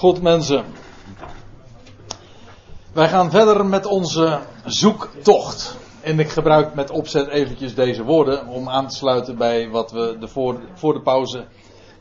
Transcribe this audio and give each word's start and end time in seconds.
Goed 0.00 0.22
mensen. 0.22 0.64
Wij 2.92 3.08
gaan 3.08 3.30
verder 3.30 3.66
met 3.66 3.86
onze 3.86 4.40
zoektocht. 4.64 5.76
En 6.00 6.18
ik 6.18 6.28
gebruik 6.28 6.74
met 6.74 6.90
opzet 6.90 7.28
eventjes 7.28 7.74
deze 7.74 8.04
woorden 8.04 8.46
om 8.46 8.68
aan 8.68 8.88
te 8.88 8.96
sluiten 8.96 9.36
bij 9.36 9.68
wat 9.68 9.92
we 9.92 10.16
de 10.20 10.28
voor, 10.28 10.92
de 10.92 11.00
pauze 11.00 11.46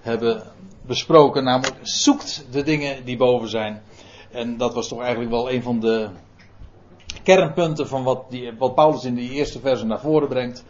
hebben 0.02 0.44
besproken. 0.86 1.44
Namelijk 1.44 1.76
zoekt 1.82 2.46
de 2.52 2.64
dingen 2.64 3.06
die 3.06 3.18
boven 3.18 3.50
zijn. 3.50 3.82
En 4.32 4.58
dat 4.58 4.74
was 4.74 4.88
toch 4.88 5.00
eigenlijk 5.00 5.32
wel 5.32 5.52
een 5.52 5.64
van 5.64 5.80
de 5.80 6.10
kernpunten 7.24 7.88
van 7.88 8.04
wat, 8.04 8.24
die, 8.30 8.54
wat 8.58 8.76
Paulus 8.76 9.06
in 9.06 9.16
die 9.16 9.32
eerste 9.32 9.60
verse 9.60 9.86
naar 9.86 10.00
voren 10.00 10.28
brengt. 10.28 10.64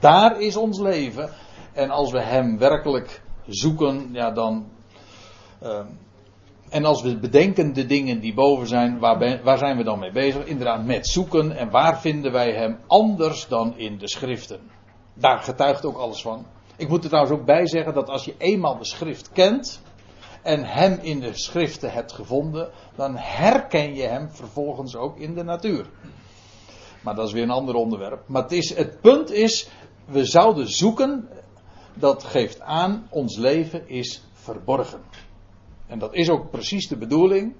Daar 0.00 0.40
is 0.40 0.56
ons 0.56 0.78
leven. 0.78 1.30
En 1.72 1.90
als 1.90 2.12
we 2.12 2.20
hem 2.20 2.58
werkelijk 2.58 3.22
zoeken, 3.46 4.08
ja 4.12 4.30
dan. 4.30 4.66
Uh, 5.62 5.80
en 6.68 6.84
als 6.84 7.02
we 7.02 7.18
bedenken 7.18 7.72
de 7.72 7.86
dingen 7.86 8.20
die 8.20 8.34
boven 8.34 8.66
zijn, 8.66 8.98
waar, 8.98 9.42
waar 9.42 9.58
zijn 9.58 9.76
we 9.76 9.84
dan 9.84 9.98
mee 9.98 10.12
bezig? 10.12 10.44
Inderdaad, 10.44 10.84
met 10.84 11.08
zoeken. 11.08 11.56
En 11.56 11.70
waar 11.70 12.00
vinden 12.00 12.32
wij 12.32 12.52
hem 12.52 12.78
anders 12.86 13.48
dan 13.48 13.78
in 13.78 13.98
de 13.98 14.08
schriften? 14.08 14.60
Daar 15.14 15.38
getuigt 15.38 15.84
ook 15.84 15.96
alles 15.96 16.22
van. 16.22 16.46
Ik 16.76 16.88
moet 16.88 17.02
er 17.02 17.08
trouwens 17.08 17.38
ook 17.38 17.46
bij 17.46 17.66
zeggen 17.66 17.94
dat 17.94 18.08
als 18.08 18.24
je 18.24 18.34
eenmaal 18.38 18.78
de 18.78 18.84
schrift 18.84 19.30
kent 19.32 19.82
en 20.42 20.64
hem 20.64 20.98
in 21.02 21.20
de 21.20 21.34
schriften 21.34 21.92
hebt 21.92 22.12
gevonden, 22.12 22.70
dan 22.94 23.16
herken 23.16 23.94
je 23.94 24.02
hem 24.02 24.30
vervolgens 24.30 24.96
ook 24.96 25.18
in 25.18 25.34
de 25.34 25.42
natuur. 25.42 25.86
Maar 27.02 27.14
dat 27.14 27.26
is 27.26 27.32
weer 27.32 27.42
een 27.42 27.50
ander 27.50 27.74
onderwerp. 27.74 28.28
Maar 28.28 28.42
het, 28.42 28.52
is, 28.52 28.74
het 28.74 29.00
punt 29.00 29.30
is, 29.30 29.68
we 30.04 30.24
zouden 30.24 30.68
zoeken, 30.68 31.28
dat 31.94 32.24
geeft 32.24 32.60
aan, 32.60 33.06
ons 33.10 33.36
leven 33.36 33.88
is 33.88 34.22
verborgen. 34.32 35.00
En 35.86 35.98
dat 35.98 36.14
is 36.14 36.30
ook 36.30 36.50
precies 36.50 36.88
de 36.88 36.96
bedoeling. 36.96 37.54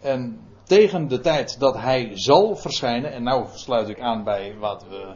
En 0.00 0.40
tegen 0.62 1.08
de 1.08 1.20
tijd 1.20 1.60
dat 1.60 1.76
hij 1.76 2.10
zal 2.14 2.56
verschijnen, 2.56 3.12
en 3.12 3.22
nou 3.22 3.46
sluit 3.54 3.88
ik 3.88 4.00
aan 4.00 4.24
bij 4.24 4.56
wat 4.58 4.84
we, 4.88 5.14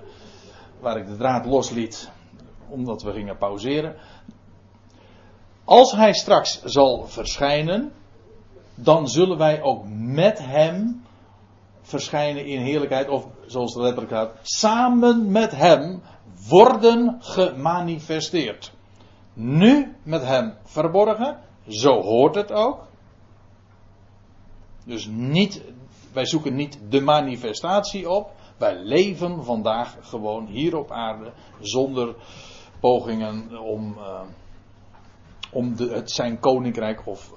waar 0.81 0.97
ik 0.97 1.07
de 1.07 1.17
draad 1.17 1.47
losliet, 1.47 2.11
omdat 2.69 3.03
we 3.03 3.13
gingen 3.13 3.37
pauzeren. 3.37 3.97
Als 5.65 5.93
hij 5.93 6.13
straks 6.13 6.63
zal 6.63 7.07
verschijnen, 7.07 7.93
dan 8.75 9.09
zullen 9.09 9.39
wij 9.39 9.63
ook 9.63 9.85
met 9.89 10.39
hem 10.39 11.05
verschijnen 11.83 12.47
in 12.47 12.61
heerlijkheid, 12.61 13.09
of 13.09 13.27
zoals 13.47 13.75
het 13.75 13.83
letterlijk 13.83 14.13
gaat, 14.13 14.33
samen 14.43 15.31
met 15.31 15.57
hem 15.57 16.03
worden 16.49 17.17
gemanifesteerd. 17.21 18.73
Nu 19.33 19.97
met 20.03 20.25
hem 20.25 20.55
verborgen, 20.65 21.39
zo 21.69 22.01
hoort 22.01 22.35
het 22.35 22.53
ook. 22.53 22.87
Dus 24.85 25.07
niet, 25.07 25.63
wij 26.13 26.27
zoeken 26.27 26.55
niet 26.55 26.79
de 26.89 27.01
manifestatie 27.01 28.11
op. 28.11 28.31
Wij 28.57 28.77
leven 28.77 29.45
vandaag 29.45 29.97
gewoon 30.01 30.47
hier 30.47 30.77
op 30.77 30.91
aarde 30.91 31.33
zonder 31.61 32.15
pogingen 32.81 33.59
om, 33.59 33.97
uh, 33.99 34.21
om 35.51 35.77
de, 35.77 35.89
het 35.89 36.11
zijn 36.11 36.39
koninkrijk 36.39 37.07
of 37.07 37.33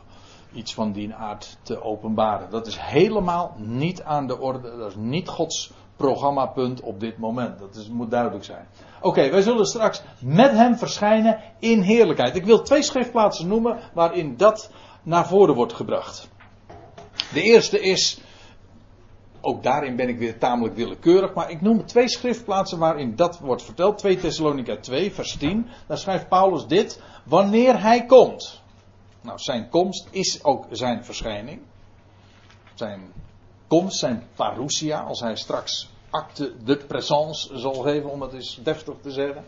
iets 0.53 0.73
van 0.73 0.91
die 0.91 1.13
aard 1.13 1.57
te 1.61 1.81
openbaren. 1.81 2.49
Dat 2.49 2.67
is 2.67 2.77
helemaal 2.77 3.55
niet 3.57 4.03
aan 4.03 4.27
de 4.27 4.39
orde. 4.39 4.77
Dat 4.77 4.89
is 4.89 4.97
niet 4.97 5.27
Gods 5.27 5.71
programmapunt 5.95 6.81
op 6.81 6.99
dit 6.99 7.17
moment. 7.17 7.59
Dat 7.59 7.75
is, 7.75 7.89
moet 7.89 8.11
duidelijk 8.11 8.43
zijn. 8.43 8.67
Oké, 9.01 9.29
wij 9.29 9.41
zullen 9.41 9.65
straks 9.65 10.01
met 10.19 10.51
hem 10.51 10.75
verschijnen 10.75 11.39
in 11.59 11.81
heerlijkheid. 11.81 12.35
Ik 12.35 12.45
wil 12.45 12.61
twee 12.61 12.81
schriftplaatsen 12.81 13.47
noemen 13.47 13.79
waarin 13.93 14.37
dat 14.37 14.71
naar 15.03 15.27
voren 15.27 15.55
wordt 15.55 15.73
gebracht. 15.73 16.29
De 17.33 17.41
eerste 17.41 17.79
is, 17.79 18.19
ook 19.41 19.63
daarin 19.63 19.95
ben 19.95 20.09
ik 20.09 20.17
weer 20.17 20.37
tamelijk 20.37 20.75
willekeurig, 20.75 21.33
maar 21.33 21.49
ik 21.49 21.61
noem 21.61 21.85
twee 21.85 22.09
schriftplaatsen 22.09 22.79
waarin 22.79 23.15
dat 23.15 23.39
wordt 23.39 23.63
verteld. 23.63 23.97
2 23.97 24.17
Thessalonica 24.17 24.77
2, 24.77 25.13
vers 25.13 25.37
10. 25.37 25.67
Daar 25.87 25.97
schrijft 25.97 26.27
Paulus 26.27 26.67
dit, 26.67 27.01
wanneer 27.23 27.81
hij 27.81 28.05
komt. 28.05 28.61
Nou, 29.21 29.39
zijn 29.39 29.69
komst 29.69 30.07
is 30.11 30.43
ook 30.43 30.65
zijn 30.71 31.05
verschijning. 31.05 31.61
Zijn 32.73 33.11
komst, 33.67 33.97
zijn 33.97 34.23
parousia, 34.35 34.99
als 34.99 35.19
hij 35.19 35.35
straks 35.35 35.89
acte 36.15 36.53
de 36.63 36.77
présence 36.77 37.57
zal 37.57 37.73
geven, 37.73 38.11
om 38.11 38.21
het 38.21 38.33
eens 38.33 38.59
deftig 38.63 38.95
te 39.01 39.11
zeggen. 39.11 39.43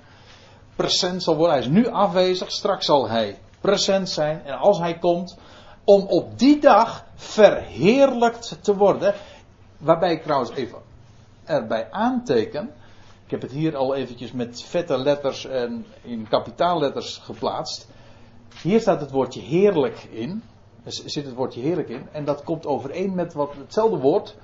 Present 0.76 1.24
zal 1.24 1.36
worden. 1.36 1.54
Hij 1.54 1.64
is 1.64 1.72
nu 1.72 1.88
afwezig, 1.88 2.52
straks 2.52 2.86
zal 2.86 3.10
hij 3.10 3.40
present 3.62 4.10
zijn. 4.10 4.46
En 4.46 4.58
als 4.58 4.80
hij 4.80 4.98
komt, 4.98 5.38
om 5.84 6.02
op 6.02 6.40
die 6.40 6.60
dag 6.60 7.06
verheerlijkt 7.16 8.58
te 8.62 8.76
worden. 8.76 9.14
Waarbij 9.78 10.12
ik 10.12 10.24
trouwens 10.24 10.52
even 10.52 10.80
erbij 11.44 11.92
aanteken. 11.92 12.74
Ik 13.26 13.32
heb 13.32 13.42
het 13.42 13.52
hier 13.52 13.76
al 13.76 13.96
eventjes 13.96 14.32
met 14.32 14.62
vette 14.62 14.98
letters 14.98 15.46
en 15.46 15.86
in 16.02 16.28
kapitaalletters 16.30 17.18
geplaatst. 17.18 17.88
Hier 18.62 18.80
staat 18.80 19.02
het 19.02 19.12
woordje 19.12 19.42
heerlijk 19.42 20.04
in. 20.12 20.44
Er 20.84 20.92
zit 20.92 21.26
het 21.26 21.34
woordje 21.34 21.62
heerlijk 21.62 21.90
in. 21.90 22.08
En 22.12 22.26
dat 22.26 22.44
komt 22.44 22.66
overeen 22.66 23.16
met 23.16 23.34
wat, 23.34 23.54
hetzelfde 23.58 23.98
woord. 23.98 24.36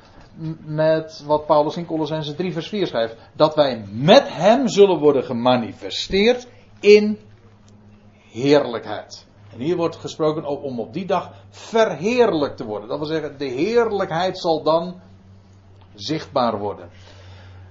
Met 0.65 1.23
wat 1.25 1.45
Paulus 1.45 1.77
in 1.77 1.85
Colossense 1.85 2.35
3 2.35 2.53
vers 2.53 2.67
4 2.67 2.87
schrijft. 2.87 3.15
Dat 3.33 3.55
wij 3.55 3.85
met 3.91 4.33
hem 4.33 4.67
zullen 4.67 4.99
worden 4.99 5.23
gemanifesteerd 5.23 6.47
in 6.79 7.19
heerlijkheid. 8.31 9.25
En 9.53 9.59
hier 9.59 9.75
wordt 9.75 9.95
gesproken 9.95 10.45
om 10.45 10.79
op 10.79 10.93
die 10.93 11.05
dag 11.05 11.31
verheerlijk 11.49 12.55
te 12.55 12.65
worden. 12.65 12.89
Dat 12.89 12.97
wil 12.97 13.07
zeggen, 13.07 13.37
de 13.37 13.45
heerlijkheid 13.45 14.39
zal 14.39 14.63
dan 14.63 15.01
zichtbaar 15.93 16.59
worden. 16.59 16.89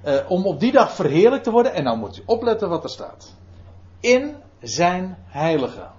Uh, 0.05 0.31
om 0.31 0.47
op 0.47 0.61
die 0.61 0.73
dag 0.73 0.93
verheerlijk 0.93 1.43
te 1.43 1.50
worden, 1.50 1.75
en 1.75 1.84
nou 1.84 1.99
moet 1.99 2.19
u 2.19 2.23
opletten 2.27 2.69
wat 2.69 2.84
er 2.84 2.91
staat. 2.91 3.34
In 4.00 4.37
zijn 4.61 5.17
heilige. 5.27 5.91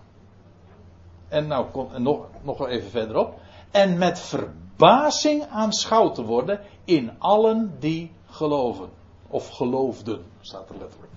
En 1.27 1.47
nou 1.47 1.65
komt 1.71 1.97
nog, 1.97 2.27
nog 2.41 2.67
even 2.67 2.89
verderop. 2.89 3.39
En 3.71 3.97
met 3.97 4.19
verbazing 4.75 5.45
aanschouwd 5.49 6.15
te 6.15 6.23
worden 6.23 6.59
in 6.85 7.11
allen 7.17 7.75
die 7.79 8.11
geloven. 8.29 8.89
Of 9.27 9.49
geloofden, 9.49 10.25
staat 10.41 10.69
er 10.69 10.75
letterlijk. 10.79 11.11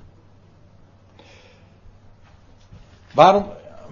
Waarom 3.14 3.46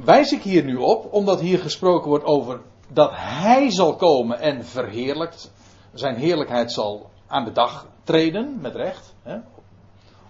wijs 0.05 0.33
ik 0.33 0.43
hier 0.43 0.65
nu 0.65 0.77
op? 0.77 1.13
Omdat 1.13 1.41
hier 1.41 1.59
gesproken 1.59 2.09
wordt 2.09 2.25
over 2.25 2.61
dat 2.89 3.11
hij 3.15 3.71
zal 3.71 3.97
komen 3.97 4.41
en 4.41 4.65
verheerlijkt. 4.65 5.53
Zijn 5.93 6.17
heerlijkheid 6.17 6.73
zal 6.73 7.11
aan 7.27 7.45
de 7.45 7.53
dag 7.53 7.87
treden, 8.05 8.59
met 8.61 8.75
recht. 8.75 9.15
Hè, 9.23 9.37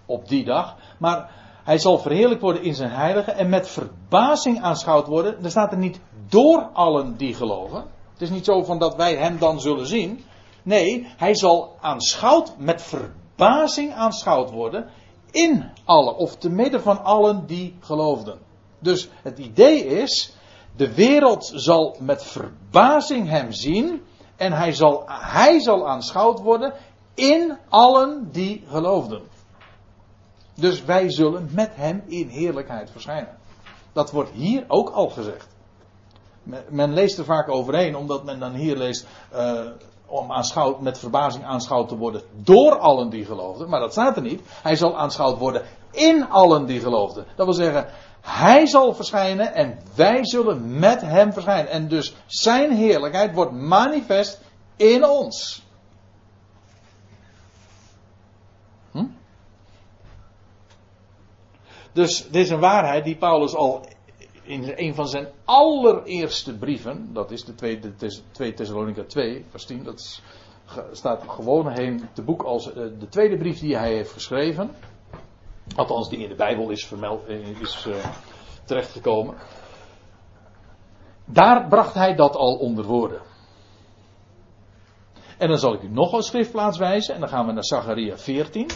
op 0.05 0.27
die 0.27 0.45
dag. 0.45 0.75
Maar 0.97 1.31
hij 1.63 1.77
zal 1.77 1.97
verheerlijk 1.97 2.41
worden 2.41 2.63
in 2.63 2.75
zijn 2.75 2.91
heilige 2.91 3.31
en 3.31 3.49
met 3.49 3.67
verbazing 3.67 4.61
aanschouwd 4.61 5.07
worden. 5.07 5.43
Er 5.43 5.49
staat 5.49 5.71
er 5.71 5.77
niet 5.77 5.99
door 6.29 6.69
allen 6.73 7.17
die 7.17 7.33
geloven. 7.33 7.93
Het 8.15 8.23
is 8.23 8.29
niet 8.29 8.45
zo 8.45 8.63
van 8.63 8.79
dat 8.79 8.95
wij 8.95 9.15
hem 9.15 9.39
dan 9.39 9.59
zullen 9.59 9.87
zien. 9.87 10.23
Nee, 10.63 11.07
hij 11.17 11.35
zal 11.35 11.77
aanschouwd, 11.81 12.57
met 12.57 12.81
verbazing 12.81 13.93
aanschouwd 13.93 14.51
worden 14.51 14.89
in 15.31 15.71
allen, 15.85 16.17
of 16.17 16.35
te 16.35 16.49
midden 16.49 16.81
van 16.81 17.03
allen 17.03 17.45
die 17.45 17.75
geloofden. 17.79 18.39
Dus 18.79 19.09
het 19.23 19.39
idee 19.39 19.85
is, 19.85 20.35
de 20.75 20.93
wereld 20.93 21.51
zal 21.55 21.95
met 21.99 22.23
verbazing 22.23 23.29
hem 23.29 23.51
zien 23.51 24.01
en 24.35 24.53
hij 24.53 24.73
zal, 24.73 25.03
hij 25.07 25.59
zal 25.59 25.87
aanschouwd 25.87 26.39
worden 26.39 26.73
in 27.13 27.57
allen 27.69 28.29
die 28.31 28.63
geloofden. 28.67 29.21
Dus 30.53 30.83
wij 30.83 31.11
zullen 31.11 31.49
met 31.51 31.71
hem 31.73 32.03
in 32.07 32.27
heerlijkheid 32.27 32.91
verschijnen. 32.91 33.37
Dat 33.93 34.11
wordt 34.11 34.31
hier 34.31 34.65
ook 34.67 34.89
al 34.89 35.09
gezegd. 35.09 35.54
Men 36.69 36.93
leest 36.93 37.17
er 37.17 37.25
vaak 37.25 37.49
overheen, 37.49 37.95
omdat 37.95 38.23
men 38.23 38.39
dan 38.39 38.53
hier 38.53 38.77
leest. 38.77 39.07
Uh, 39.33 39.59
om 40.07 40.31
aanschouwd, 40.31 40.81
met 40.81 40.97
verbazing 40.97 41.45
aanschouwd 41.45 41.87
te 41.87 41.97
worden 41.97 42.21
door 42.33 42.77
allen 42.77 43.09
die 43.09 43.25
geloofden. 43.25 43.69
Maar 43.69 43.79
dat 43.79 43.91
staat 43.91 44.15
er 44.15 44.21
niet. 44.21 44.41
Hij 44.61 44.75
zal 44.75 44.97
aanschouwd 44.97 45.37
worden 45.37 45.61
in 45.91 46.29
allen 46.29 46.65
die 46.65 46.79
geloofden. 46.79 47.25
Dat 47.35 47.45
wil 47.45 47.55
zeggen, 47.55 47.87
hij 48.21 48.65
zal 48.65 48.93
verschijnen 48.93 49.53
en 49.53 49.79
wij 49.95 50.25
zullen 50.25 50.79
met 50.79 51.01
hem 51.01 51.33
verschijnen. 51.33 51.71
En 51.71 51.87
dus 51.87 52.15
zijn 52.25 52.71
heerlijkheid 52.71 53.33
wordt 53.33 53.51
manifest 53.51 54.41
in 54.75 55.05
ons. 55.05 55.63
Hm? 58.91 59.05
Dus 61.93 62.23
dit 62.23 62.43
is 62.43 62.49
een 62.49 62.59
waarheid 62.59 63.03
die 63.03 63.15
Paulus 63.15 63.55
al 63.55 63.85
in 64.45 64.73
een 64.75 64.95
van 64.95 65.07
zijn 65.07 65.27
allereerste 65.45 66.57
brieven, 66.57 67.13
dat 67.13 67.31
is 67.31 67.45
de 67.45 67.55
2 68.31 68.53
Thessalonica 68.53 69.03
2, 69.03 69.45
vers 69.49 69.65
10, 69.65 69.83
dat 69.83 70.21
staat 70.91 71.23
gewoon 71.27 71.69
heen 71.69 72.09
te 72.13 72.21
boek 72.21 72.43
als 72.43 72.67
eh, 72.67 72.73
de 72.99 73.07
tweede 73.09 73.37
brief 73.37 73.59
die 73.59 73.77
hij 73.77 73.93
heeft 73.93 74.11
geschreven. 74.11 74.71
Althans, 75.75 76.09
die 76.09 76.19
in 76.19 76.29
de 76.29 76.35
Bijbel 76.35 76.69
is, 76.69 76.85
vermeld, 76.85 77.25
eh, 77.25 77.61
is 77.61 77.85
uh, 77.87 77.95
terechtgekomen. 78.65 79.35
daar 81.25 81.67
bracht 81.67 81.93
hij 81.93 82.15
dat 82.15 82.35
al 82.35 82.55
onder 82.55 82.85
woorden. 82.85 83.21
En 85.37 85.47
dan 85.47 85.57
zal 85.57 85.73
ik 85.73 85.81
u 85.81 85.89
nog 85.89 86.13
een 86.13 86.21
schriftplaats 86.21 86.77
wijzen. 86.77 87.13
En 87.13 87.19
dan 87.19 87.29
gaan 87.29 87.45
we 87.45 87.51
naar 87.51 87.65
Zacharia 87.65 88.17
14. 88.17 88.69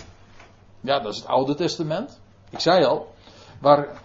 Ja, 0.81 0.99
dat 0.99 1.13
is 1.13 1.19
het 1.19 1.27
Oude 1.27 1.55
Testament. 1.55 2.21
Ik 2.49 2.59
zei 2.59 2.85
al, 2.85 3.13
waar, 3.61 4.01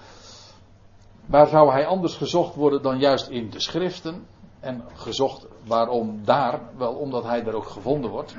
waar 1.26 1.47
zou 1.47 1.71
hij 1.71 1.87
anders 1.87 2.17
gezocht 2.17 2.55
worden 2.55 2.82
dan 2.82 2.99
juist 2.99 3.29
in 3.29 3.50
de 3.50 3.61
schriften? 3.61 4.26
En 4.61 4.85
gezocht, 4.94 5.47
waarom 5.67 6.25
daar? 6.25 6.61
Wel 6.76 6.93
omdat 6.93 7.25
hij 7.25 7.44
er 7.44 7.55
ook 7.55 7.69
gevonden 7.69 8.11
wordt. 8.11 8.37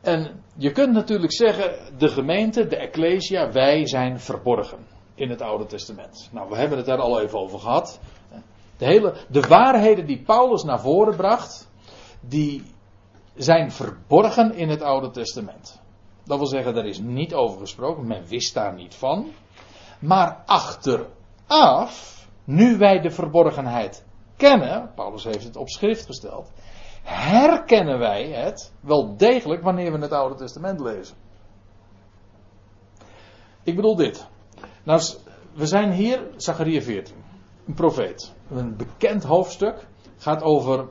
En 0.00 0.42
je 0.56 0.72
kunt 0.72 0.92
natuurlijk 0.92 1.32
zeggen, 1.32 1.98
de 1.98 2.08
gemeente, 2.08 2.66
de 2.66 2.76
Ecclesia, 2.76 3.52
wij 3.52 3.86
zijn 3.86 4.20
verborgen 4.20 4.78
in 5.14 5.30
het 5.30 5.40
Oude 5.42 5.66
Testament. 5.66 6.28
Nou, 6.32 6.48
we 6.48 6.56
hebben 6.56 6.76
het 6.76 6.86
daar 6.86 6.98
al 7.00 7.20
even 7.20 7.38
over 7.38 7.58
gehad. 7.58 8.00
De, 8.76 8.84
hele, 8.84 9.14
de 9.28 9.40
waarheden 9.40 10.06
die 10.06 10.22
Paulus 10.22 10.62
naar 10.62 10.80
voren 10.80 11.16
bracht, 11.16 11.70
die 12.20 12.62
zijn 13.34 13.72
verborgen 13.72 14.54
in 14.54 14.68
het 14.68 14.82
Oude 14.82 15.10
Testament. 15.10 15.80
Dat 16.24 16.38
wil 16.38 16.46
zeggen, 16.46 16.76
er 16.76 16.86
is 16.86 16.98
niet 16.98 17.34
over 17.34 17.58
gesproken, 17.58 18.06
men 18.06 18.26
wist 18.26 18.54
daar 18.54 18.74
niet 18.74 18.94
van. 18.94 19.30
Maar 19.98 20.42
achteraf, 21.52 22.28
nu 22.44 22.76
wij 22.78 23.00
de 23.00 23.10
verborgenheid 23.10 24.04
kennen, 24.36 24.90
Paulus 24.94 25.24
heeft 25.24 25.44
het 25.44 25.56
op 25.56 25.68
schrift 25.68 26.06
gesteld, 26.06 26.52
herkennen 27.02 27.98
wij 27.98 28.28
het 28.28 28.72
wel 28.80 29.16
degelijk 29.16 29.62
wanneer 29.62 29.92
we 29.92 29.98
het 29.98 30.12
Oude 30.12 30.34
Testament 30.34 30.80
lezen. 30.80 31.16
Ik 33.62 33.76
bedoel 33.76 33.96
dit. 33.96 34.26
Nou, 34.84 35.02
we 35.54 35.66
zijn 35.66 35.92
hier, 35.92 36.26
Zachariah 36.36 36.82
14, 36.82 37.14
een 37.66 37.74
profeet. 37.74 38.34
Een 38.50 38.76
bekend 38.76 39.24
hoofdstuk 39.24 39.86
gaat 40.16 40.42
over, 40.42 40.88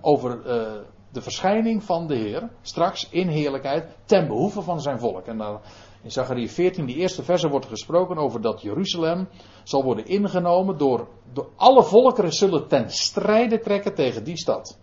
over 0.00 0.38
uh, 0.38 0.82
de 1.12 1.22
verschijning 1.22 1.82
van 1.82 2.06
de 2.06 2.14
Heer, 2.14 2.50
straks 2.62 3.08
in 3.10 3.28
heerlijkheid, 3.28 3.96
ten 4.04 4.26
behoeve 4.26 4.62
van 4.62 4.80
zijn 4.80 4.98
volk. 4.98 5.26
En 5.26 5.38
dan 5.38 5.60
in 6.06 6.12
Zachariah 6.12 6.48
14, 6.48 6.86
die 6.86 6.96
eerste 6.96 7.22
verse 7.22 7.48
wordt 7.48 7.66
gesproken 7.66 8.16
over 8.16 8.40
dat 8.40 8.62
Jeruzalem 8.62 9.28
zal 9.64 9.82
worden 9.82 10.06
ingenomen 10.06 10.78
door, 10.78 11.08
door 11.32 11.48
alle 11.56 11.82
volkeren 11.82 12.32
zullen 12.32 12.68
ten 12.68 12.90
strijde 12.90 13.58
trekken 13.58 13.94
tegen 13.94 14.24
die 14.24 14.36
stad. 14.36 14.78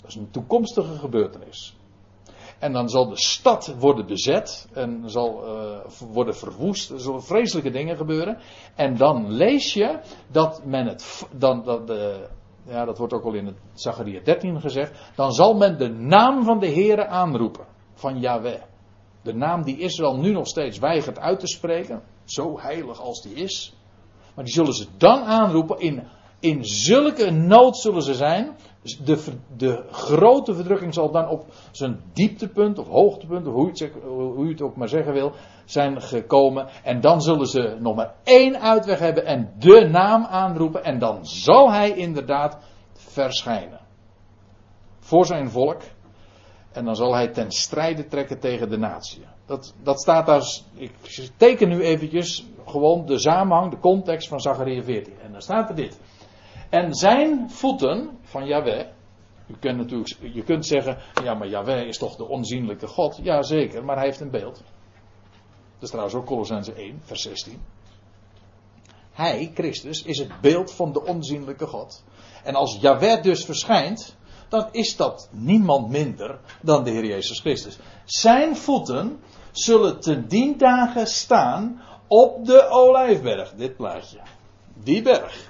Dat 0.00 0.10
is 0.10 0.14
een 0.14 0.30
toekomstige 0.30 0.94
gebeurtenis. 0.98 1.76
En 2.58 2.72
dan 2.72 2.88
zal 2.88 3.08
de 3.08 3.18
stad 3.18 3.74
worden 3.78 4.06
bezet 4.06 4.68
en 4.72 5.02
zal 5.10 5.44
uh, 5.44 5.78
worden 6.12 6.36
verwoest. 6.36 6.90
Er 6.90 7.00
zullen 7.00 7.22
vreselijke 7.22 7.70
dingen 7.70 7.96
gebeuren. 7.96 8.38
En 8.74 8.96
dan 8.96 9.32
lees 9.32 9.74
je 9.74 10.00
dat 10.30 10.64
men 10.64 10.86
het. 10.86 11.26
Dan, 11.32 11.64
dat 11.64 11.86
de, 11.86 12.28
ja, 12.66 12.84
dat 12.84 12.98
wordt 12.98 13.12
ook 13.12 13.24
al 13.24 13.34
in 13.34 13.46
het 13.46 13.58
Zachariah 13.74 14.24
13 14.24 14.60
gezegd. 14.60 15.12
Dan 15.16 15.32
zal 15.32 15.54
men 15.54 15.78
de 15.78 15.88
naam 15.88 16.44
van 16.44 16.58
de 16.58 16.68
Heere 16.68 17.06
aanroepen. 17.06 17.66
Van 17.94 18.20
Yahweh. 18.20 18.60
De 19.26 19.34
naam 19.34 19.62
die 19.62 19.78
Israël 19.78 20.16
nu 20.16 20.32
nog 20.32 20.46
steeds 20.46 20.78
weigert 20.78 21.18
uit 21.18 21.40
te 21.40 21.46
spreken. 21.46 22.02
Zo 22.24 22.60
heilig 22.60 23.00
als 23.00 23.22
die 23.22 23.34
is. 23.34 23.74
Maar 24.34 24.44
die 24.44 24.54
zullen 24.54 24.74
ze 24.74 24.86
dan 24.96 25.22
aanroepen. 25.24 25.78
In, 25.78 26.02
in 26.40 26.64
zulke 26.64 27.30
nood 27.30 27.76
zullen 27.76 28.02
ze 28.02 28.14
zijn. 28.14 28.56
De, 29.04 29.34
de 29.56 29.84
grote 29.90 30.54
verdrukking 30.54 30.94
zal 30.94 31.10
dan 31.10 31.28
op 31.28 31.44
zijn 31.70 32.00
dieptepunt 32.12 32.78
of 32.78 32.88
hoogtepunt, 32.88 33.46
hoe 33.46 33.70
je, 33.72 33.84
het, 33.84 33.92
hoe 34.02 34.44
je 34.44 34.50
het 34.50 34.62
ook 34.62 34.76
maar 34.76 34.88
zeggen 34.88 35.12
wil, 35.12 35.32
zijn 35.64 36.02
gekomen. 36.02 36.68
En 36.82 37.00
dan 37.00 37.22
zullen 37.22 37.46
ze 37.46 37.76
nog 37.80 37.96
maar 37.96 38.14
één 38.24 38.60
uitweg 38.60 38.98
hebben 38.98 39.24
en 39.24 39.52
de 39.58 39.88
naam 39.90 40.24
aanroepen. 40.24 40.84
En 40.84 40.98
dan 40.98 41.26
zal 41.26 41.72
hij 41.72 41.90
inderdaad 41.90 42.58
verschijnen. 42.94 43.80
Voor 44.98 45.26
zijn 45.26 45.50
volk. 45.50 45.82
En 46.76 46.84
dan 46.84 46.96
zal 46.96 47.14
hij 47.14 47.28
ten 47.28 47.50
strijde 47.50 48.06
trekken 48.06 48.40
tegen 48.40 48.68
de 48.68 48.76
natie. 48.76 49.24
Dat, 49.46 49.74
dat 49.82 50.00
staat 50.00 50.26
daar. 50.26 50.42
Ik 50.74 50.92
teken 51.36 51.68
nu 51.68 51.82
eventjes 51.82 52.46
gewoon 52.66 53.06
de 53.06 53.18
samenhang, 53.18 53.70
de 53.70 53.78
context 53.78 54.28
van 54.28 54.40
Zachariah 54.40 54.84
14. 54.84 55.20
En 55.20 55.32
dan 55.32 55.42
staat 55.42 55.68
er 55.68 55.74
dit. 55.74 56.00
En 56.68 56.94
zijn 56.94 57.50
voeten 57.50 58.18
van 58.22 58.46
Yahweh. 58.46 58.86
U 59.46 59.54
kunt 59.60 59.76
natuurlijk, 59.76 60.34
je 60.34 60.42
kunt 60.42 60.66
zeggen, 60.66 60.98
ja 61.24 61.34
maar 61.34 61.48
Yahweh 61.48 61.86
is 61.86 61.98
toch 61.98 62.16
de 62.16 62.28
onzienlijke 62.28 62.86
God. 62.86 63.18
Ja 63.22 63.42
zeker, 63.42 63.84
maar 63.84 63.96
hij 63.96 64.04
heeft 64.04 64.20
een 64.20 64.30
beeld. 64.30 64.56
Dat 65.74 65.82
is 65.82 65.88
trouwens 65.88 66.16
ook 66.16 66.26
Colossense 66.26 66.72
1, 66.72 67.00
vers 67.02 67.22
16. 67.22 67.62
Hij, 69.12 69.50
Christus, 69.54 70.02
is 70.02 70.18
het 70.18 70.40
beeld 70.40 70.72
van 70.72 70.92
de 70.92 71.04
onzienlijke 71.04 71.66
God. 71.66 72.04
En 72.44 72.54
als 72.54 72.78
Yahweh 72.80 73.22
dus 73.22 73.44
verschijnt, 73.44 74.16
dan 74.48 74.68
is 74.70 74.96
dat 74.96 75.28
niemand 75.30 75.88
minder 75.88 76.38
dan 76.62 76.84
de 76.84 76.90
Heer 76.90 77.04
Jezus 77.04 77.40
Christus. 77.40 77.78
Zijn 78.04 78.56
voeten 78.56 79.20
zullen 79.50 80.00
ten 80.00 80.28
dien 80.28 80.58
dagen 80.58 81.06
staan 81.06 81.82
op 82.06 82.46
de 82.46 82.68
olijfberg. 82.68 83.52
Dit 83.54 83.76
plaatje. 83.76 84.20
Die 84.74 85.02
berg. 85.02 85.48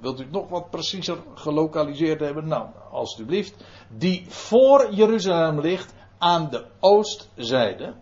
Wilt 0.00 0.20
u 0.20 0.22
het 0.22 0.32
nog 0.32 0.48
wat 0.48 0.70
preciezer 0.70 1.18
gelokaliseerd 1.34 2.20
hebben? 2.20 2.48
Nou, 2.48 2.68
alstublieft. 2.90 3.64
Die 3.88 4.26
voor 4.28 4.94
Jeruzalem 4.94 5.60
ligt 5.60 5.94
aan 6.18 6.50
de 6.50 6.66
oostzijde. 6.80 7.94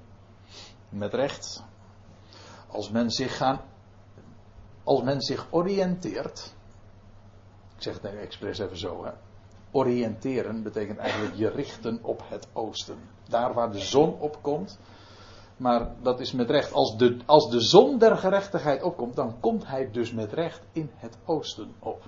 Met 0.88 1.14
recht. 1.14 1.64
Als 2.68 2.90
men 2.90 3.10
zich 3.10 3.36
gaan. 3.36 3.60
Als 4.84 5.02
men 5.02 5.20
zich 5.20 5.46
oriënteert. 5.50 6.54
Zeg 7.82 8.00
het 8.00 8.14
expres 8.14 8.58
even 8.58 8.76
zo. 8.76 9.04
Hè. 9.04 9.10
Oriënteren 9.70 10.62
betekent 10.62 10.98
eigenlijk 10.98 11.34
je 11.34 11.48
richten 11.48 11.98
op 12.02 12.22
het 12.28 12.48
oosten. 12.52 12.98
Daar 13.28 13.54
waar 13.54 13.72
de 13.72 13.78
zon 13.78 14.20
opkomt. 14.20 14.78
Maar 15.56 15.94
dat 16.02 16.20
is 16.20 16.32
met 16.32 16.50
recht. 16.50 16.72
Als 16.72 16.96
de, 16.96 17.16
als 17.26 17.50
de 17.50 17.60
zon 17.60 17.98
der 17.98 18.16
gerechtigheid 18.16 18.82
opkomt, 18.82 19.16
dan 19.16 19.40
komt 19.40 19.66
hij 19.66 19.90
dus 19.90 20.12
met 20.12 20.32
recht 20.32 20.62
in 20.72 20.90
het 20.94 21.18
oosten 21.24 21.74
op. 21.78 22.02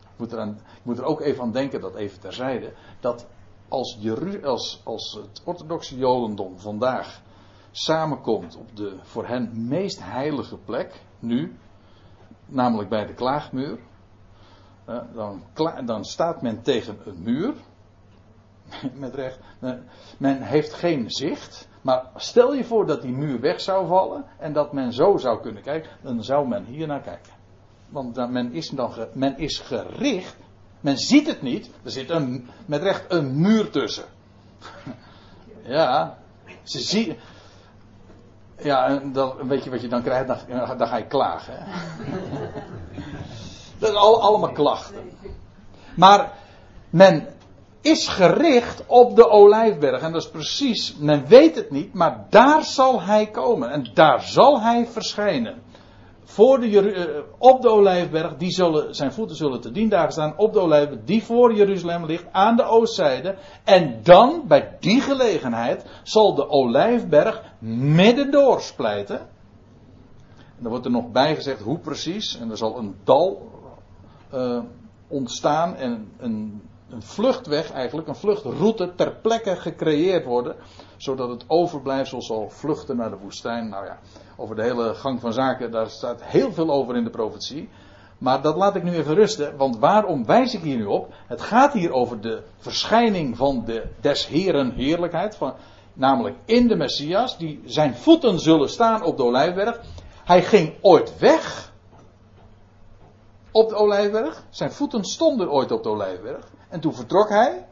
Ik 0.00 0.16
moet, 0.16 0.32
er 0.32 0.46
ik 0.48 0.82
moet 0.82 0.98
er 0.98 1.04
ook 1.04 1.20
even 1.20 1.42
aan 1.42 1.52
denken, 1.52 1.80
dat 1.80 1.94
even 1.94 2.20
terzijde, 2.20 2.72
dat 3.00 3.26
als, 3.68 3.96
Jeru, 4.00 4.44
als, 4.44 4.80
als 4.84 5.18
het 5.22 5.42
orthodoxe 5.44 5.96
Jodendom 5.96 6.58
vandaag 6.58 7.22
samenkomt 7.70 8.56
op 8.56 8.76
de 8.76 8.96
voor 9.02 9.26
hen 9.26 9.68
meest 9.68 10.02
heilige 10.02 10.56
plek, 10.56 11.02
nu, 11.18 11.58
namelijk 12.50 12.88
bij 12.88 13.06
de 13.06 13.14
klaagmuur, 13.14 13.78
dan, 15.14 15.42
dan 15.84 16.04
staat 16.04 16.42
men 16.42 16.62
tegen 16.62 16.98
een 17.04 17.22
muur, 17.22 17.54
met 18.94 19.14
recht. 19.14 19.38
Men 20.18 20.42
heeft 20.42 20.72
geen 20.72 21.10
zicht. 21.10 21.68
Maar 21.82 22.04
stel 22.16 22.54
je 22.54 22.64
voor 22.64 22.86
dat 22.86 23.02
die 23.02 23.12
muur 23.12 23.40
weg 23.40 23.60
zou 23.60 23.86
vallen. 23.86 24.24
En 24.38 24.52
dat 24.52 24.72
men 24.72 24.92
zo 24.92 25.16
zou 25.16 25.40
kunnen 25.40 25.62
kijken. 25.62 25.90
Dan 26.02 26.24
zou 26.24 26.48
men 26.48 26.64
hier 26.64 26.86
naar 26.86 27.00
kijken. 27.00 27.32
Want 27.88 28.30
men 28.30 28.52
is, 28.52 28.68
dan 28.68 28.92
men 29.12 29.38
is 29.38 29.58
gericht. 29.58 30.36
Men 30.80 30.96
ziet 30.98 31.26
het 31.26 31.42
niet. 31.42 31.70
Er 31.82 31.90
zit 31.90 32.10
een, 32.10 32.48
met 32.66 32.82
recht 32.82 33.12
een 33.12 33.40
muur 33.40 33.70
tussen. 33.70 34.04
ja. 35.62 36.18
Ze 36.62 36.80
zien. 36.80 37.16
Ja, 38.62 38.86
en 38.86 39.12
dan, 39.12 39.48
weet 39.48 39.64
je 39.64 39.70
wat 39.70 39.80
je 39.80 39.88
dan 39.88 40.02
krijgt? 40.02 40.26
Dan, 40.26 40.78
dan 40.78 40.88
ga 40.88 40.96
je 40.96 41.06
klagen. 41.06 41.64
Dat 43.78 43.90
is 43.90 43.96
al, 43.96 44.22
allemaal 44.22 44.52
klachten. 44.52 45.10
Maar 45.94 46.32
men 46.90 47.26
is 47.80 48.08
gericht 48.08 48.82
op 48.86 49.16
de 49.16 49.28
olijfberg. 49.28 50.02
En 50.02 50.12
dat 50.12 50.22
is 50.22 50.30
precies, 50.30 50.96
men 50.96 51.26
weet 51.26 51.54
het 51.54 51.70
niet, 51.70 51.94
maar 51.94 52.26
daar 52.30 52.64
zal 52.64 53.02
hij 53.02 53.26
komen. 53.26 53.70
En 53.70 53.86
daar 53.94 54.22
zal 54.22 54.60
hij 54.60 54.86
verschijnen. 54.86 55.62
Voor 56.30 56.62
eh, 56.62 57.04
op 57.38 57.62
de 57.62 57.68
olijfberg, 57.68 58.36
die 58.36 58.50
zullen, 58.50 58.94
zijn 58.94 59.12
voeten 59.12 59.36
zullen 59.36 59.60
te 59.60 59.72
dien 59.72 59.88
dagen 59.88 60.12
staan 60.12 60.34
op 60.36 60.52
de 60.52 60.60
olijfberg, 60.60 61.00
die 61.04 61.22
voor 61.22 61.54
Jeruzalem 61.54 62.04
ligt, 62.04 62.24
aan 62.32 62.56
de 62.56 62.64
oostzijde. 62.64 63.36
En 63.64 64.00
dan, 64.02 64.42
bij 64.48 64.76
die 64.80 65.00
gelegenheid, 65.00 65.84
zal 66.02 66.34
de 66.34 66.48
olijfberg 66.48 67.42
midden 67.94 68.30
doorsplijten. 68.30 69.18
En 70.36 70.58
dan 70.58 70.70
wordt 70.70 70.84
er 70.84 70.90
nog 70.90 71.10
bijgezegd 71.10 71.62
hoe 71.62 71.78
precies. 71.78 72.38
En 72.38 72.50
er 72.50 72.56
zal 72.56 72.78
een 72.78 72.94
dal 73.04 73.50
uh, 74.32 74.58
ontstaan 75.08 75.76
en 75.76 76.12
een 76.18 76.62
een 76.90 77.02
vluchtweg 77.02 77.72
eigenlijk, 77.72 78.08
een 78.08 78.14
vluchtroute 78.16 78.92
ter 78.94 79.16
plekke 79.22 79.56
gecreëerd 79.56 80.24
worden. 80.24 80.56
Zodat 81.00 81.28
het 81.28 81.44
overblijfsel 81.46 82.22
zal 82.22 82.48
vluchten 82.48 82.96
naar 82.96 83.10
de 83.10 83.16
woestijn. 83.16 83.68
Nou 83.68 83.84
ja, 83.84 83.98
over 84.36 84.56
de 84.56 84.62
hele 84.62 84.94
gang 84.94 85.20
van 85.20 85.32
zaken, 85.32 85.70
daar 85.70 85.90
staat 85.90 86.22
heel 86.22 86.52
veel 86.52 86.70
over 86.70 86.96
in 86.96 87.04
de 87.04 87.10
profetie. 87.10 87.68
Maar 88.18 88.42
dat 88.42 88.56
laat 88.56 88.76
ik 88.76 88.82
nu 88.82 88.94
even 88.94 89.14
rusten, 89.14 89.56
want 89.56 89.78
waarom 89.78 90.26
wijs 90.26 90.54
ik 90.54 90.60
hier 90.60 90.76
nu 90.76 90.84
op? 90.84 91.12
Het 91.26 91.40
gaat 91.40 91.72
hier 91.72 91.92
over 91.92 92.20
de 92.20 92.42
verschijning 92.56 93.36
van 93.36 93.64
de 93.64 93.86
des 94.00 94.26
Heren 94.26 94.72
heerlijkheid. 94.72 95.36
Van, 95.36 95.54
namelijk 95.92 96.36
in 96.44 96.68
de 96.68 96.76
Messias, 96.76 97.38
die 97.38 97.62
zijn 97.64 97.94
voeten 97.94 98.38
zullen 98.38 98.70
staan 98.70 99.02
op 99.02 99.16
de 99.16 99.24
Olijfberg. 99.24 99.80
Hij 100.24 100.42
ging 100.42 100.74
ooit 100.80 101.18
weg 101.18 101.72
op 103.50 103.68
de 103.68 103.74
Olijfberg. 103.74 104.44
Zijn 104.50 104.72
voeten 104.72 105.04
stonden 105.04 105.50
ooit 105.50 105.72
op 105.72 105.82
de 105.82 105.88
Olijfberg. 105.88 106.50
En 106.68 106.80
toen 106.80 106.94
vertrok 106.94 107.28
hij. 107.28 107.66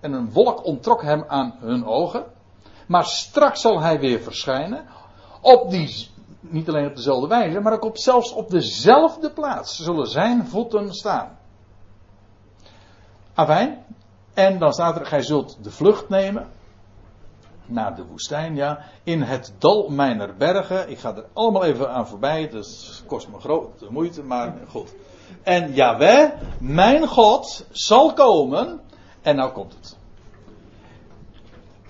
En 0.00 0.12
een 0.12 0.32
wolk 0.32 0.64
onttrok 0.64 1.02
hem 1.02 1.24
aan 1.26 1.54
hun 1.60 1.84
ogen. 1.84 2.38
Maar 2.90 3.04
straks 3.04 3.60
zal 3.60 3.80
hij 3.80 4.00
weer 4.00 4.20
verschijnen. 4.20 4.84
Op 5.40 5.70
die, 5.70 6.08
niet 6.40 6.68
alleen 6.68 6.86
op 6.86 6.96
dezelfde 6.96 7.28
wijze, 7.28 7.60
maar 7.60 7.72
ook 7.72 7.84
op, 7.84 7.98
zelfs 7.98 8.32
op 8.32 8.50
dezelfde 8.50 9.30
plaats 9.30 9.76
zullen 9.76 10.06
zijn 10.06 10.46
voeten 10.46 10.94
staan. 10.94 11.38
Afijn. 13.34 13.84
En 14.34 14.58
dan 14.58 14.72
staat 14.72 14.96
er, 14.96 15.06
gij 15.06 15.22
zult 15.22 15.64
de 15.64 15.70
vlucht 15.70 16.08
nemen 16.08 16.48
naar 17.66 17.96
de 17.96 18.04
woestijn, 18.04 18.54
ja, 18.54 18.84
in 19.02 19.22
het 19.22 19.54
dal 19.58 19.88
mijner 19.88 20.36
bergen. 20.36 20.90
Ik 20.90 20.98
ga 20.98 21.16
er 21.16 21.26
allemaal 21.32 21.64
even 21.64 21.90
aan 21.90 22.06
voorbij, 22.06 22.48
dus 22.48 23.02
kost 23.06 23.28
me 23.28 23.40
grote 23.40 23.86
moeite, 23.90 24.22
maar 24.22 24.54
goed. 24.68 24.94
En 25.42 25.72
Jaweh, 25.72 26.30
mijn 26.60 27.06
God, 27.06 27.66
zal 27.70 28.12
komen, 28.12 28.80
en 29.22 29.36
nou 29.36 29.52
komt 29.52 29.72
het. 29.72 29.98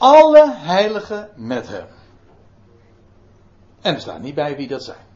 Alle 0.01 0.55
heiligen 0.55 1.31
met 1.37 1.69
hem. 1.69 1.87
En 3.81 3.95
er 3.95 4.01
staat 4.01 4.21
niet 4.21 4.35
bij 4.35 4.57
wie 4.57 4.69
dat 4.69 4.85
zijn. 4.85 5.07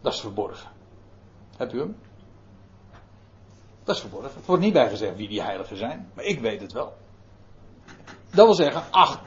Dat 0.00 0.12
is 0.12 0.20
verborgen. 0.20 0.70
Hebt 1.56 1.72
u 1.72 1.78
hem? 1.78 1.96
Dat 3.84 3.94
is 3.94 4.00
verborgen. 4.00 4.30
Het 4.34 4.46
wordt 4.46 4.62
niet 4.62 4.72
bij 4.72 4.88
gezegd 4.88 5.16
wie 5.16 5.28
die 5.28 5.42
heiligen 5.42 5.76
zijn, 5.76 6.10
maar 6.14 6.24
ik 6.24 6.40
weet 6.40 6.60
het 6.60 6.72
wel. 6.72 6.92
Dat 8.30 8.46
wil 8.46 8.54
zeggen, 8.54 8.82
ach, 8.90 9.22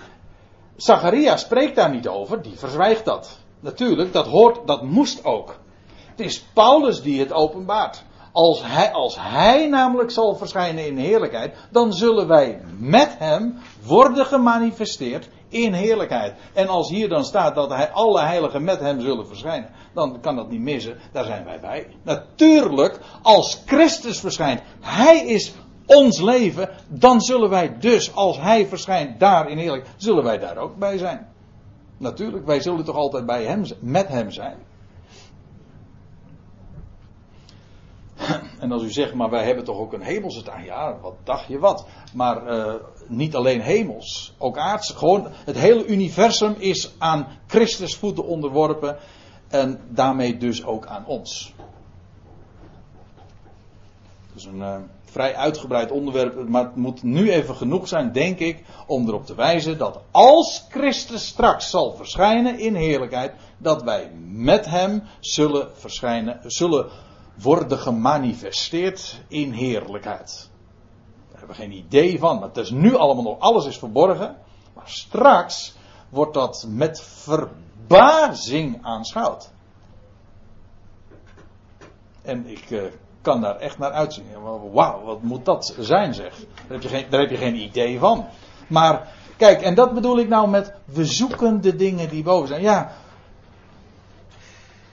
Zacharia 0.75 1.37
spreekt 1.37 1.75
daar 1.75 1.89
niet 1.89 2.07
over, 2.07 2.41
die 2.41 2.57
verzwijgt 2.57 3.05
dat. 3.05 3.39
Natuurlijk, 3.59 4.13
dat 4.13 4.27
hoort, 4.27 4.67
dat 4.67 4.83
moest 4.83 5.25
ook. 5.25 5.59
Het 6.09 6.19
is 6.19 6.41
Paulus 6.41 7.01
die 7.01 7.19
het 7.19 7.33
openbaart. 7.33 8.03
Als 8.37 8.61
hij, 8.63 8.91
als 8.91 9.17
hij 9.19 9.67
namelijk 9.67 10.11
zal 10.11 10.35
verschijnen 10.35 10.85
in 10.85 10.97
heerlijkheid, 10.97 11.55
dan 11.71 11.93
zullen 11.93 12.27
wij 12.27 12.61
met 12.77 13.15
hem 13.17 13.57
worden 13.85 14.25
gemanifesteerd 14.25 15.29
in 15.49 15.73
heerlijkheid. 15.73 16.33
En 16.53 16.67
als 16.67 16.89
hier 16.89 17.09
dan 17.09 17.23
staat 17.23 17.55
dat 17.55 17.69
hij, 17.69 17.91
alle 17.91 18.21
heiligen 18.21 18.63
met 18.63 18.79
hem 18.79 19.01
zullen 19.01 19.27
verschijnen, 19.27 19.69
dan 19.93 20.19
kan 20.21 20.35
dat 20.35 20.49
niet 20.49 20.61
missen, 20.61 20.97
daar 21.11 21.25
zijn 21.25 21.45
wij 21.45 21.59
bij. 21.59 21.87
Natuurlijk, 22.03 22.99
als 23.21 23.61
Christus 23.65 24.19
verschijnt, 24.19 24.61
hij 24.81 25.25
is 25.25 25.53
ons 25.85 26.21
leven, 26.21 26.69
dan 26.87 27.21
zullen 27.21 27.49
wij 27.49 27.77
dus, 27.79 28.15
als 28.15 28.39
hij 28.39 28.67
verschijnt 28.67 29.19
daar 29.19 29.49
in 29.49 29.57
heerlijk, 29.57 29.87
zullen 29.95 30.23
wij 30.23 30.37
daar 30.37 30.57
ook 30.57 30.77
bij 30.77 30.97
zijn. 30.97 31.27
Natuurlijk, 31.97 32.45
wij 32.45 32.61
zullen 32.61 32.85
toch 32.85 32.95
altijd 32.95 33.25
bij 33.25 33.43
hem, 33.43 33.63
met 33.79 34.07
hem 34.07 34.31
zijn. 34.31 34.57
En 38.59 38.71
als 38.71 38.83
u 38.83 38.91
zegt, 38.91 39.13
maar 39.13 39.29
wij 39.29 39.45
hebben 39.45 39.63
toch 39.63 39.77
ook 39.77 39.93
een 39.93 40.01
hemelse 40.01 40.43
taak. 40.43 40.65
Ja, 40.65 40.97
wat 41.01 41.15
dacht 41.23 41.47
je 41.47 41.59
wat? 41.59 41.87
Maar 42.13 42.57
uh, 42.57 42.73
niet 43.07 43.35
alleen 43.35 43.61
hemels, 43.61 44.33
ook 44.37 44.57
aards. 44.57 44.91
Gewoon 44.91 45.27
het 45.45 45.57
hele 45.57 45.85
universum 45.85 46.55
is 46.57 46.93
aan 46.97 47.27
Christus 47.47 47.95
voeten 47.95 48.25
onderworpen. 48.25 48.97
En 49.47 49.79
daarmee 49.89 50.37
dus 50.37 50.65
ook 50.65 50.85
aan 50.85 51.05
ons. 51.05 51.53
Dus 54.33 54.45
een. 54.45 54.59
Uh, 54.59 54.75
vrij 55.17 55.35
uitgebreid 55.35 55.91
onderwerp, 55.91 56.47
maar 56.47 56.63
het 56.63 56.75
moet 56.75 57.03
nu 57.03 57.31
even 57.31 57.55
genoeg 57.55 57.87
zijn, 57.87 58.11
denk 58.11 58.39
ik, 58.39 58.63
om 58.87 59.07
erop 59.07 59.25
te 59.25 59.35
wijzen 59.35 59.77
dat 59.77 59.99
als 60.11 60.65
Christus 60.69 61.27
straks 61.27 61.69
zal 61.69 61.95
verschijnen 61.95 62.59
in 62.59 62.75
heerlijkheid, 62.75 63.33
dat 63.57 63.83
wij 63.83 64.11
met 64.31 64.65
Hem 64.65 65.03
zullen 65.19 65.69
verschijnen, 65.73 66.39
zullen 66.45 66.89
worden 67.41 67.77
gemanifesteerd 67.77 69.21
in 69.27 69.51
heerlijkheid. 69.51 70.49
Daar 71.29 71.39
hebben 71.39 71.55
we 71.55 71.61
geen 71.61 71.71
idee 71.71 72.19
van, 72.19 72.39
maar 72.39 72.47
het 72.47 72.57
is 72.57 72.69
nu 72.69 72.95
allemaal 72.95 73.23
nog, 73.23 73.39
alles 73.39 73.65
is 73.65 73.77
verborgen, 73.77 74.37
maar 74.73 74.89
straks 74.89 75.75
wordt 76.09 76.33
dat 76.33 76.65
met 76.69 77.01
verbazing 77.01 78.79
aanschouwd. 78.81 79.51
En 82.21 82.47
ik 82.47 82.69
uh, 82.69 82.83
kan 83.21 83.41
daar 83.41 83.55
echt 83.55 83.77
naar 83.77 83.91
uitzien. 83.91 84.25
Wauw, 84.71 85.03
wat 85.03 85.21
moet 85.21 85.45
dat 85.45 85.75
zijn 85.79 86.13
zeg. 86.13 86.33
Daar 86.39 86.65
heb, 86.67 86.81
je 86.81 86.87
geen, 86.89 87.05
daar 87.09 87.19
heb 87.19 87.29
je 87.29 87.37
geen 87.37 87.55
idee 87.55 87.99
van. 87.99 88.25
Maar 88.67 89.13
kijk, 89.37 89.61
en 89.61 89.75
dat 89.75 89.93
bedoel 89.93 90.19
ik 90.19 90.27
nou 90.27 90.49
met 90.49 90.73
we 90.85 91.05
zoeken 91.05 91.61
de 91.61 91.75
dingen 91.75 92.09
die 92.09 92.23
boven 92.23 92.47
zijn. 92.47 92.61
Ja, 92.61 92.91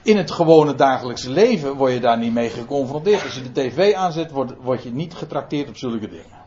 in 0.05 0.17
het 0.17 0.31
gewone 0.31 0.75
dagelijkse 0.75 1.29
leven 1.29 1.75
word 1.75 1.93
je 1.93 1.99
daar 1.99 2.17
niet 2.17 2.33
mee 2.33 2.49
geconfronteerd. 2.49 3.23
Als 3.23 3.35
je 3.35 3.41
de 3.41 3.51
tv 3.51 3.93
aanzet, 3.93 4.31
word, 4.61 4.83
je 4.83 4.91
niet 4.91 5.13
getrakteerd 5.13 5.69
op 5.69 5.77
zulke 5.77 6.09
dingen. 6.09 6.44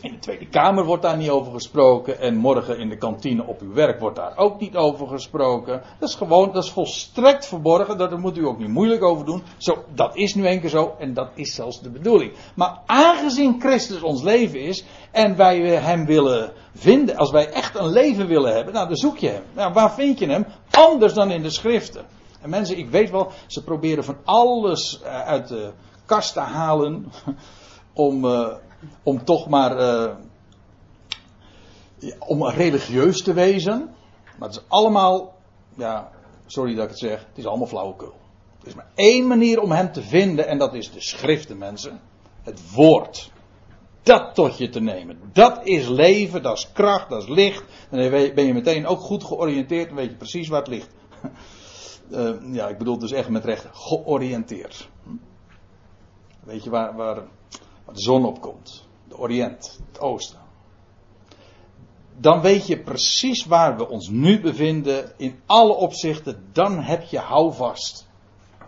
In 0.00 0.12
de 0.12 0.18
Tweede 0.18 0.48
Kamer 0.48 0.84
wordt 0.84 1.02
daar 1.02 1.16
niet 1.16 1.30
over 1.30 1.52
gesproken. 1.52 2.20
En 2.20 2.36
morgen 2.36 2.78
in 2.78 2.88
de 2.88 2.96
kantine 2.96 3.46
op 3.46 3.60
uw 3.60 3.72
werk 3.72 4.00
wordt 4.00 4.16
daar 4.16 4.36
ook 4.36 4.60
niet 4.60 4.76
over 4.76 5.06
gesproken. 5.06 5.82
Dat 5.98 6.08
is 6.08 6.14
gewoon, 6.14 6.52
dat 6.52 6.64
is 6.64 6.70
volstrekt 6.70 7.46
verborgen. 7.46 7.98
Daar 7.98 8.18
moet 8.18 8.36
u 8.36 8.46
ook 8.46 8.58
niet 8.58 8.68
moeilijk 8.68 9.02
over 9.02 9.24
doen. 9.24 9.42
Zo, 9.56 9.84
dat 9.94 10.16
is 10.16 10.34
nu 10.34 10.48
een 10.48 10.60
keer 10.60 10.70
zo. 10.70 10.94
En 10.98 11.14
dat 11.14 11.30
is 11.34 11.54
zelfs 11.54 11.80
de 11.80 11.90
bedoeling. 11.90 12.32
Maar 12.54 12.80
aangezien 12.86 13.60
Christus 13.60 14.02
ons 14.02 14.22
leven 14.22 14.60
is. 14.60 14.84
En 15.10 15.36
wij 15.36 15.58
hem 15.60 16.06
willen 16.06 16.52
vinden. 16.74 17.16
Als 17.16 17.30
wij 17.30 17.50
echt 17.50 17.76
een 17.76 17.92
leven 17.92 18.26
willen 18.26 18.54
hebben. 18.54 18.74
Nou, 18.74 18.86
dan 18.86 18.96
zoek 18.96 19.18
je 19.18 19.28
hem. 19.28 19.42
Nou, 19.54 19.72
waar 19.72 19.94
vind 19.94 20.18
je 20.18 20.26
hem? 20.26 20.46
Anders 20.70 21.14
dan 21.14 21.30
in 21.30 21.42
de 21.42 21.50
schriften. 21.50 22.04
En 22.40 22.50
mensen, 22.50 22.78
ik 22.78 22.90
weet 22.90 23.10
wel. 23.10 23.30
Ze 23.46 23.64
proberen 23.64 24.04
van 24.04 24.16
alles 24.24 25.00
eh, 25.02 25.20
uit 25.20 25.48
de 25.48 25.72
kast 26.06 26.32
te 26.32 26.40
halen. 26.40 27.12
Om. 27.92 28.24
Uh, 28.24 28.48
om 29.02 29.24
toch 29.24 29.48
maar 29.48 29.80
uh, 29.80 30.14
om 32.18 32.48
religieus 32.48 33.22
te 33.22 33.32
wezen. 33.32 33.94
Maar 34.38 34.48
het 34.48 34.56
is 34.56 34.64
allemaal, 34.68 35.34
ja, 35.76 36.10
sorry 36.46 36.74
dat 36.74 36.84
ik 36.84 36.90
het 36.90 36.98
zeg, 36.98 37.26
het 37.28 37.38
is 37.38 37.46
allemaal 37.46 37.66
flauwekul. 37.66 38.14
Er 38.60 38.68
is 38.68 38.74
maar 38.74 38.90
één 38.94 39.26
manier 39.26 39.60
om 39.60 39.70
hem 39.70 39.92
te 39.92 40.02
vinden 40.02 40.46
en 40.46 40.58
dat 40.58 40.74
is 40.74 40.90
de 40.90 41.00
schriften, 41.00 41.58
mensen. 41.58 42.00
Het 42.42 42.72
woord. 42.72 43.32
Dat 44.02 44.34
tot 44.34 44.58
je 44.58 44.68
te 44.68 44.80
nemen. 44.80 45.18
Dat 45.32 45.66
is 45.66 45.88
leven, 45.88 46.42
dat 46.42 46.56
is 46.56 46.72
kracht, 46.72 47.08
dat 47.08 47.22
is 47.22 47.28
licht. 47.28 47.64
Dan 47.90 48.10
ben 48.10 48.46
je 48.46 48.54
meteen 48.54 48.86
ook 48.86 49.00
goed 49.00 49.24
georiënteerd 49.24 49.88
en 49.88 49.94
weet 49.94 50.10
je 50.10 50.16
precies 50.16 50.48
waar 50.48 50.58
het 50.58 50.68
ligt. 50.68 50.94
Uh, 52.10 52.30
ja, 52.58 52.68
ik 52.68 52.78
bedoel 52.78 52.98
dus 52.98 53.12
echt 53.12 53.28
met 53.28 53.44
recht 53.44 53.66
georiënteerd. 53.72 54.88
Weet 56.44 56.64
je 56.64 56.70
waar, 56.70 56.96
waar, 56.96 57.22
waar 57.86 57.94
de 57.94 58.00
zon 58.00 58.24
opkomt. 58.24 58.84
De 59.08 59.18
Oriënt, 59.18 59.78
het 59.92 60.00
oosten. 60.00 60.38
Dan 62.18 62.40
weet 62.40 62.66
je 62.66 62.78
precies 62.78 63.44
waar 63.44 63.76
we 63.76 63.88
ons 63.88 64.08
nu 64.08 64.40
bevinden 64.40 65.12
in 65.16 65.40
alle 65.46 65.72
opzichten. 65.72 66.48
Dan 66.52 66.78
heb 66.78 67.02
je 67.02 67.18
houvast. 67.18 68.06
Er 68.58 68.66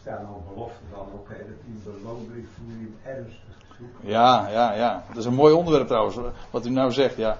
staan 0.00 0.26
al 0.26 0.42
beloften 0.54 0.86
dan 0.90 1.06
ook, 1.14 1.28
hè, 1.28 1.38
dat 1.38 1.56
u 1.68 1.80
de 1.84 2.00
loonbrief 2.04 2.46
voor 2.54 2.64
u 2.66 2.96
ernstig 3.04 3.56
zoekt. 3.78 3.96
Ja, 4.00 4.48
ja, 4.48 4.72
ja. 4.72 5.04
Dat 5.08 5.16
is 5.16 5.24
een 5.24 5.34
mooi 5.34 5.54
onderwerp 5.54 5.86
trouwens, 5.86 6.16
wat 6.50 6.66
u 6.66 6.70
nou 6.70 6.92
zegt, 6.92 7.16
ja. 7.16 7.38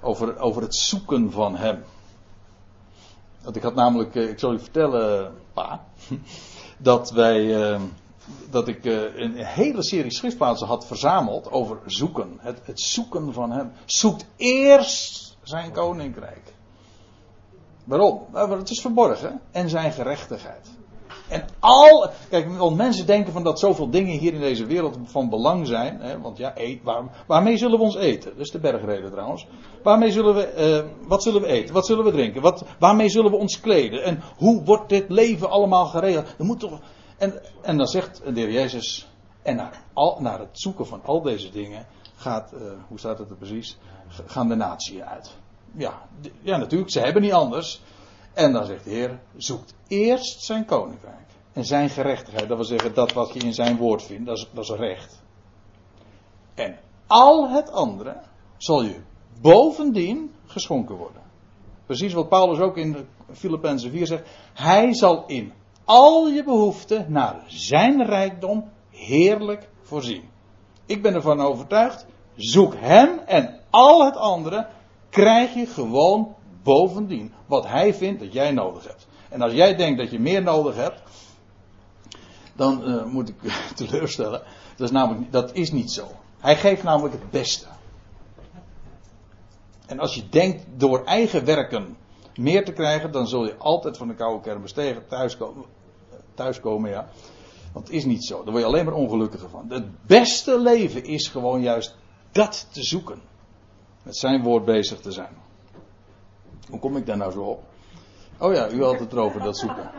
Over, 0.00 0.38
over 0.38 0.62
het 0.62 0.74
zoeken 0.74 1.32
van 1.32 1.56
hem. 1.56 1.84
Want 3.42 3.56
ik 3.56 3.62
had 3.62 3.74
namelijk, 3.74 4.14
eh, 4.14 4.28
ik 4.28 4.38
zal 4.38 4.52
u 4.52 4.58
vertellen, 4.58 5.34
pa, 5.52 5.84
dat 6.78 7.10
wij. 7.10 7.70
Uh, 7.70 7.80
dat 8.50 8.68
ik 8.68 8.84
uh, 8.84 9.16
een 9.16 9.34
hele 9.34 9.82
serie 9.82 10.12
schriftplaatsen 10.12 10.66
had 10.66 10.86
verzameld 10.86 11.50
over 11.50 11.78
zoeken. 11.86 12.38
Het, 12.38 12.60
het 12.64 12.80
zoeken 12.80 13.32
van 13.32 13.50
hem. 13.50 13.72
Zoekt 13.84 14.26
eerst 14.36 15.36
zijn 15.42 15.72
koninkrijk. 15.72 16.54
Waarom? 17.84 18.20
Nou, 18.32 18.58
het 18.58 18.70
is 18.70 18.80
verborgen. 18.80 19.40
En 19.50 19.68
zijn 19.68 19.92
gerechtigheid. 19.92 20.68
En 21.28 21.44
al. 21.58 22.10
Kijk, 22.30 22.58
want 22.58 22.76
mensen 22.76 23.06
denken 23.06 23.32
van 23.32 23.42
dat 23.42 23.58
zoveel 23.58 23.90
dingen 23.90 24.18
hier 24.18 24.34
in 24.34 24.40
deze 24.40 24.66
wereld 24.66 24.98
van 25.04 25.28
belang 25.28 25.66
zijn. 25.66 26.00
Hè, 26.00 26.20
want 26.20 26.38
ja, 26.38 26.52
eet, 26.54 26.82
waar, 26.82 27.02
waarmee 27.26 27.56
zullen 27.56 27.78
we 27.78 27.84
ons 27.84 27.96
eten? 27.96 28.30
Dat 28.30 28.46
is 28.46 28.50
de 28.50 28.58
bergreden 28.58 29.10
trouwens. 29.10 29.46
Waarmee 29.82 30.10
zullen 30.10 30.34
we. 30.34 30.82
Uh, 30.84 31.08
wat 31.08 31.22
zullen 31.22 31.40
we 31.40 31.46
eten? 31.46 31.74
Wat 31.74 31.86
zullen 31.86 32.04
we 32.04 32.10
drinken? 32.10 32.42
Wat, 32.42 32.64
waarmee 32.78 33.08
zullen 33.08 33.30
we 33.30 33.36
ons 33.36 33.60
kleden? 33.60 34.04
En 34.04 34.22
hoe 34.36 34.64
wordt 34.64 34.88
dit 34.88 35.04
leven 35.08 35.50
allemaal 35.50 35.86
geregeld? 35.86 36.34
Er 36.38 36.44
moet 36.44 36.60
toch. 36.60 36.80
En, 37.18 37.42
en 37.62 37.76
dan 37.76 37.86
zegt 37.86 38.24
de 38.24 38.40
heer 38.40 38.52
Jezus, 38.52 39.08
en 39.42 39.56
naar, 39.56 39.82
al, 39.92 40.20
naar 40.20 40.38
het 40.38 40.60
zoeken 40.60 40.86
van 40.86 41.04
al 41.04 41.22
deze 41.22 41.50
dingen 41.50 41.86
gaat, 42.16 42.52
uh, 42.54 42.60
hoe 42.88 42.98
staat 42.98 43.18
het 43.18 43.30
er 43.30 43.36
precies, 43.36 43.78
gaan 44.26 44.48
de 44.48 44.54
naties 44.54 45.00
uit. 45.00 45.36
Ja, 45.72 46.08
ja, 46.40 46.56
natuurlijk, 46.56 46.90
ze 46.90 47.00
hebben 47.00 47.22
niet 47.22 47.32
anders. 47.32 47.82
En 48.32 48.52
dan 48.52 48.64
zegt 48.64 48.84
de 48.84 48.90
Heer, 48.90 49.20
zoekt 49.36 49.74
eerst 49.86 50.42
zijn 50.42 50.64
koninkrijk. 50.64 51.26
En 51.52 51.64
zijn 51.64 51.88
gerechtigheid, 51.88 52.48
dat 52.48 52.56
wil 52.56 52.66
zeggen 52.66 52.94
dat 52.94 53.12
wat 53.12 53.32
je 53.32 53.40
in 53.40 53.54
zijn 53.54 53.76
woord 53.76 54.02
vindt, 54.02 54.26
dat 54.26 54.36
is, 54.36 54.48
dat 54.52 54.64
is 54.64 54.70
recht. 54.70 55.22
En 56.54 56.78
al 57.06 57.48
het 57.48 57.70
andere 57.70 58.16
zal 58.56 58.82
je 58.82 59.00
bovendien 59.40 60.34
geschonken 60.46 60.96
worden. 60.96 61.22
Precies 61.86 62.12
wat 62.12 62.28
Paulus 62.28 62.58
ook 62.58 62.76
in 62.76 62.96
Filippenzen 63.32 63.90
4 63.90 64.06
zegt. 64.06 64.28
Hij 64.54 64.94
zal 64.94 65.26
in 65.26 65.52
al 65.88 66.28
je 66.28 66.44
behoeften 66.44 67.06
naar 67.08 67.42
zijn 67.46 68.06
rijkdom 68.06 68.70
heerlijk 68.90 69.68
voorzien. 69.82 70.28
Ik 70.86 71.02
ben 71.02 71.14
ervan 71.14 71.40
overtuigd. 71.40 72.06
Zoek 72.36 72.74
hem 72.76 73.18
en 73.18 73.60
al 73.70 74.04
het 74.04 74.16
andere 74.16 74.66
krijg 75.10 75.54
je 75.54 75.66
gewoon 75.66 76.34
bovendien. 76.62 77.32
Wat 77.46 77.66
hij 77.66 77.94
vindt 77.94 78.20
dat 78.20 78.32
jij 78.32 78.52
nodig 78.52 78.86
hebt. 78.86 79.06
En 79.28 79.42
als 79.42 79.52
jij 79.52 79.76
denkt 79.76 79.98
dat 79.98 80.10
je 80.10 80.18
meer 80.18 80.42
nodig 80.42 80.74
hebt, 80.76 81.02
dan 82.56 82.88
uh, 82.88 83.04
moet 83.04 83.28
ik 83.28 83.36
teleurstellen. 83.74 84.42
Dat 84.76 84.86
is, 84.86 84.90
namelijk, 84.90 85.32
dat 85.32 85.54
is 85.54 85.72
niet 85.72 85.92
zo. 85.92 86.06
Hij 86.38 86.56
geeft 86.56 86.82
namelijk 86.82 87.14
het 87.14 87.30
beste. 87.30 87.66
En 89.86 89.98
als 89.98 90.14
je 90.14 90.28
denkt 90.28 90.64
door 90.76 91.04
eigen 91.04 91.44
werken 91.44 91.96
meer 92.34 92.64
te 92.64 92.72
krijgen, 92.72 93.12
dan 93.12 93.28
zul 93.28 93.44
je 93.44 93.56
altijd 93.56 93.96
van 93.96 94.08
de 94.08 94.14
koude 94.14 94.42
kermis 94.42 94.74
thuiskomen. 95.08 95.77
Thuiskomen, 96.38 96.90
ja. 96.90 97.08
Want 97.72 97.90
is 97.90 98.04
niet 98.04 98.24
zo. 98.24 98.36
Daar 98.36 98.52
word 98.52 98.58
je 98.58 98.64
alleen 98.64 98.84
maar 98.84 98.94
ongelukkiger 98.94 99.50
van. 99.50 99.64
Het 99.68 100.06
beste 100.06 100.60
leven 100.60 101.04
is 101.04 101.28
gewoon 101.28 101.60
juist 101.60 101.96
dat 102.32 102.66
te 102.70 102.82
zoeken. 102.82 103.20
Met 104.02 104.16
zijn 104.16 104.42
woord 104.42 104.64
bezig 104.64 105.00
te 105.00 105.12
zijn. 105.12 105.36
Hoe 106.68 106.78
kom 106.78 106.96
ik 106.96 107.06
daar 107.06 107.16
nou 107.16 107.32
zo 107.32 107.40
op? 107.40 107.62
Oh 108.38 108.54
ja, 108.54 108.70
u 108.70 108.82
had 108.84 108.98
het 108.98 109.12
erover, 109.12 109.42
dat 109.42 109.58
zoeken. 109.58 109.90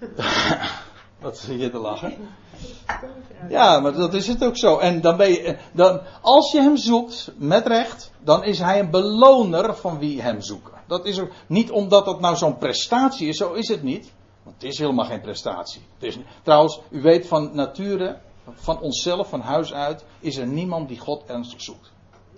Wat 1.20 1.38
zit 1.38 1.60
je 1.60 1.70
te 1.70 1.78
lachen? 1.78 2.14
Ja, 3.48 3.80
maar 3.80 3.92
dat 3.92 4.14
is 4.14 4.26
het 4.26 4.44
ook 4.44 4.56
zo. 4.56 4.78
En 4.78 5.00
dan 5.00 5.16
ben 5.16 5.30
je, 5.30 5.56
dan, 5.72 6.00
als 6.20 6.52
je 6.52 6.60
hem 6.60 6.76
zoekt 6.76 7.32
met 7.36 7.66
recht, 7.66 8.10
dan 8.18 8.44
is 8.44 8.58
hij 8.58 8.78
een 8.78 8.90
beloner 8.90 9.74
van 9.74 9.98
wie 9.98 10.22
hem 10.22 10.40
zoeken. 10.40 10.79
Dat 10.90 11.06
is 11.06 11.20
ook 11.20 11.30
niet 11.46 11.70
omdat 11.70 12.04
dat 12.04 12.20
nou 12.20 12.36
zo'n 12.36 12.58
prestatie 12.58 13.28
is, 13.28 13.36
zo 13.36 13.52
is 13.52 13.68
het 13.68 13.82
niet. 13.82 14.12
Want 14.42 14.62
het 14.62 14.70
is 14.72 14.78
helemaal 14.78 15.04
geen 15.04 15.20
prestatie. 15.20 15.82
Het 15.94 16.02
is, 16.02 16.18
trouwens, 16.42 16.80
u 16.90 17.02
weet 17.02 17.26
van 17.26 17.50
nature, 17.54 18.20
van 18.52 18.80
onszelf, 18.80 19.28
van 19.28 19.40
huis 19.40 19.72
uit, 19.72 20.04
is 20.20 20.36
er 20.36 20.46
niemand 20.46 20.88
die 20.88 20.98
God 20.98 21.24
ernstig 21.26 21.62
zoekt. 21.62 21.92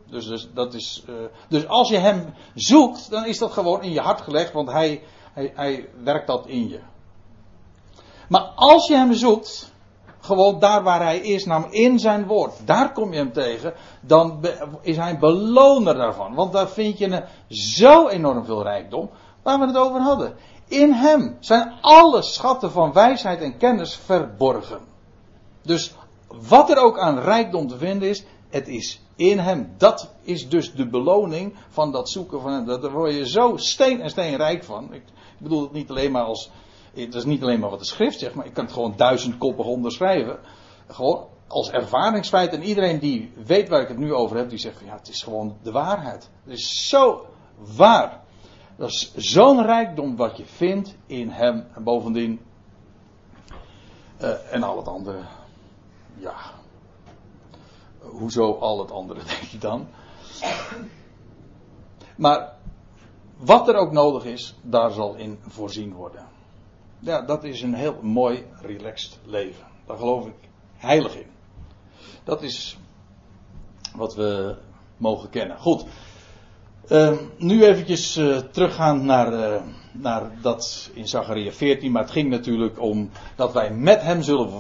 Dus, 0.07 0.27
dus, 0.27 0.49
dat 0.55 0.75
is, 0.75 1.05
uh, 1.09 1.15
dus 1.49 1.67
als 1.67 1.89
je 1.89 1.97
hem 1.97 2.35
zoekt, 2.55 3.11
dan 3.11 3.27
is 3.27 3.39
dat 3.39 3.53
gewoon 3.53 3.83
in 3.83 3.93
je 3.93 4.01
hart 4.01 4.21
gelegd, 4.21 4.53
want 4.53 4.71
hij, 4.71 5.03
hij, 5.33 5.53
hij 5.55 5.89
werkt 6.03 6.27
dat 6.27 6.47
in 6.47 6.69
je. 6.69 6.81
Maar 8.29 8.43
als 8.43 8.87
je 8.89 8.95
hem 8.95 9.13
zoekt, 9.13 9.72
gewoon 10.23 10.59
daar 10.59 10.83
waar 10.83 11.03
hij 11.03 11.19
is, 11.19 11.45
namelijk 11.45 11.75
in 11.75 11.99
zijn 11.99 12.27
woord, 12.27 12.53
daar 12.65 12.93
kom 12.93 13.13
je 13.13 13.19
hem 13.19 13.33
tegen, 13.33 13.75
dan 14.01 14.45
is 14.81 14.97
hij 14.97 15.11
een 15.11 15.19
beloner 15.19 15.95
daarvan. 15.95 16.35
Want 16.35 16.53
daar 16.53 16.69
vind 16.69 16.99
je 16.99 17.25
zo 17.49 18.09
enorm 18.09 18.45
veel 18.45 18.63
rijkdom, 18.63 19.11
waar 19.43 19.59
we 19.59 19.67
het 19.67 19.77
over 19.77 20.01
hadden. 20.01 20.37
In 20.69 20.93
hem 20.93 21.37
zijn 21.41 21.73
alle 21.81 22.23
schatten 22.23 22.71
van 22.71 22.93
wijsheid 22.93 23.41
en 23.41 23.57
kennis 23.57 23.97
verborgen. 23.97 24.81
Dus 25.63 25.95
wat 26.49 26.71
er 26.71 26.77
ook 26.77 26.99
aan 26.99 27.19
rijkdom 27.19 27.69
te 27.69 27.79
vinden 27.79 28.09
is, 28.09 28.25
het 28.49 28.69
is 28.69 29.01
in 29.17 29.39
hem. 29.39 29.75
Dat 29.79 30.11
is 30.23 30.49
dus 30.49 30.75
de 30.75 30.89
beloning 30.89 31.55
van 31.69 31.93
dat 31.93 32.09
zoeken 32.09 32.41
van 32.41 32.53
hem. 32.53 32.67
Daar 32.67 32.91
word 32.91 33.15
je 33.15 33.29
zo 33.29 33.57
steen 33.57 34.01
en 34.01 34.11
steen 34.11 34.37
rijk 34.37 34.65
van. 34.65 34.93
Ik 34.93 35.03
bedoel 35.39 35.63
het 35.63 35.73
niet 35.73 35.91
alleen 35.91 36.13
maar 36.13 36.25
als 36.25 36.51
dat 36.95 37.15
is 37.15 37.25
niet 37.25 37.43
alleen 37.43 37.61
maar 37.61 37.71
wat 37.71 37.79
de 37.79 37.85
schrift 37.85 38.19
zegt, 38.19 38.35
maar 38.35 38.47
ik 38.47 38.53
kan 38.53 38.65
het 38.65 38.73
gewoon 38.73 38.95
duizendkoppig 38.97 39.67
onderschrijven. 39.67 40.39
Gewoon 40.87 41.27
als 41.53 41.71
ervaringsfeit. 41.71 42.53
En 42.53 42.63
iedereen 42.63 42.99
die 42.99 43.33
weet 43.45 43.69
waar 43.69 43.81
ik 43.81 43.89
het 43.89 43.99
nu 43.99 44.15
over 44.15 44.37
heb, 44.37 44.49
die 44.49 44.59
zegt 44.59 44.77
van 44.77 44.87
ja, 44.87 44.97
het 44.97 45.09
is 45.09 45.23
gewoon 45.23 45.57
de 45.63 45.71
waarheid. 45.71 46.31
Het 46.45 46.59
is 46.59 46.89
zo 46.89 47.27
waar. 47.77 48.21
Dat 48.77 48.89
is 48.89 49.15
zo'n 49.15 49.63
rijkdom 49.63 50.17
wat 50.17 50.37
je 50.37 50.45
vindt 50.45 50.97
in 51.07 51.29
hem. 51.29 51.67
En 51.75 51.83
bovendien. 51.83 52.41
Uh, 54.23 54.55
en 54.55 54.63
al 54.63 54.77
het 54.77 54.89
andere. 54.89 55.21
Ja. 56.15 56.37
Hoezo 57.99 58.53
al 58.53 58.79
het 58.79 58.91
andere, 58.91 59.21
denk 59.39 59.43
je 59.43 59.59
dan? 59.59 59.89
Maar 62.17 62.53
wat 63.37 63.69
er 63.69 63.75
ook 63.75 63.93
nodig 63.93 64.25
is, 64.25 64.55
daar 64.63 64.91
zal 64.91 65.15
in 65.15 65.39
voorzien 65.47 65.93
worden. 65.93 66.32
Ja, 67.05 67.23
dat 67.23 67.45
is 67.45 67.63
een 67.63 67.75
heel 67.75 67.99
mooi, 68.03 68.45
relaxed 68.61 69.19
leven. 69.25 69.67
Daar 69.87 69.97
geloof 69.97 70.27
ik 70.27 70.35
heilig 70.77 71.17
in. 71.17 71.27
Dat 72.25 72.43
is 72.43 72.79
wat 73.95 74.15
we 74.15 74.57
mogen 74.97 75.31
kennen. 75.31 75.59
Goed. 75.59 75.85
Uh, 76.89 77.19
nu 77.39 77.65
eventjes 77.65 78.17
uh, 78.17 78.37
teruggaan 78.37 79.05
naar, 79.05 79.33
uh, 79.33 79.63
naar 79.93 80.41
dat 80.41 80.91
in 80.95 81.09
Zachariah 81.09 81.53
14. 81.53 81.93
Maar 81.93 82.03
het 82.03 82.11
ging 82.11 82.31
natuurlijk 82.31 82.81
om 82.81 83.11
dat 83.37 83.53
wij 83.53 83.71
met 83.71 84.03
hem 84.03 84.23
zullen 84.23 84.51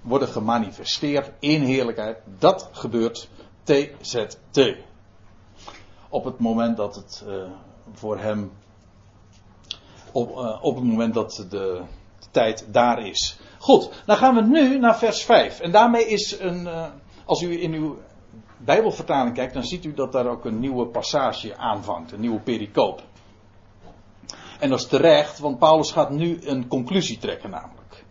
worden 0.00 0.28
gemanifesteerd 0.28 1.32
in 1.38 1.62
heerlijkheid. 1.62 2.18
Dat 2.38 2.68
gebeurt 2.72 3.28
TZT. 3.62 4.76
Op 6.08 6.24
het 6.24 6.38
moment 6.38 6.76
dat 6.76 6.94
het 6.94 7.24
eh, 7.26 7.34
voor 7.92 8.18
hem 8.18 8.50
op, 10.16 10.30
uh, 10.30 10.58
op 10.60 10.74
het 10.74 10.84
moment 10.84 11.14
dat 11.14 11.32
de, 11.32 11.48
de, 11.48 11.82
tijd 12.30 12.66
daar 12.72 13.06
is. 13.06 13.38
Goed, 13.58 14.02
dan 14.06 14.16
gaan 14.16 14.34
we 14.34 14.42
nu 14.42 14.78
naar 14.78 14.98
vers 14.98 15.24
5. 15.24 15.60
En 15.60 15.70
daarmee 15.70 16.06
is 16.06 16.40
een. 16.40 16.60
Uh, 16.60 16.86
als 17.24 17.42
u 17.42 17.62
in 17.62 17.72
uw 17.72 17.98
Bijbelvertaling 18.58 19.34
kijkt, 19.34 19.54
dan 19.54 19.64
ziet 19.64 19.84
u 19.84 19.94
dat 19.94 20.12
daar 20.12 20.26
ook 20.26 20.44
een 20.44 20.60
nieuwe 20.60 20.86
passage 20.86 21.56
aanvangt, 21.56 22.12
een 22.12 22.20
nieuwe 22.20 22.40
pericoop. 22.40 23.02
En 24.60 24.70
dat 24.70 24.78
is 24.78 24.86
terecht, 24.86 25.38
want 25.38 25.58
Paulus 25.58 25.92
gaat 25.92 26.10
nu 26.10 26.38
een 26.42 26.68
conclusie 26.68 27.18
trekken, 27.18 27.50
namelijk. 27.50 28.04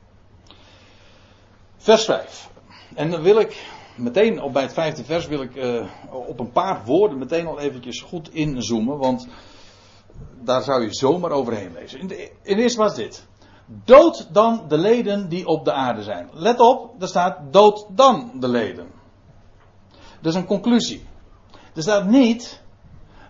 Vers 1.78 2.06
5. 2.06 2.50
En 2.96 3.12
dan 3.12 3.22
wil 3.22 3.40
ik 3.40 3.70
meteen 3.96 4.42
op 4.42 4.54
bij 4.54 4.62
het 4.62 4.74
vijfde 4.74 5.04
vers 5.04 5.28
wil 5.28 5.42
ik 5.42 5.56
uh, 5.56 5.86
op 6.12 6.40
een 6.40 6.52
paar 6.52 6.86
woorden 6.86 7.18
meteen 7.18 7.48
al 7.48 7.60
eventjes 7.60 8.02
goed 8.02 8.34
inzoomen, 8.34 8.98
want 8.98 9.28
daar 10.46 10.62
zou 10.62 10.84
je 10.84 10.94
zomaar 10.94 11.32
overheen 11.32 11.74
lezen. 11.74 12.00
In, 12.00 12.12
in 12.42 12.58
eerste 12.58 12.80
was 12.80 12.96
dit. 12.96 13.26
Dood 13.66 14.28
dan 14.34 14.66
de 14.68 14.78
leden 14.78 15.30
die 15.30 15.48
op 15.48 15.66
de 15.66 15.72
aarde 15.72 16.04
zijn. 16.04 16.30
Let 16.34 16.60
op, 16.60 17.02
er 17.02 17.08
staat 17.08 17.54
dood 17.54 17.86
dan 17.90 18.32
de 18.40 18.48
leden. 18.48 18.88
Dat 20.22 20.34
is 20.34 20.40
een 20.40 20.46
conclusie. 20.46 21.06
Er 21.76 21.82
staat 21.82 22.08
niet, 22.08 22.62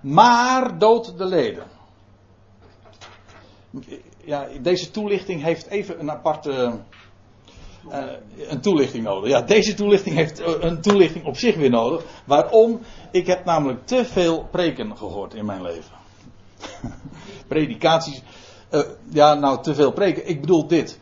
maar 0.02 0.78
dood 0.78 1.18
de 1.18 1.26
leden. 1.26 1.64
Ja, 4.18 4.48
deze 4.62 4.92
toelichting 4.92 5.44
heeft 5.44 5.68
even 5.68 6.00
een 6.00 6.12
aparte. 6.12 6.80
Uh, 7.90 8.04
een 8.50 8.62
toelichting 8.62 9.04
nodig. 9.04 9.30
Ja, 9.30 9.42
deze 9.42 9.74
toelichting 9.74 10.16
heeft 10.16 10.40
uh, 10.40 10.48
een 10.60 10.82
toelichting 10.82 11.26
op 11.26 11.38
zich 11.38 11.56
weer 11.56 11.70
nodig. 11.70 12.04
Waarom? 12.26 12.82
Ik 13.12 13.28
heb 13.28 13.46
namelijk 13.46 13.86
te 13.86 14.06
veel 14.06 14.48
preken 14.52 14.98
gehoord 14.98 15.34
in 15.34 15.46
mijn 15.46 15.62
leven. 15.62 16.05
Predikaties. 17.48 18.22
Uh, 18.72 18.82
ja, 19.10 19.34
nou, 19.34 19.64
te 19.64 19.76
veel 19.76 19.92
preken. 19.92 20.28
Ik 20.28 20.42
bedoel 20.42 20.68
dit. 20.68 21.00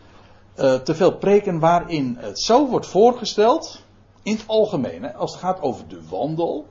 Uh, 0.59 0.75
te 0.75 0.95
veel 0.95 1.17
preken 1.17 1.59
waarin 1.59 2.17
het 2.19 2.39
zo 2.39 2.67
wordt 2.67 2.87
voorgesteld. 2.87 3.81
In 4.23 4.35
het 4.35 4.43
algemeen, 4.47 5.15
als 5.15 5.31
het 5.31 5.41
gaat 5.41 5.61
over 5.61 5.87
de 5.87 6.07
wandel. 6.09 6.67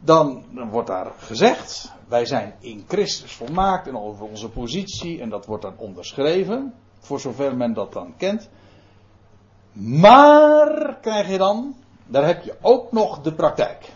Dan, 0.00 0.44
dan 0.54 0.70
wordt 0.70 0.88
daar 0.88 1.12
gezegd. 1.18 1.92
Wij 2.08 2.26
zijn 2.26 2.54
in 2.60 2.84
Christus 2.88 3.32
volmaakt 3.32 3.86
en 3.86 3.98
over 3.98 4.24
onze 4.24 4.48
positie. 4.48 5.20
En 5.20 5.28
dat 5.28 5.46
wordt 5.46 5.62
dan 5.62 5.74
onderschreven. 5.76 6.74
Voor 6.98 7.20
zover 7.20 7.56
men 7.56 7.72
dat 7.72 7.92
dan 7.92 8.14
kent. 8.16 8.48
Maar 9.72 10.98
krijg 11.00 11.28
je 11.28 11.38
dan. 11.38 11.74
Daar 12.06 12.26
heb 12.26 12.44
je 12.44 12.56
ook 12.60 12.92
nog 12.92 13.20
de 13.20 13.32
praktijk. 13.32 13.92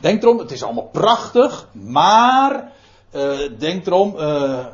Denk 0.00 0.22
erom, 0.22 0.38
het 0.38 0.50
is 0.50 0.62
allemaal 0.62 0.88
prachtig, 0.92 1.68
maar 1.72 2.72
uh, 3.14 3.38
denk 3.58 3.86
erom, 3.86 4.14
uh, 4.16 4.66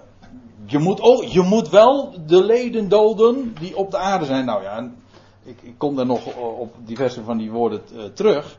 je, 0.65 0.79
moet 0.79 1.01
ook, 1.01 1.25
je 1.25 1.43
moet 1.43 1.69
wel 1.69 2.15
de 2.27 2.45
leden 2.45 2.89
doden 2.89 3.55
die 3.61 3.77
op 3.77 3.91
de 3.91 3.99
aarde 3.99 4.25
zijn. 4.25 4.45
Nou 4.45 4.63
ja, 4.63 4.91
ik, 5.43 5.59
ik 5.63 5.75
kom 5.79 5.97
daar 5.97 6.07
nog 6.07 6.37
op 6.37 6.75
diverse 6.85 7.25
van 7.25 7.39
die 7.39 7.51
woorden 7.51 7.83
terug. 8.15 8.59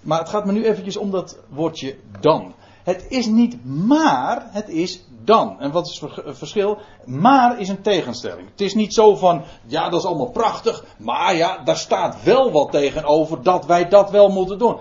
Maar 0.00 0.18
het 0.18 0.28
gaat 0.28 0.44
me 0.44 0.52
nu 0.52 0.64
eventjes 0.64 0.96
om 0.96 1.10
dat 1.10 1.38
woordje 1.48 1.96
dan. 2.20 2.54
Het 2.82 3.06
is 3.08 3.26
niet 3.26 3.64
maar, 3.64 4.46
het 4.50 4.68
is 4.68 5.04
dan. 5.24 5.60
En 5.60 5.70
wat 5.70 5.86
is 5.86 6.00
het 6.00 6.38
verschil? 6.38 6.78
Maar 7.04 7.60
is 7.60 7.68
een 7.68 7.82
tegenstelling. 7.82 8.50
Het 8.50 8.60
is 8.60 8.74
niet 8.74 8.94
zo 8.94 9.16
van, 9.16 9.42
ja 9.66 9.88
dat 9.88 10.00
is 10.00 10.06
allemaal 10.06 10.30
prachtig, 10.30 10.84
maar 10.98 11.36
ja, 11.36 11.58
daar 11.64 11.76
staat 11.76 12.22
wel 12.22 12.50
wat 12.50 12.70
tegenover 12.70 13.42
dat 13.42 13.66
wij 13.66 13.88
dat 13.88 14.10
wel 14.10 14.28
moeten 14.28 14.58
doen. 14.58 14.76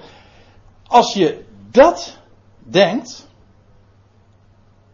Als 0.91 1.13
je 1.13 1.43
dat 1.71 2.17
denkt, 2.57 3.29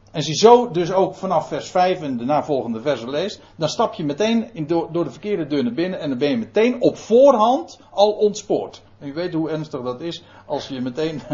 En 0.05 0.13
als 0.13 0.25
je 0.25 0.36
zo 0.36 0.71
dus 0.71 0.91
ook 0.91 1.15
vanaf 1.15 1.47
vers 1.47 1.69
5 1.69 2.01
en 2.01 2.17
de 2.17 2.25
navolgende 2.25 2.81
versen 2.81 3.10
leest, 3.10 3.41
dan 3.55 3.69
stap 3.69 3.93
je 3.93 4.03
meteen 4.03 4.49
in 4.53 4.67
door, 4.67 4.91
de 4.91 5.12
verkeerde 5.12 5.47
deur 5.47 5.63
naar 5.63 5.73
binnen 5.73 5.99
en 5.99 6.10
dan 6.10 6.17
ben 6.17 6.29
je 6.29 6.38
meteen 6.38 6.81
op 6.81 6.97
voorhand 6.97 7.79
al 7.91 8.12
ontspoord. 8.12 8.81
En 8.99 9.07
u 9.07 9.13
weet 9.13 9.33
hoe 9.33 9.49
ernstig 9.49 9.81
dat 9.81 10.01
is 10.01 10.23
als 10.45 10.67
je 10.67 10.81
meteen. 10.81 11.21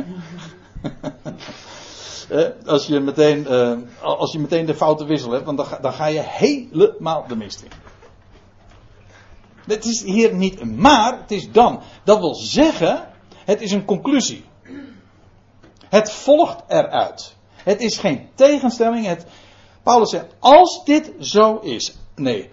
als, 2.66 2.88
je 2.88 3.00
meteen 3.00 3.48
uh, 3.50 3.78
als 4.02 4.32
je 4.32 4.40
meteen 4.40 4.66
de 4.66 4.76
foute 4.76 5.06
wissel 5.06 5.32
hebt, 5.32 5.46
want 5.46 5.58
dan 5.58 5.66
ga, 5.66 5.80
dan 5.80 5.94
ga 5.94 6.06
je 6.06 6.22
helemaal 6.22 7.26
de 7.28 7.36
mist 7.36 7.62
in. 7.62 7.72
Het 9.66 9.86
is 9.86 10.04
hier 10.04 10.36
niet 10.36 10.78
maar, 10.78 11.20
het 11.20 11.32
is 11.32 11.52
dan. 11.52 11.82
Dat 12.04 12.20
wil 12.20 12.36
zeggen, 12.36 13.08
het 13.46 13.62
is 13.62 13.72
een 13.72 13.86
conclusie. 13.86 14.52
Het 15.94 16.12
volgt 16.12 16.64
eruit. 16.68 17.36
Het 17.56 17.82
is 17.82 17.98
geen 17.98 18.30
tegenstelling. 18.36 19.06
Het, 19.06 19.26
Paulus 19.84 20.10
zegt, 20.10 20.36
als 20.40 20.84
dit 20.86 21.14
zo 21.20 21.58
is. 21.58 21.96
Nee, 22.16 22.50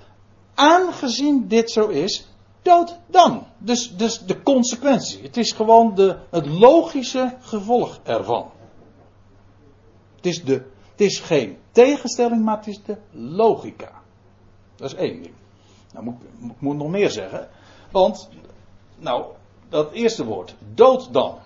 aangezien 0.54 1.48
dit 1.48 1.70
zo 1.70 1.86
is, 1.88 2.28
dood 2.62 2.98
dan. 3.06 3.46
Dus, 3.58 3.96
dus 3.96 4.18
de 4.18 4.42
consequentie. 4.42 5.22
Het 5.22 5.36
is 5.36 5.52
gewoon 5.52 5.94
de, 5.94 6.18
het 6.30 6.46
logische 6.46 7.36
gevolg 7.40 8.00
ervan. 8.02 8.50
Het 10.16 10.26
is, 10.26 10.44
de, 10.44 10.52
het 10.90 11.00
is 11.00 11.18
geen 11.18 11.58
tegenstelling, 11.72 12.44
maar 12.44 12.56
het 12.56 12.66
is 12.66 12.82
de 12.84 12.96
logica. 13.10 13.92
Dat 14.76 14.92
is 14.92 14.98
één 14.98 15.22
ding. 15.22 15.34
Nou, 15.92 16.04
moet, 16.04 16.22
ik 16.50 16.60
moet 16.60 16.76
nog 16.76 16.88
meer 16.88 17.10
zeggen. 17.10 17.48
Want, 17.90 18.28
nou, 18.98 19.24
dat 19.68 19.92
eerste 19.92 20.24
woord, 20.24 20.54
dood 20.74 21.12
dan. 21.12 21.38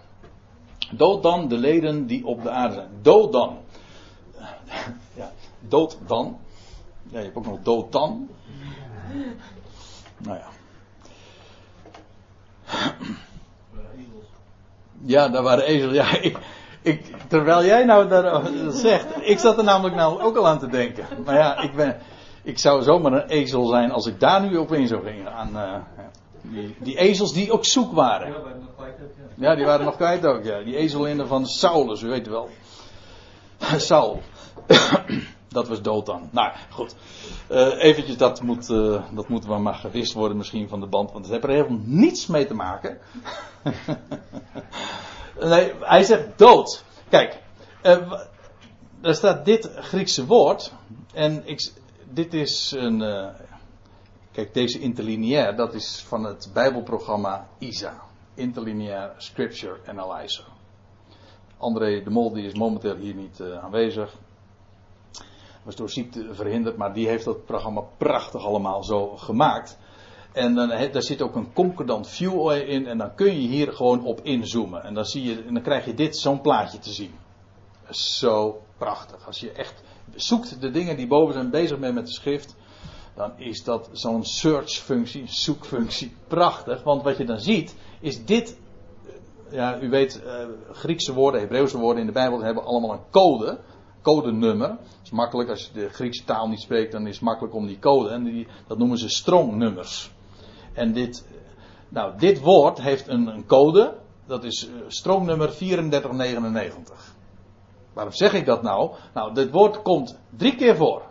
Dood 0.90 1.22
dan 1.22 1.48
de 1.48 1.56
leden 1.56 2.06
die 2.06 2.26
op 2.26 2.42
de 2.42 2.50
aarde 2.50 2.74
zijn. 2.74 2.88
Dood 3.02 3.32
dan. 3.32 3.58
Ja, 5.14 5.32
dood 5.60 5.98
dan. 6.06 6.38
Ja, 7.10 7.18
je 7.18 7.24
hebt 7.24 7.36
ook 7.36 7.46
nog 7.46 7.58
dood 7.62 7.92
dan. 7.92 8.28
Nou 10.18 10.38
ja. 10.38 10.48
Ja, 15.04 15.28
daar 15.28 15.42
waren 15.42 15.64
ezels. 15.64 15.92
Ja, 15.92 16.18
ik, 16.82 17.14
terwijl 17.28 17.64
jij 17.64 17.84
nou 17.84 18.08
dat 18.08 18.50
zegt, 18.74 19.06
ik 19.20 19.38
zat 19.38 19.58
er 19.58 19.64
namelijk 19.64 19.94
nou 19.96 20.20
ook 20.20 20.36
al 20.36 20.46
aan 20.46 20.58
te 20.58 20.68
denken. 20.68 21.06
Maar 21.24 21.34
ja, 21.34 21.60
ik, 21.62 21.74
ben, 21.74 21.96
ik 22.42 22.58
zou 22.58 22.82
zomaar 22.82 23.12
een 23.12 23.28
ezel 23.28 23.66
zijn 23.66 23.90
als 23.90 24.06
ik 24.06 24.20
daar 24.20 24.42
nu 24.42 24.56
op 24.56 24.72
in 24.72 24.86
zou 24.86 25.04
gingen. 25.04 25.32
Aan, 25.32 25.50
uh, 25.54 25.74
die, 26.50 26.76
die, 26.78 26.98
ezels 26.98 27.32
die 27.32 27.52
ook 27.52 27.64
zoek 27.64 27.92
waren. 27.92 28.34
Ja, 29.34 29.54
die 29.54 29.64
waren 29.64 29.84
nog 29.84 29.96
kwijt 29.96 30.26
ook, 30.26 30.44
ja. 30.44 30.62
Die 30.62 30.76
ezelinnen 30.76 31.28
van 31.28 31.46
Saulus, 31.46 32.02
u 32.02 32.08
weet 32.08 32.26
wel. 32.26 32.48
Saul. 33.76 34.22
dat 35.48 35.68
was 35.68 35.82
dood 35.82 36.06
dan. 36.06 36.28
Nou, 36.30 36.52
goed. 36.70 36.94
Uh, 37.50 37.82
eventjes, 37.82 38.16
dat, 38.16 38.42
moet, 38.42 38.68
uh, 38.68 39.02
dat 39.14 39.28
moeten 39.28 39.50
we 39.50 39.58
maar 39.58 39.74
gewist 39.74 40.12
worden 40.12 40.36
misschien 40.36 40.68
van 40.68 40.80
de 40.80 40.86
band, 40.86 41.12
want 41.12 41.24
het 41.24 41.32
heeft 41.32 41.44
er 41.44 41.50
helemaal 41.50 41.80
niets 41.84 42.26
mee 42.26 42.46
te 42.46 42.54
maken. 42.54 42.98
nee, 45.40 45.72
hij 45.80 46.02
zegt 46.02 46.26
dood. 46.36 46.84
Kijk, 47.08 47.40
uh, 47.82 48.12
er 49.00 49.14
staat 49.14 49.44
dit 49.44 49.70
Griekse 49.76 50.26
woord, 50.26 50.72
en 51.12 51.42
ik, 51.46 51.72
dit 52.10 52.34
is 52.34 52.74
een. 52.76 53.00
Kijk, 54.34 54.54
deze 54.54 54.80
interlineair, 54.80 55.56
dat 55.56 55.74
is 55.74 56.04
van 56.08 56.24
het 56.24 56.50
Bijbelprogramma 56.52 57.48
ISA. 57.58 58.02
Interlineair 58.34 59.12
Scripture 59.16 59.78
Analyzer. 59.86 60.44
André 61.58 62.02
de 62.02 62.10
Mol 62.10 62.32
die 62.32 62.44
is 62.44 62.54
momenteel 62.54 62.96
hier 62.96 63.14
niet 63.14 63.40
aanwezig 63.40 64.18
was 65.64 65.76
door 65.76 65.90
ziekte 65.90 66.34
verhinderd, 66.34 66.76
maar 66.76 66.94
die 66.94 67.08
heeft 67.08 67.24
dat 67.24 67.44
programma 67.44 67.80
prachtig 67.80 68.44
allemaal 68.44 68.84
zo 68.84 69.16
gemaakt. 69.16 69.78
En 70.32 70.54
dan, 70.54 70.68
daar 70.68 71.02
zit 71.02 71.22
ook 71.22 71.34
een 71.34 71.52
concordant 71.52 72.08
view 72.08 72.50
in 72.50 72.86
en 72.86 72.98
dan 72.98 73.14
kun 73.14 73.40
je 73.40 73.48
hier 73.48 73.72
gewoon 73.72 74.04
op 74.04 74.20
inzoomen. 74.20 74.82
En 74.82 74.94
dan, 74.94 75.04
zie 75.04 75.22
je, 75.22 75.42
en 75.42 75.54
dan 75.54 75.62
krijg 75.62 75.84
je 75.84 75.94
dit, 75.94 76.16
zo'n 76.16 76.40
plaatje 76.40 76.78
te 76.78 76.92
zien. 76.92 77.14
Zo 77.90 78.62
prachtig. 78.78 79.26
Als 79.26 79.40
je 79.40 79.52
echt 79.52 79.82
zoekt 80.14 80.60
de 80.60 80.70
dingen 80.70 80.96
die 80.96 81.06
boven 81.06 81.34
zijn 81.34 81.50
bezig 81.50 81.78
bent 81.78 81.94
met 81.94 82.06
de 82.06 82.12
schrift, 82.12 82.56
dan 83.14 83.32
is 83.36 83.64
dat 83.64 83.88
zo'n 83.92 84.24
search 84.24 84.70
functie, 84.70 85.24
zoekfunctie, 85.26 86.16
prachtig. 86.28 86.82
Want 86.82 87.02
wat 87.02 87.16
je 87.16 87.24
dan 87.24 87.40
ziet, 87.40 87.74
is 88.00 88.24
dit, 88.24 88.58
ja, 89.50 89.80
u 89.80 89.88
weet, 89.88 90.22
uh, 90.24 90.46
Griekse 90.72 91.14
woorden, 91.14 91.40
Hebreeuwse 91.40 91.78
woorden 91.78 92.00
in 92.00 92.06
de 92.06 92.12
Bijbel 92.12 92.42
hebben 92.42 92.64
allemaal 92.64 92.92
een 92.92 93.10
code 93.10 93.58
codenummer. 94.02 94.68
Het 94.68 94.78
is 95.02 95.10
makkelijk, 95.10 95.48
als 95.48 95.66
je 95.66 95.80
de 95.80 95.88
Griekse 95.88 96.24
taal 96.24 96.48
niet 96.48 96.60
spreekt, 96.60 96.92
dan 96.92 97.06
is 97.06 97.14
het 97.14 97.24
makkelijk 97.24 97.54
om 97.54 97.66
die 97.66 97.78
code. 97.78 98.08
En 98.08 98.24
die, 98.24 98.46
dat 98.66 98.78
noemen 98.78 98.98
ze 98.98 99.08
strongnummers. 99.08 100.10
En 100.72 100.92
dit, 100.92 101.26
nou, 101.88 102.18
dit 102.18 102.40
woord 102.40 102.80
heeft 102.80 103.08
een, 103.08 103.26
een 103.26 103.46
code. 103.46 103.96
Dat 104.26 104.44
is 104.44 104.68
uh, 104.68 104.74
strongnummer 104.86 105.56
3499. 105.56 107.14
Waarom 107.92 108.12
zeg 108.12 108.32
ik 108.32 108.46
dat 108.46 108.62
nou? 108.62 108.90
Nou, 109.14 109.34
dit 109.34 109.50
woord 109.50 109.82
komt 109.82 110.18
drie 110.36 110.56
keer 110.56 110.76
voor. 110.76 111.02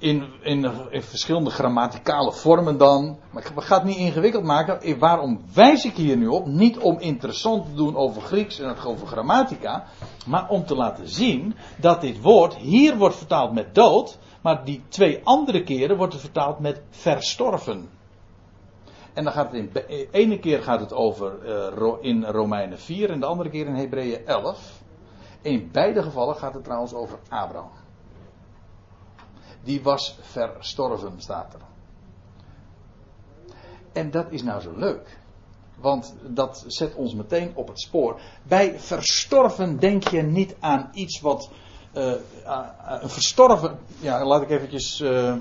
In, 0.00 0.66
verschillende 0.92 1.50
grammaticale 1.50 2.32
vormen 2.32 2.78
dan. 2.78 3.18
Maar 3.30 3.50
we 3.54 3.60
gaan 3.60 3.78
het 3.78 3.86
niet 3.86 3.96
ingewikkeld 3.96 4.44
maken. 4.44 4.98
Waarom 4.98 5.44
wijs 5.54 5.84
ik 5.84 5.94
hier 5.94 6.16
nu 6.16 6.26
op? 6.26 6.46
Niet 6.46 6.78
om 6.78 6.98
interessant 6.98 7.66
te 7.66 7.74
doen 7.74 7.96
over 7.96 8.22
Grieks 8.22 8.58
en 8.58 8.76
over 8.84 9.06
grammatica. 9.06 9.84
Maar 10.26 10.48
om 10.48 10.64
te 10.64 10.74
laten 10.74 11.08
zien 11.08 11.54
dat 11.76 12.00
dit 12.00 12.20
woord 12.20 12.56
hier 12.56 12.96
wordt 12.96 13.16
vertaald 13.16 13.52
met 13.52 13.74
dood. 13.74 14.18
Maar 14.42 14.64
die 14.64 14.82
twee 14.88 15.20
andere 15.24 15.62
keren 15.62 15.96
wordt 15.96 16.12
het 16.12 16.22
vertaald 16.22 16.58
met 16.58 16.82
verstorven. 16.90 17.88
En 19.12 19.24
dan 19.24 19.32
gaat 19.32 19.46
het 19.46 19.54
in 19.54 19.70
de 19.72 20.08
ene 20.10 20.38
keer 20.38 20.62
gaat 20.62 20.80
het 20.80 20.92
over 20.92 21.38
uh, 21.78 21.92
in 22.00 22.24
Romeinen 22.24 22.78
4 22.78 23.10
en 23.10 23.20
de 23.20 23.26
andere 23.26 23.50
keer 23.50 23.66
in 23.66 23.74
Hebreeën 23.74 24.26
11. 24.26 24.80
In 25.42 25.68
beide 25.72 26.02
gevallen 26.02 26.36
gaat 26.36 26.54
het 26.54 26.64
trouwens 26.64 26.94
over 26.94 27.18
Abraham 27.28 27.79
die 29.64 29.82
was 29.82 30.18
verstorven, 30.20 31.14
staat 31.16 31.54
er. 31.54 31.60
En 33.92 34.10
dat 34.10 34.26
is 34.30 34.42
nou 34.42 34.60
zo 34.60 34.72
leuk. 34.76 35.18
Want 35.80 36.14
dat 36.22 36.64
zet 36.66 36.94
ons 36.94 37.14
meteen 37.14 37.52
op 37.54 37.68
het 37.68 37.80
spoor. 37.80 38.20
Bij 38.42 38.80
verstorven 38.80 39.78
denk 39.78 40.08
je 40.08 40.22
niet 40.22 40.56
aan 40.60 40.90
iets 40.92 41.20
wat. 41.20 41.50
Uh, 41.94 42.12
uh, 42.44 42.66
verstorven. 43.04 43.78
Ja, 44.00 44.24
laat 44.24 44.42
ik 44.42 44.50
eventjes 44.50 45.00
uh, 45.00 45.34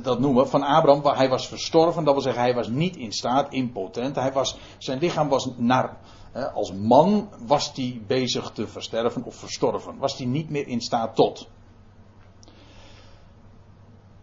dat 0.00 0.18
noemen. 0.18 0.48
Van 0.48 0.62
Abraham. 0.62 1.16
Hij 1.16 1.28
was 1.28 1.48
verstorven. 1.48 2.04
Dat 2.04 2.14
wil 2.14 2.22
zeggen, 2.22 2.42
hij 2.42 2.54
was 2.54 2.68
niet 2.68 2.96
in 2.96 3.12
staat, 3.12 3.52
impotent. 3.52 4.16
Hij 4.16 4.32
was, 4.32 4.56
zijn 4.78 4.98
lichaam 4.98 5.28
was 5.28 5.48
naar. 5.56 5.96
als 6.54 6.72
man 6.72 7.28
was 7.46 7.72
hij 7.74 8.02
bezig 8.06 8.50
te 8.50 8.66
versterven 8.66 9.24
of 9.24 9.34
verstorven. 9.34 9.98
Was 9.98 10.16
hij 10.16 10.26
niet 10.26 10.50
meer 10.50 10.66
in 10.66 10.80
staat 10.80 11.14
tot 11.14 11.48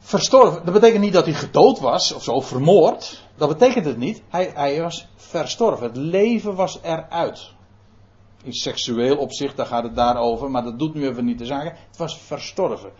verstorven. 0.04 0.66
Dat 0.66 0.74
betekent 0.74 1.02
niet 1.02 1.14
dat 1.14 1.26
hij 1.26 1.34
gedood 1.34 1.80
was 1.80 2.14
of 2.14 2.24
zo 2.24 2.42
vermoord. 2.42 3.24
Dat 3.36 3.50
betekent 3.50 3.86
het 3.86 3.98
niet. 3.98 4.22
Hij, 4.30 4.52
hij 4.54 4.82
was 4.82 5.08
verstorven. 5.16 5.86
Het 5.86 5.98
leven 5.98 6.56
was 6.56 6.80
eruit. 6.82 7.52
In 8.44 8.54
seksueel 8.54 9.18
opzicht, 9.18 9.58
daar 9.58 9.66
gaat 9.66 9.84
het 9.84 9.96
daarover, 9.96 10.52
maar 10.52 10.64
dat 10.64 10.80
doet 10.80 10.94
nu 10.94 11.08
even 11.08 11.26
niet 11.26 11.40
de 11.40 11.46
zaken. 11.46 11.76
Het 11.88 11.98
was 11.98 12.18
verstorven. 12.18 12.92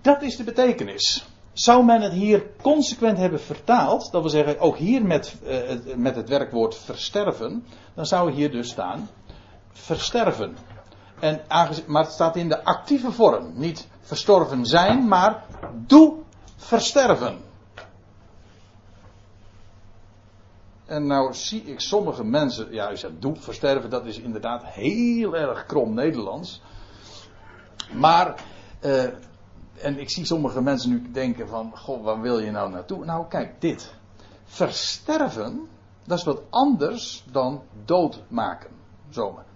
Dat 0.00 0.22
is 0.22 0.36
de 0.36 0.44
betekenis. 0.44 1.26
Zou 1.52 1.84
men 1.84 2.00
het 2.00 2.12
hier 2.12 2.46
consequent 2.62 3.18
hebben 3.18 3.40
vertaald, 3.40 4.12
dat 4.12 4.20
wil 4.20 4.30
zeggen 4.30 4.60
ook 4.60 4.76
hier 4.76 5.04
met, 5.04 5.36
uh, 5.44 5.96
met 5.96 6.16
het 6.16 6.28
werkwoord 6.28 6.74
versterven, 6.76 7.66
dan 7.94 8.06
zou 8.06 8.32
hier 8.32 8.50
dus 8.50 8.68
staan 8.68 9.08
versterven. 9.72 10.56
En 11.20 11.40
maar 11.86 12.02
het 12.02 12.12
staat 12.12 12.36
in 12.36 12.48
de 12.48 12.64
actieve 12.64 13.12
vorm. 13.12 13.52
Niet 13.54 13.88
verstorven 14.02 14.66
zijn, 14.66 15.08
maar 15.08 15.44
doe 15.86 16.14
versterven. 16.56 17.38
En 20.86 21.06
nou 21.06 21.34
zie 21.34 21.62
ik 21.62 21.80
sommige 21.80 22.24
mensen, 22.24 22.72
ja, 22.72 22.90
u 22.92 22.96
zegt 22.96 23.20
doe 23.20 23.36
versterven, 23.36 23.90
dat 23.90 24.06
is 24.06 24.18
inderdaad 24.18 24.64
heel 24.64 25.36
erg 25.36 25.66
krom 25.66 25.94
Nederlands. 25.94 26.62
Maar, 27.92 28.44
uh, 28.80 29.04
en 29.74 29.98
ik 29.98 30.10
zie 30.10 30.24
sommige 30.24 30.62
mensen 30.62 30.90
nu 30.90 31.10
denken 31.10 31.48
van, 31.48 31.72
goh, 31.74 32.04
waar 32.04 32.20
wil 32.20 32.38
je 32.38 32.50
nou 32.50 32.70
naartoe? 32.70 33.04
Nou, 33.04 33.26
kijk, 33.28 33.60
dit. 33.60 33.94
Versterven, 34.44 35.68
dat 36.04 36.18
is 36.18 36.24
wat 36.24 36.42
anders 36.50 37.24
dan 37.30 37.62
doodmaken. 37.84 38.81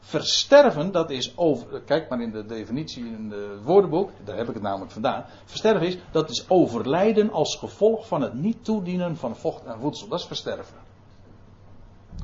Versterven, 0.01 0.93
dat 0.93 1.11
is 1.11 1.37
over. 1.37 1.81
Kijk 1.81 2.09
maar 2.09 2.21
in 2.21 2.31
de 2.31 2.47
definitie 2.47 3.05
in 3.05 3.33
het 3.33 3.63
woordenboek, 3.63 4.11
daar 4.25 4.37
heb 4.37 4.49
ik 4.49 4.55
het 4.55 4.63
namelijk 4.63 4.93
vandaan. 4.93 5.25
Versterven 5.45 5.87
is, 5.87 5.99
dat 6.11 6.31
is 6.31 6.45
overlijden 6.49 7.31
als 7.31 7.57
gevolg 7.57 8.07
van 8.07 8.21
het 8.21 8.35
niet 8.35 8.65
toedienen 8.65 9.17
van 9.17 9.37
vocht 9.37 9.65
en 9.65 9.81
voedsel. 9.81 10.09
Dat 10.09 10.19
is 10.21 10.27
versterven. 10.27 10.77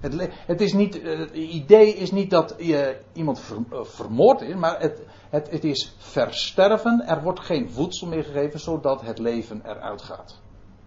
Het, 0.00 0.30
het 0.46 0.60
is 0.60 0.72
niet, 0.72 1.00
eh, 1.00 1.18
het 1.18 1.30
idee 1.32 1.94
is 1.94 2.10
niet 2.10 2.30
dat 2.30 2.54
je 2.58 3.00
iemand 3.12 3.42
eh, 3.70 3.78
vermoord 3.82 4.40
is, 4.40 4.54
maar 4.54 4.80
het, 4.80 5.00
het, 5.30 5.50
het 5.50 5.64
is 5.64 5.94
versterven. 5.98 7.06
Er 7.06 7.22
wordt 7.22 7.40
geen 7.40 7.70
voedsel 7.70 8.06
meer 8.06 8.24
gegeven, 8.24 8.60
zodat 8.60 9.00
het 9.00 9.18
leven 9.18 9.62
eruit 9.64 10.02
gaat. 10.02 10.40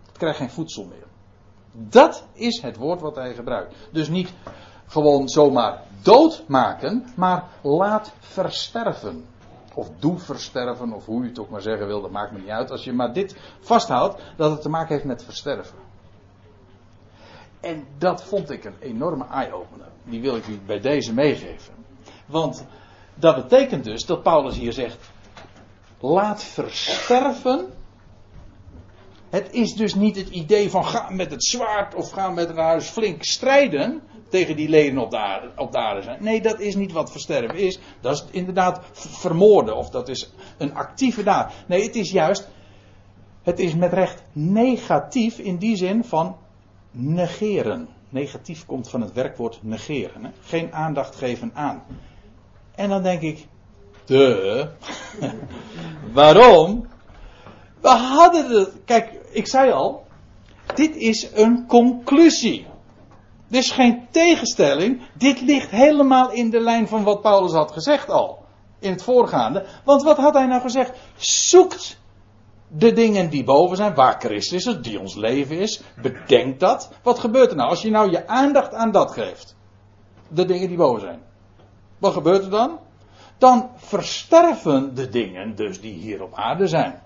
Het 0.07 0.17
krijgt 0.17 0.37
geen 0.37 0.49
voedsel 0.49 0.85
meer. 0.85 1.07
Dat 1.71 2.27
is 2.33 2.61
het 2.61 2.75
woord 2.75 3.01
wat 3.01 3.15
hij 3.15 3.33
gebruikt. 3.33 3.75
Dus 3.91 4.09
niet 4.09 4.33
gewoon 4.87 5.29
zomaar 5.29 5.81
doodmaken, 6.01 7.05
maar 7.15 7.43
laat 7.61 8.13
versterven. 8.19 9.25
Of 9.73 9.89
doe 9.99 10.19
versterven, 10.19 10.93
of 10.93 11.05
hoe 11.05 11.23
je 11.23 11.29
het 11.29 11.39
ook 11.39 11.49
maar 11.49 11.61
zeggen 11.61 11.87
wil, 11.87 12.01
dat 12.01 12.11
maakt 12.11 12.31
me 12.31 12.39
niet 12.39 12.49
uit. 12.49 12.71
Als 12.71 12.83
je 12.83 12.93
maar 12.93 13.13
dit 13.13 13.35
vasthoudt, 13.59 14.21
dat 14.35 14.51
het 14.51 14.61
te 14.61 14.69
maken 14.69 14.93
heeft 14.93 15.05
met 15.05 15.23
versterven. 15.23 15.77
En 17.59 17.85
dat 17.97 18.23
vond 18.23 18.49
ik 18.49 18.65
een 18.65 18.75
enorme 18.79 19.25
eye-opener. 19.31 19.87
Die 20.03 20.21
wil 20.21 20.35
ik 20.35 20.47
u 20.47 20.59
bij 20.65 20.79
deze 20.79 21.13
meegeven. 21.13 21.73
Want 22.25 22.65
dat 23.15 23.35
betekent 23.35 23.83
dus 23.83 24.05
dat 24.05 24.23
Paulus 24.23 24.57
hier 24.57 24.73
zegt: 24.73 25.09
laat 25.99 26.43
versterven. 26.43 27.73
Het 29.29 29.51
is 29.51 29.73
dus 29.73 29.95
niet 29.95 30.15
het 30.15 30.29
idee 30.29 30.69
van 30.69 30.85
ga 30.85 31.09
met 31.09 31.31
het 31.31 31.43
zwaard 31.43 31.95
of 31.95 32.11
ga 32.11 32.29
met 32.29 32.49
een 32.49 32.57
huis 32.57 32.89
flink 32.89 33.23
strijden 33.23 34.01
tegen 34.29 34.55
die 34.55 34.69
leden 34.69 34.97
op 34.97 35.11
de, 35.11 35.17
aarde, 35.17 35.51
op 35.55 35.73
zijn. 36.03 36.23
Nee, 36.23 36.41
dat 36.41 36.59
is 36.59 36.75
niet 36.75 36.91
wat 36.91 37.11
versterven 37.11 37.57
is. 37.57 37.79
Dat 38.01 38.13
is 38.13 38.25
inderdaad 38.31 38.79
vermoorden 38.93 39.75
of 39.75 39.89
dat 39.89 40.09
is 40.09 40.31
een 40.57 40.75
actieve 40.75 41.23
daad. 41.23 41.53
Nee, 41.67 41.83
het 41.83 41.95
is 41.95 42.11
juist, 42.11 42.49
het 43.43 43.59
is 43.59 43.75
met 43.75 43.93
recht 43.93 44.23
negatief 44.33 45.37
in 45.37 45.57
die 45.57 45.75
zin 45.75 46.03
van 46.03 46.37
negeren. 46.91 47.87
Negatief 48.09 48.65
komt 48.65 48.89
van 48.89 49.01
het 49.01 49.13
werkwoord 49.13 49.59
negeren. 49.61 50.25
Hè? 50.25 50.29
Geen 50.41 50.73
aandacht 50.73 51.15
geven 51.15 51.51
aan. 51.53 51.83
En 52.75 52.89
dan 52.89 53.03
denk 53.03 53.21
ik, 53.21 53.47
de. 54.05 54.69
Waarom? 56.13 56.87
We 57.81 57.89
hadden 57.89 58.49
het. 58.49 58.71
Kijk, 58.85 59.11
ik 59.31 59.47
zei 59.47 59.71
al. 59.71 60.05
Dit 60.75 60.95
is 60.95 61.31
een 61.33 61.65
conclusie. 61.67 62.67
Is 63.49 63.71
geen 63.71 64.07
tegenstelling. 64.11 65.01
Dit 65.13 65.41
ligt 65.41 65.69
helemaal 65.69 66.31
in 66.31 66.49
de 66.49 66.59
lijn 66.59 66.87
van 66.87 67.03
wat 67.03 67.21
Paulus 67.21 67.51
had 67.51 67.71
gezegd 67.71 68.09
al. 68.09 68.43
In 68.79 68.91
het 68.91 69.03
voorgaande. 69.03 69.65
Want 69.83 70.03
wat 70.03 70.17
had 70.17 70.33
hij 70.33 70.45
nou 70.45 70.61
gezegd? 70.61 70.97
Zoekt 71.17 71.97
de 72.67 72.93
dingen 72.93 73.29
die 73.29 73.43
boven 73.43 73.77
zijn, 73.77 73.95
waar 73.95 74.19
Christus 74.19 74.65
is, 74.65 74.81
die 74.81 74.99
ons 74.99 75.15
leven 75.15 75.59
is. 75.59 75.81
Bedenk 76.01 76.59
dat. 76.59 76.91
Wat 77.03 77.19
gebeurt 77.19 77.49
er 77.49 77.55
nou 77.55 77.69
als 77.69 77.81
je 77.81 77.89
nou 77.89 78.11
je 78.11 78.27
aandacht 78.27 78.73
aan 78.73 78.91
dat 78.91 79.11
geeft? 79.11 79.55
De 80.27 80.45
dingen 80.45 80.67
die 80.67 80.77
boven 80.77 81.01
zijn. 81.01 81.19
Wat 81.97 82.13
gebeurt 82.13 82.43
er 82.43 82.49
dan? 82.49 82.79
Dan 83.37 83.69
versterven 83.75 84.95
de 84.95 85.09
dingen 85.09 85.55
dus 85.55 85.81
die 85.81 85.93
hier 85.93 86.23
op 86.23 86.33
aarde 86.33 86.67
zijn. 86.67 87.01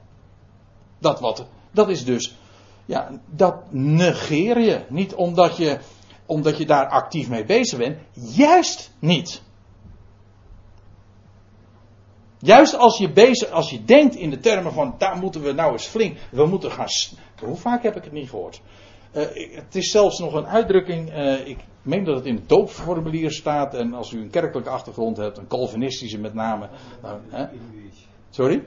Dat, 1.00 1.20
wat, 1.20 1.46
dat 1.72 1.90
is 1.90 2.06
dus, 2.06 2.38
ja, 2.86 3.10
dat 3.26 3.56
negeer 3.70 4.60
je. 4.60 4.82
Niet 4.88 5.14
omdat 5.14 5.58
je, 5.58 5.78
omdat 6.30 6.58
je 6.58 6.66
daar 6.66 6.88
actief 6.88 7.30
mee 7.30 7.46
bezig 7.46 7.78
bent. 7.78 7.98
Juist 8.14 8.92
niet. 9.00 9.42
Juist 12.40 12.78
als 12.78 12.98
je, 12.98 13.12
bezig, 13.12 13.50
als 13.50 13.70
je 13.70 13.84
denkt 13.84 14.16
in 14.16 14.30
de 14.30 14.40
termen 14.40 14.74
van 14.74 14.96
daar 14.98 15.18
moeten 15.18 15.42
we 15.42 15.52
nou 15.52 15.72
eens 15.72 15.86
flink, 15.86 16.18
we 16.32 16.46
moeten 16.46 16.72
gaan. 16.72 16.88
Hoe 17.44 17.56
vaak 17.56 17.84
heb 17.84 17.96
ik 17.96 18.04
het 18.04 18.14
niet 18.14 18.30
gehoord? 18.30 18.62
Uh, 19.14 19.24
het 19.56 19.76
is 19.76 19.92
zelfs 19.92 20.20
nog 20.20 20.34
een 20.34 20.48
uitdrukking, 20.48 21.10
uh, 21.10 21.48
ik 21.48 21.58
meen 21.82 22.04
dat 22.04 22.16
het 22.16 22.26
in 22.26 22.36
het 22.36 22.50
doopformulier 22.50 23.32
staat 23.32 23.74
en 23.74 23.94
als 23.94 24.12
u 24.12 24.22
een 24.22 24.30
kerkelijke 24.30 24.70
achtergrond 24.70 25.18
hebt, 25.18 25.38
een 25.38 25.48
Calvinistische 25.48 26.20
met 26.20 26.34
name. 26.34 26.70
Nou, 27.02 27.20
hè? 27.30 27.46
Sorry? 28.30 28.64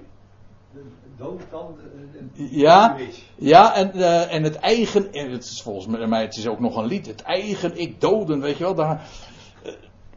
Ja, 2.32 2.96
ja 3.36 3.74
en, 3.74 3.90
uh, 3.94 4.34
en 4.34 4.42
het 4.42 4.56
eigen, 4.56 5.12
en 5.12 5.30
het 5.30 5.44
is 5.44 5.62
volgens 5.62 6.06
mij 6.06 6.22
het 6.22 6.36
is 6.36 6.46
ook 6.46 6.60
nog 6.60 6.76
een 6.76 6.86
lied, 6.86 7.06
het 7.06 7.22
eigen 7.22 7.76
ik 7.76 8.00
doden, 8.00 8.40
weet 8.40 8.56
je 8.56 8.64
wel. 8.64 8.74
Daar, 8.74 9.08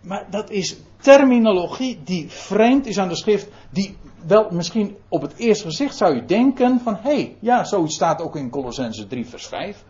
maar 0.01 0.27
dat 0.29 0.49
is 0.49 0.75
terminologie 0.97 2.01
die 2.03 2.29
vreemd 2.29 2.85
is 2.85 2.99
aan 2.99 3.07
de 3.07 3.15
schrift, 3.15 3.47
die 3.69 3.97
wel 4.25 4.47
misschien 4.51 4.97
op 5.07 5.21
het 5.21 5.35
eerste 5.35 5.65
gezicht 5.65 5.95
zou 5.95 6.15
je 6.15 6.25
denken 6.25 6.79
van, 6.79 6.95
hé, 6.95 7.15
hey, 7.15 7.37
ja, 7.39 7.63
zoiets 7.63 7.95
staat 7.95 8.21
ook 8.21 8.35
in 8.35 8.49
Colossense 8.49 9.07
3 9.07 9.25
vers 9.25 9.47
5. 9.47 9.83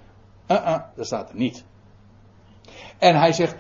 Uh 0.48 0.58
-uh, 0.58 0.78
dat 0.96 1.06
staat 1.06 1.30
er 1.30 1.36
niet. 1.36 1.64
En 2.98 3.16
hij 3.16 3.34
zegt, 3.34 3.56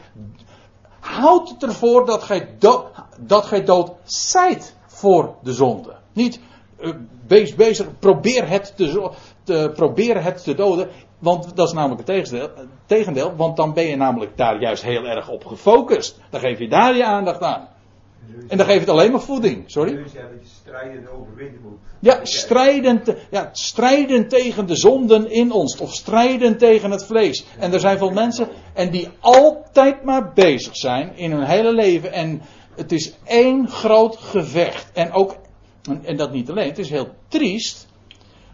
houd 1.00 1.50
het 1.50 1.64
ervoor 1.64 2.06
dat 2.06 2.24
gij, 2.24 2.56
dat 3.20 3.46
gij 3.46 3.64
dood 3.64 3.92
zijt 4.04 4.76
voor 4.88 5.36
de 5.42 5.54
zonde. 5.54 5.96
Niet, 6.14 6.40
wees 7.28 7.56
bezig, 7.56 8.00
probeer 8.00 8.50
het 8.50 8.74
te, 8.76 9.12
te, 9.44 9.72
probeer 9.76 10.24
het 10.24 10.44
te 10.44 10.54
doden. 10.54 10.90
Want 11.20 11.56
dat 11.56 11.68
is 11.68 11.74
namelijk 11.74 12.08
het 12.08 12.16
tegendeel, 12.16 12.50
tegendeel, 12.86 13.36
want 13.36 13.58
dan 13.58 13.74
ben 13.74 13.88
je 13.88 13.96
namelijk 13.96 14.38
daar 14.38 14.62
juist 14.62 14.84
heel 14.84 15.06
erg 15.06 15.30
op 15.30 15.46
gefocust. 15.46 16.20
Dan 16.30 16.40
geef 16.40 16.60
je 16.60 16.68
daar 16.68 16.96
je 16.96 17.06
aandacht 17.06 17.42
aan. 17.42 17.68
En 18.48 18.58
dan 18.58 18.66
geef 18.66 18.76
je 18.76 18.80
het 18.80 18.90
alleen 18.90 19.12
maar 19.12 19.22
voeding, 19.22 19.64
sorry? 19.66 19.96
Dus 19.96 20.12
ja, 20.12 20.22
dat 20.22 20.42
je 20.42 20.50
strijden 20.64 21.12
overwinnen 21.12 21.62
moet. 21.62 21.78
Ja, 22.00 23.50
strijden 23.52 24.28
tegen 24.28 24.68
de 24.68 24.76
zonden 24.76 25.32
in 25.32 25.52
ons. 25.52 25.78
Of 25.78 25.94
strijden 25.94 26.58
tegen 26.58 26.92
het 26.92 27.06
vlees. 27.06 27.46
En 27.60 27.74
er 27.74 27.80
zijn 27.80 27.98
veel 27.98 28.12
mensen 28.12 28.48
en 28.74 28.92
die 28.92 29.10
altijd 29.20 30.04
maar 30.04 30.34
bezig 30.34 30.76
zijn 30.76 31.16
in 31.16 31.32
hun 31.32 31.46
hele 31.46 31.74
leven. 31.74 32.12
En 32.12 32.42
het 32.76 32.92
is 32.92 33.14
één 33.24 33.68
groot 33.70 34.18
gevecht. 34.18 34.92
En 34.94 35.12
ook, 35.12 35.36
en 36.02 36.18
dat 36.18 36.32
niet 36.32 36.50
alleen, 36.50 36.68
het 36.68 36.78
is 36.78 36.90
heel 36.90 37.16
triest. 37.28 37.88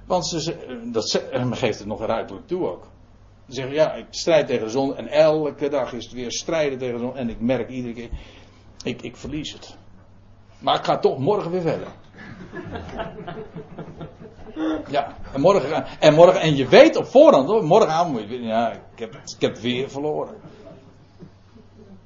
Want 0.06 0.28
ze, 0.28 0.56
dat 0.92 1.22
geeft 1.52 1.80
het 1.80 1.88
nog 1.88 2.06
ruidelijk 2.06 2.48
toe 2.48 2.68
ook. 2.68 2.88
Ze 3.48 3.54
zeggen, 3.54 3.74
ja, 3.74 3.94
ik 3.94 4.06
strijd 4.10 4.48
tegen 4.48 4.66
de 4.66 4.72
zon. 4.72 4.96
En 4.96 5.08
elke 5.08 5.70
dag 5.70 5.94
is 5.94 6.04
het 6.04 6.14
weer 6.14 6.32
strijden 6.32 6.78
tegen 6.78 6.94
de 6.94 7.00
zon. 7.00 7.18
En 7.18 7.30
ik 7.30 7.40
merk 7.40 7.70
iedere 7.70 7.94
keer, 7.94 8.10
ik, 8.84 9.02
ik 9.02 9.16
verlies 9.16 9.54
het. 9.54 9.78
Maar 10.60 10.76
ik 10.76 10.86
ga 10.86 11.00
toch 11.00 11.18
morgen 11.18 11.52
weer 11.52 11.62
verder. 11.62 11.88
Ja, 14.90 15.16
en 15.34 15.42
morgen, 15.42 15.86
en 16.00 16.14
morgen, 16.14 16.42
en 16.42 16.56
je 16.56 16.68
weet 16.68 16.96
op 16.96 17.06
voorhand 17.06 17.48
hoor, 17.48 17.64
morgenavond 17.64 18.12
moet 18.12 18.30
je, 18.30 18.42
ja, 18.42 18.72
ik 18.72 19.00
heb, 19.00 19.14
ik 19.14 19.42
heb 19.42 19.58
weer 19.58 19.90
verloren. 19.90 20.36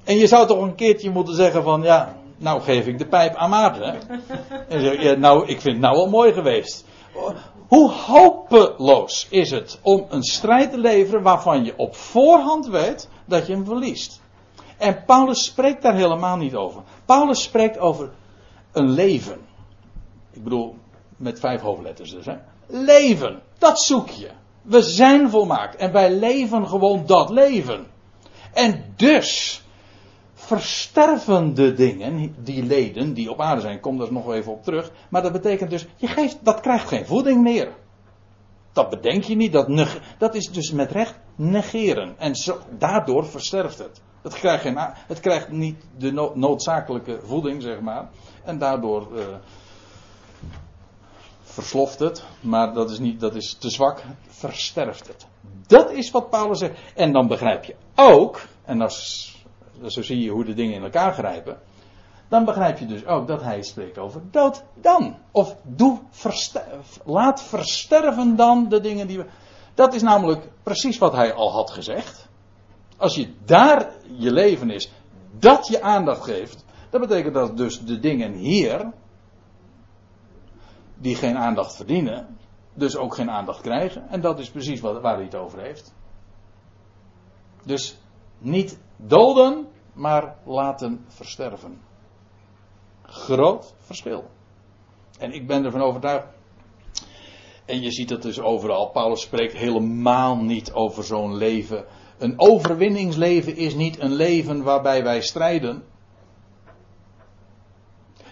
En 0.04 0.16
je 0.16 0.26
zou 0.26 0.46
toch 0.46 0.62
een 0.62 0.74
keertje 0.74 1.10
moeten 1.10 1.34
zeggen 1.34 1.62
van, 1.62 1.82
ja, 1.82 2.16
nou 2.36 2.60
geef 2.60 2.86
ik 2.86 2.98
de 2.98 3.06
pijp 3.06 3.34
aan 3.34 3.50
Maarten. 3.50 4.00
En 4.68 4.80
zeg, 4.80 5.02
ja, 5.02 5.14
nou, 5.14 5.46
ik 5.46 5.60
vind 5.60 5.74
het 5.74 5.82
nou 5.82 5.96
wel 5.96 6.08
mooi 6.08 6.32
geweest. 6.32 6.84
Hoe 7.68 7.90
hopeloos 7.90 9.26
is 9.30 9.50
het 9.50 9.78
om 9.82 10.06
een 10.08 10.22
strijd 10.22 10.70
te 10.70 10.78
leveren 10.78 11.22
waarvan 11.22 11.64
je 11.64 11.74
op 11.76 11.96
voorhand 11.96 12.66
weet 12.66 13.08
dat 13.24 13.46
je 13.46 13.52
hem 13.52 13.64
verliest. 13.64 14.20
En 14.76 15.04
Paulus 15.04 15.44
spreekt 15.44 15.82
daar 15.82 15.94
helemaal 15.94 16.36
niet 16.36 16.54
over. 16.54 16.82
Paulus 17.04 17.42
spreekt 17.42 17.78
over 17.78 18.10
een 18.72 18.90
leven. 18.90 19.38
Ik 20.32 20.42
bedoel, 20.42 20.76
met 21.16 21.40
vijf 21.40 21.60
hoofdletters 21.60 22.10
dus. 22.10 22.26
Hè. 22.26 22.36
Leven, 22.66 23.42
dat 23.58 23.80
zoek 23.80 24.08
je. 24.08 24.30
We 24.62 24.82
zijn 24.82 25.30
volmaakt 25.30 25.76
en 25.76 25.92
wij 25.92 26.10
leven 26.10 26.68
gewoon 26.68 27.06
dat 27.06 27.30
leven. 27.30 27.86
En 28.52 28.92
dus 28.96 29.62
versterven 30.46 31.54
de 31.54 31.72
dingen, 31.72 32.34
die 32.38 32.62
leden 32.62 33.14
die 33.14 33.30
op 33.30 33.40
aarde 33.40 33.60
zijn, 33.60 33.80
kom 33.80 33.98
daar 33.98 34.12
nog 34.12 34.32
even 34.32 34.52
op 34.52 34.62
terug. 34.62 34.90
Maar 35.08 35.22
dat 35.22 35.32
betekent 35.32 35.70
dus, 35.70 35.86
je 35.96 36.06
geeft, 36.06 36.38
dat 36.42 36.60
krijgt 36.60 36.88
geen 36.88 37.06
voeding 37.06 37.42
meer. 37.42 37.72
Dat 38.72 38.90
bedenk 38.90 39.22
je 39.22 39.36
niet, 39.36 39.52
dat, 39.52 39.98
dat 40.18 40.34
is 40.34 40.50
dus 40.50 40.72
met 40.72 40.90
recht 40.90 41.18
negeren. 41.36 42.14
En 42.18 42.32
daardoor 42.78 43.26
versterft 43.26 43.78
het. 43.78 44.00
Het 44.22 44.34
krijgt, 44.34 44.62
geen, 44.62 44.76
het 45.06 45.20
krijgt 45.20 45.50
niet 45.50 45.84
de 45.98 46.30
noodzakelijke 46.34 47.20
voeding, 47.24 47.62
zeg 47.62 47.80
maar. 47.80 48.08
En 48.44 48.58
daardoor 48.58 49.08
uh, 49.14 49.22
versloft 51.42 51.98
het. 51.98 52.24
Maar 52.40 52.74
dat 52.74 52.90
is, 52.90 52.98
niet, 52.98 53.20
dat 53.20 53.34
is 53.34 53.56
te 53.58 53.70
zwak. 53.70 54.02
Versterft 54.26 55.06
het. 55.06 55.26
Dat 55.66 55.90
is 55.90 56.10
wat 56.10 56.30
Paulus 56.30 56.58
zegt. 56.58 56.80
En 56.94 57.12
dan 57.12 57.26
begrijp 57.28 57.64
je 57.64 57.74
ook. 57.94 58.40
En 58.64 58.80
als, 58.80 59.35
zo 59.86 60.02
zie 60.02 60.22
je 60.22 60.30
hoe 60.30 60.44
de 60.44 60.54
dingen 60.54 60.74
in 60.74 60.82
elkaar 60.82 61.12
grijpen. 61.12 61.58
Dan 62.28 62.44
begrijp 62.44 62.78
je 62.78 62.86
dus 62.86 63.06
ook 63.06 63.26
dat 63.26 63.42
hij 63.42 63.62
spreekt 63.62 63.98
over 63.98 64.22
dood 64.30 64.64
dan. 64.74 65.16
Of 65.30 65.56
doe 65.62 66.00
laat 67.04 67.42
versterven 67.42 68.36
dan 68.36 68.68
de 68.68 68.80
dingen 68.80 69.06
die 69.06 69.18
we. 69.18 69.26
Dat 69.74 69.94
is 69.94 70.02
namelijk 70.02 70.48
precies 70.62 70.98
wat 70.98 71.12
hij 71.12 71.34
al 71.34 71.52
had 71.52 71.70
gezegd. 71.70 72.28
Als 72.96 73.14
je 73.14 73.34
daar 73.44 73.92
je 74.18 74.32
leven 74.32 74.70
is, 74.70 74.92
dat 75.38 75.66
je 75.66 75.82
aandacht 75.82 76.24
geeft, 76.24 76.64
dat 76.90 77.00
betekent 77.00 77.34
dat 77.34 77.56
dus 77.56 77.80
de 77.80 77.98
dingen 77.98 78.32
hier, 78.32 78.92
die 80.94 81.14
geen 81.14 81.36
aandacht 81.36 81.76
verdienen, 81.76 82.36
dus 82.74 82.96
ook 82.96 83.14
geen 83.14 83.30
aandacht 83.30 83.60
krijgen. 83.60 84.08
En 84.08 84.20
dat 84.20 84.38
is 84.38 84.50
precies 84.50 84.80
wat, 84.80 85.00
waar 85.00 85.14
hij 85.14 85.24
het 85.24 85.34
over 85.34 85.60
heeft. 85.60 85.94
Dus 87.64 87.98
niet 88.38 88.78
doden, 88.96 89.68
maar 89.92 90.36
laten 90.44 91.04
versterven. 91.08 91.80
Groot 93.02 93.74
verschil. 93.78 94.30
En 95.18 95.32
ik 95.32 95.46
ben 95.46 95.64
ervan 95.64 95.82
overtuigd. 95.82 96.26
En 97.64 97.82
je 97.82 97.90
ziet 97.90 98.10
het 98.10 98.22
dus 98.22 98.40
overal. 98.40 98.90
Paulus 98.90 99.20
spreekt 99.20 99.52
helemaal 99.52 100.36
niet 100.36 100.72
over 100.72 101.04
zo'n 101.04 101.36
leven. 101.36 101.84
Een 102.18 102.34
overwinningsleven 102.36 103.56
is 103.56 103.74
niet 103.74 104.00
een 104.00 104.12
leven 104.12 104.62
waarbij 104.62 105.02
wij 105.02 105.20
strijden. 105.20 105.84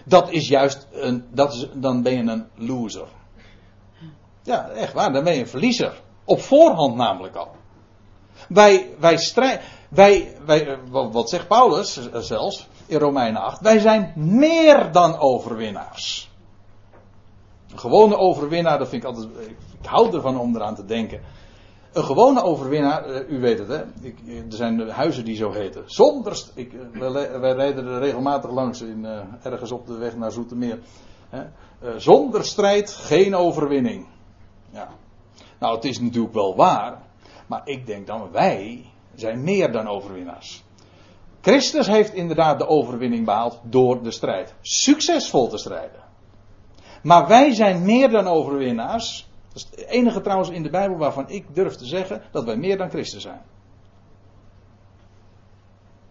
Dat 0.05 0.31
is 0.31 0.47
juist 0.47 0.87
een. 0.91 1.25
Dat 1.31 1.53
is, 1.53 1.67
dan 1.73 2.01
ben 2.01 2.13
je 2.13 2.31
een 2.31 2.47
loser. 2.55 3.07
Ja, 4.43 4.69
echt 4.69 4.93
waar. 4.93 5.13
Dan 5.13 5.23
ben 5.23 5.33
je 5.33 5.39
een 5.39 5.47
verliezer. 5.47 6.01
Op 6.23 6.41
voorhand 6.41 6.95
namelijk 6.95 7.35
al. 7.35 7.51
Wij, 8.49 8.95
wij 8.99 9.17
strijden. 9.17 9.61
Wij, 9.89 10.37
wij, 10.45 10.77
wat 10.89 11.29
zegt 11.29 11.47
Paulus 11.47 12.09
zelfs 12.13 12.67
in 12.85 12.99
Romeinen 12.99 13.41
8? 13.41 13.61
Wij 13.61 13.79
zijn 13.79 14.13
meer 14.15 14.91
dan 14.91 15.19
overwinnaars. 15.19 16.33
Een 17.71 17.79
gewone 17.79 18.17
overwinnaar, 18.17 18.77
dat 18.77 18.89
vind 18.89 19.03
ik 19.03 19.07
altijd. 19.07 19.29
Ik 19.81 19.85
hou 19.85 20.13
ervan 20.13 20.39
om 20.39 20.55
eraan 20.55 20.75
te 20.75 20.85
denken. 20.85 21.21
Een 21.93 22.03
gewone 22.03 22.43
overwinnaar, 22.43 23.05
eh, 23.05 23.29
u 23.29 23.39
weet 23.39 23.59
het 23.59 23.67
hè, 23.67 23.83
ik, 24.01 24.19
er 24.27 24.57
zijn 24.57 24.89
huizen 24.89 25.25
die 25.25 25.35
zo 25.35 25.51
heten. 25.51 25.83
Zonder, 25.85 26.43
ik, 26.53 26.73
wij, 27.39 27.51
rijden 27.53 27.87
er 27.87 27.99
regelmatig 27.99 28.51
langs 28.51 28.81
in, 28.81 29.05
ergens 29.43 29.71
op 29.71 29.87
de 29.87 29.97
weg 29.97 30.15
naar 30.15 30.31
Zoetermeer. 30.31 30.79
Hè. 31.29 31.43
Zonder 31.97 32.45
strijd 32.45 32.91
geen 32.91 33.35
overwinning. 33.35 34.07
Ja. 34.69 34.89
Nou, 35.59 35.75
het 35.75 35.85
is 35.85 35.99
natuurlijk 35.99 36.33
wel 36.33 36.55
waar, 36.55 37.01
maar 37.45 37.61
ik 37.65 37.85
denk 37.85 38.07
dan 38.07 38.31
wij 38.31 38.85
zijn 39.15 39.43
meer 39.43 39.71
dan 39.71 39.87
overwinnaars. 39.87 40.63
Christus 41.41 41.87
heeft 41.87 42.13
inderdaad 42.13 42.59
de 42.59 42.67
overwinning 42.67 43.25
behaald 43.25 43.59
door 43.63 44.03
de 44.03 44.11
strijd. 44.11 44.53
Succesvol 44.61 45.47
te 45.47 45.57
strijden. 45.57 46.03
Maar 47.03 47.27
wij 47.27 47.53
zijn 47.53 47.85
meer 47.85 48.09
dan 48.09 48.27
overwinnaars. 48.27 49.27
Dat 49.47 49.55
is 49.55 49.67
het 49.71 49.89
enige 49.89 50.21
trouwens 50.21 50.49
in 50.49 50.63
de 50.63 50.69
Bijbel 50.69 50.97
waarvan 50.97 51.29
ik 51.29 51.45
durf 51.55 51.75
te 51.75 51.85
zeggen 51.85 52.21
dat 52.31 52.43
wij 52.43 52.55
meer 52.55 52.77
dan 52.77 52.89
Christus 52.89 53.21
zijn. 53.21 53.41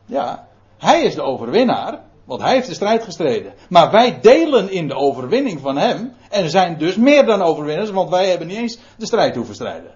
Ja, 0.04 0.48
hij 0.78 1.02
is 1.02 1.14
de 1.14 1.22
overwinnaar, 1.22 2.00
want 2.24 2.40
hij 2.40 2.52
heeft 2.52 2.68
de 2.68 2.74
strijd 2.74 3.04
gestreden. 3.04 3.54
Maar 3.68 3.90
wij 3.90 4.20
delen 4.20 4.70
in 4.70 4.88
de 4.88 4.94
overwinning 4.94 5.60
van 5.60 5.76
hem 5.76 6.12
en 6.30 6.50
zijn 6.50 6.78
dus 6.78 6.96
meer 6.96 7.26
dan 7.26 7.42
overwinnaars, 7.42 7.90
want 7.90 8.10
wij 8.10 8.28
hebben 8.28 8.46
niet 8.46 8.56
eens 8.56 8.78
de 8.96 9.06
strijd 9.06 9.36
hoeven 9.36 9.54
strijden. 9.54 9.94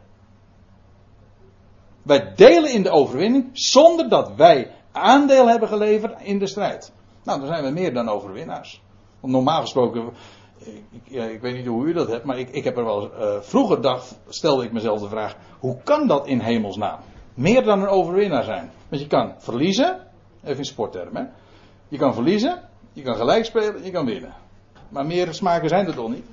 Wij 2.03 2.33
delen 2.37 2.73
in 2.73 2.83
de 2.83 2.91
overwinning 2.91 3.51
zonder 3.53 4.09
dat 4.09 4.35
wij 4.37 4.71
aandeel 4.93 5.49
hebben 5.49 5.69
geleverd 5.69 6.23
in 6.23 6.39
de 6.39 6.47
strijd. 6.47 6.93
Nou, 7.25 7.39
dan 7.39 7.49
zijn 7.49 7.65
we 7.65 7.71
meer 7.71 7.95
dan 7.95 8.09
overwinnaars. 8.09 8.83
Normaal 9.21 9.61
gesproken 9.61 10.13
ik, 10.91 11.31
ik, 11.31 11.41
weet 11.41 11.55
niet 11.55 11.67
hoe 11.67 11.87
u 11.87 11.93
dat 11.93 12.09
hebt, 12.09 12.25
maar 12.25 12.39
ik, 12.39 12.49
ik 12.51 12.65
heb 12.65 12.77
er 12.77 12.85
wel. 12.85 13.11
Uh, 13.21 13.41
vroeger 13.41 13.81
dacht, 13.81 14.19
stelde 14.29 14.65
ik 14.65 14.73
mezelf 14.73 15.01
de 15.01 15.09
vraag: 15.09 15.37
hoe 15.59 15.77
kan 15.85 16.07
dat 16.07 16.27
in 16.27 16.41
hemelsnaam? 16.41 16.99
Meer 17.35 17.63
dan 17.65 17.83
een 17.83 17.89
overwinnaar 17.89 18.45
zijn. 18.45 18.71
Want 18.89 19.03
je 19.03 19.09
kan 19.09 19.35
verliezen, 19.39 20.01
even 20.45 20.59
in 20.59 20.65
sporttermen. 20.65 21.33
Je 21.89 21.99
kan 21.99 22.15
verliezen, 22.15 22.63
je 22.93 23.03
kan 23.03 23.17
gelijk 23.17 23.45
spelen, 23.45 23.85
je 23.85 23.91
kan 23.91 24.07
winnen. 24.07 24.35
Maar 24.89 25.07
meer 25.07 25.35
smaken 25.35 25.69
zijn 25.69 25.87
er 25.87 25.95
toch 25.95 26.09
niet? 26.09 26.25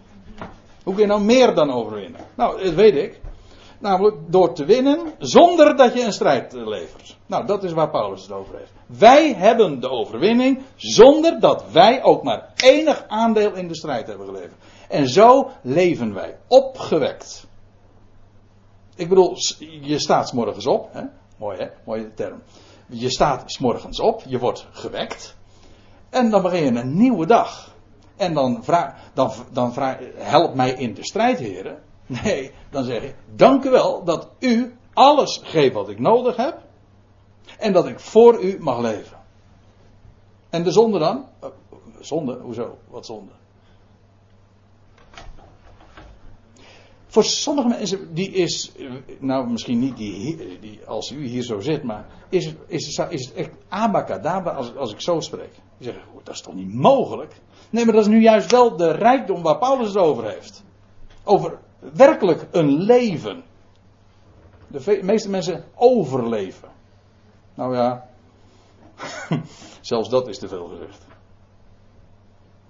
Hoe 0.83 0.93
kun 0.93 1.03
je 1.03 1.09
nou 1.09 1.21
meer 1.21 1.55
dan 1.55 1.71
overwinnen? 1.71 2.21
Nou, 2.35 2.63
dat 2.63 2.73
weet 2.73 2.95
ik. 2.95 3.21
Namelijk 3.79 4.17
door 4.27 4.53
te 4.53 4.65
winnen 4.65 5.13
zonder 5.19 5.75
dat 5.75 5.93
je 5.93 6.03
een 6.03 6.13
strijd 6.13 6.53
levert. 6.53 7.17
Nou, 7.25 7.45
dat 7.45 7.63
is 7.63 7.71
waar 7.71 7.89
Paulus 7.89 8.21
het 8.21 8.31
over 8.31 8.57
heeft. 8.57 8.71
Wij 8.85 9.33
hebben 9.33 9.79
de 9.79 9.89
overwinning 9.89 10.61
zonder 10.75 11.39
dat 11.39 11.63
wij 11.71 12.03
ook 12.03 12.23
maar 12.23 12.53
enig 12.55 13.05
aandeel 13.07 13.53
in 13.53 13.67
de 13.67 13.75
strijd 13.75 14.07
hebben 14.07 14.25
geleverd. 14.25 14.55
En 14.89 15.07
zo 15.07 15.49
leven 15.61 16.13
wij 16.13 16.37
opgewekt. 16.47 17.47
Ik 18.95 19.09
bedoel, 19.09 19.35
je 19.81 19.99
staat 19.99 20.27
s 20.27 20.31
morgens 20.31 20.65
op. 20.65 20.89
Hè? 20.91 21.01
Mooi 21.37 21.57
hè, 21.57 21.67
mooie 21.85 22.13
term. 22.13 22.41
Je 22.87 23.09
staat 23.09 23.43
s 23.45 23.59
morgens 23.59 23.99
op, 23.99 24.23
je 24.27 24.39
wordt 24.39 24.67
gewekt. 24.71 25.35
En 26.09 26.29
dan 26.29 26.41
begin 26.41 26.63
je 26.63 26.79
een 26.79 26.97
nieuwe 26.97 27.25
dag. 27.25 27.73
En 28.15 28.33
dan 28.33 28.63
vraag, 28.63 28.93
dan, 29.13 29.31
dan 29.51 29.73
vraag, 29.73 29.97
help 30.15 30.55
mij 30.55 30.71
in 30.71 30.93
de 30.93 31.03
strijd, 31.05 31.39
heren. 31.39 31.83
Nee, 32.05 32.51
dan 32.69 32.83
zeg 32.83 33.03
ik, 33.03 33.15
dank 33.35 33.63
u 33.63 33.69
wel 33.69 34.03
dat 34.03 34.29
u 34.39 34.75
alles 34.93 35.41
geeft 35.43 35.73
wat 35.73 35.89
ik 35.89 35.99
nodig 35.99 36.35
heb. 36.35 36.63
En 37.57 37.73
dat 37.73 37.87
ik 37.87 37.99
voor 37.99 38.43
u 38.43 38.57
mag 38.59 38.79
leven. 38.79 39.17
En 40.49 40.63
de 40.63 40.71
zonde 40.71 40.99
dan? 40.99 41.25
Uh, 41.43 41.49
zonde? 41.99 42.39
Hoezo? 42.41 42.77
Wat 42.87 43.05
zonde? 43.05 43.31
Voor 47.07 47.23
sommige 47.23 47.67
mensen, 47.67 48.13
die 48.13 48.31
is, 48.31 48.71
nou 49.19 49.49
misschien 49.49 49.79
niet 49.79 49.97
die, 49.97 50.59
die 50.59 50.85
als 50.85 51.11
u 51.11 51.25
hier 51.25 51.43
zo 51.43 51.59
zit, 51.59 51.83
maar 51.83 52.05
is, 52.29 52.53
is, 52.67 52.99
is 53.09 53.25
het 53.25 53.33
echt 53.33 53.51
abacadabra 53.67 54.51
als, 54.51 54.75
als 54.75 54.91
ik 54.91 55.01
zo 55.01 55.19
spreek. 55.19 55.53
Die 55.77 55.87
zeggen, 55.87 56.03
dat 56.23 56.33
is 56.33 56.41
toch 56.41 56.53
niet 56.53 56.73
mogelijk? 56.73 57.41
Nee, 57.69 57.85
maar 57.85 57.93
dat 57.93 58.03
is 58.03 58.11
nu 58.11 58.21
juist 58.21 58.51
wel 58.51 58.75
de 58.75 58.91
rijkdom 58.91 59.41
waar 59.41 59.57
Paulus 59.57 59.87
het 59.87 59.97
over 59.97 60.29
heeft. 60.29 60.63
Over 61.23 61.59
werkelijk 61.93 62.47
een 62.51 62.69
leven. 62.69 63.43
De 64.67 64.99
meeste 65.03 65.29
mensen 65.29 65.63
overleven. 65.75 66.69
Nou 67.53 67.75
ja, 67.75 68.09
zelfs 69.81 70.09
dat 70.09 70.27
is 70.27 70.39
te 70.39 70.47
veel 70.47 70.67
gezegd. 70.67 71.05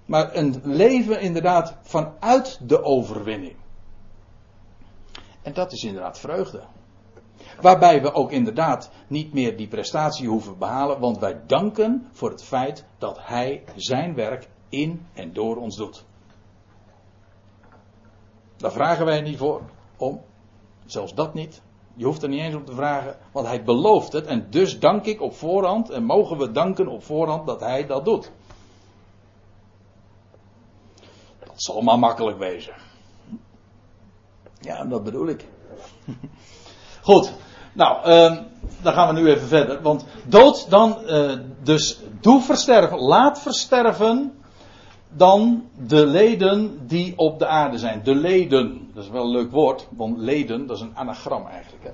Maar 0.04 0.36
een 0.36 0.60
leven 0.64 1.20
inderdaad 1.20 1.76
vanuit 1.82 2.58
de 2.62 2.82
overwinning. 2.82 3.56
En 5.42 5.52
dat 5.52 5.72
is 5.72 5.84
inderdaad 5.84 6.18
vreugde. 6.18 6.62
Waarbij 7.60 8.02
we 8.02 8.12
ook 8.12 8.30
inderdaad 8.30 8.90
niet 9.06 9.32
meer 9.32 9.56
die 9.56 9.68
prestatie 9.68 10.28
hoeven 10.28 10.58
behalen, 10.58 11.00
want 11.00 11.18
wij 11.18 11.40
danken 11.46 12.08
voor 12.12 12.30
het 12.30 12.44
feit 12.44 12.84
dat 12.98 13.18
Hij 13.20 13.64
zijn 13.76 14.14
werk 14.14 14.48
in 14.68 15.06
en 15.12 15.32
door 15.32 15.56
ons 15.56 15.76
doet. 15.76 16.04
Daar 18.56 18.72
vragen 18.72 19.04
wij 19.04 19.20
niet 19.20 19.38
voor 19.38 19.62
om. 19.96 20.20
Zelfs 20.86 21.14
dat 21.14 21.34
niet. 21.34 21.62
Je 21.94 22.04
hoeft 22.04 22.22
er 22.22 22.28
niet 22.28 22.40
eens 22.40 22.54
om 22.54 22.64
te 22.64 22.74
vragen, 22.74 23.16
want 23.32 23.46
hij 23.46 23.64
belooft 23.64 24.12
het. 24.12 24.26
En 24.26 24.46
dus 24.50 24.78
dank 24.78 25.04
ik 25.04 25.20
op 25.20 25.34
voorhand 25.34 25.90
en 25.90 26.04
mogen 26.04 26.38
we 26.38 26.50
danken 26.50 26.88
op 26.88 27.04
voorhand 27.04 27.46
dat 27.46 27.60
hij 27.60 27.86
dat 27.86 28.04
doet. 28.04 28.30
Dat 31.38 31.62
zal 31.62 31.80
maar 31.80 31.98
makkelijk 31.98 32.38
wezen. 32.38 32.74
Ja, 34.60 34.84
dat 34.84 35.04
bedoel 35.04 35.28
ik. 35.28 35.48
Goed, 37.02 37.32
nou, 37.72 38.08
uh, 38.08 38.42
dan 38.82 38.92
gaan 38.92 39.14
we 39.14 39.20
nu 39.20 39.28
even 39.30 39.48
verder. 39.48 39.82
Want 39.82 40.04
dood 40.24 40.70
dan, 40.70 40.98
uh, 41.06 41.32
dus 41.62 42.00
doe 42.20 42.42
versterven, 42.42 42.98
laat 42.98 43.40
versterven 43.40 44.40
dan 45.16 45.68
de 45.86 46.06
leden 46.06 46.86
die 46.86 47.18
op 47.18 47.38
de 47.38 47.46
aarde 47.46 47.78
zijn. 47.78 48.02
De 48.04 48.14
leden, 48.14 48.90
dat 48.94 49.04
is 49.04 49.10
wel 49.10 49.24
een 49.24 49.30
leuk 49.30 49.50
woord, 49.50 49.88
want 49.96 50.18
leden, 50.18 50.66
dat 50.66 50.76
is 50.76 50.82
een 50.82 50.96
anagram 50.96 51.46
eigenlijk. 51.46 51.84
Hè? 51.84 51.90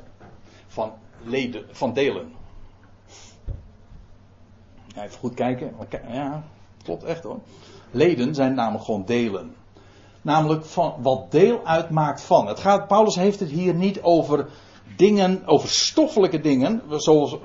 Van, 0.66 0.92
leden, 1.24 1.64
van 1.70 1.92
delen. 1.92 2.32
Even 4.96 5.18
goed 5.18 5.34
kijken. 5.34 5.74
Ja, 6.12 6.42
klopt 6.82 7.04
echt 7.04 7.22
hoor. 7.22 7.38
Leden 7.90 8.34
zijn 8.34 8.54
namelijk 8.54 8.84
gewoon 8.84 9.04
delen. 9.04 9.54
Namelijk 10.22 10.64
van 10.64 10.94
wat 10.98 11.30
deel 11.30 11.60
uitmaakt 11.64 12.22
van. 12.22 12.46
Het 12.46 12.60
gaat, 12.60 12.86
Paulus 12.86 13.14
heeft 13.14 13.40
het 13.40 13.50
hier 13.50 13.74
niet 13.74 14.02
over 14.02 14.48
dingen, 14.96 15.42
over 15.46 15.68
stoffelijke 15.68 16.40
dingen, 16.40 16.82
zoals 16.88 17.32
uh, 17.32 17.38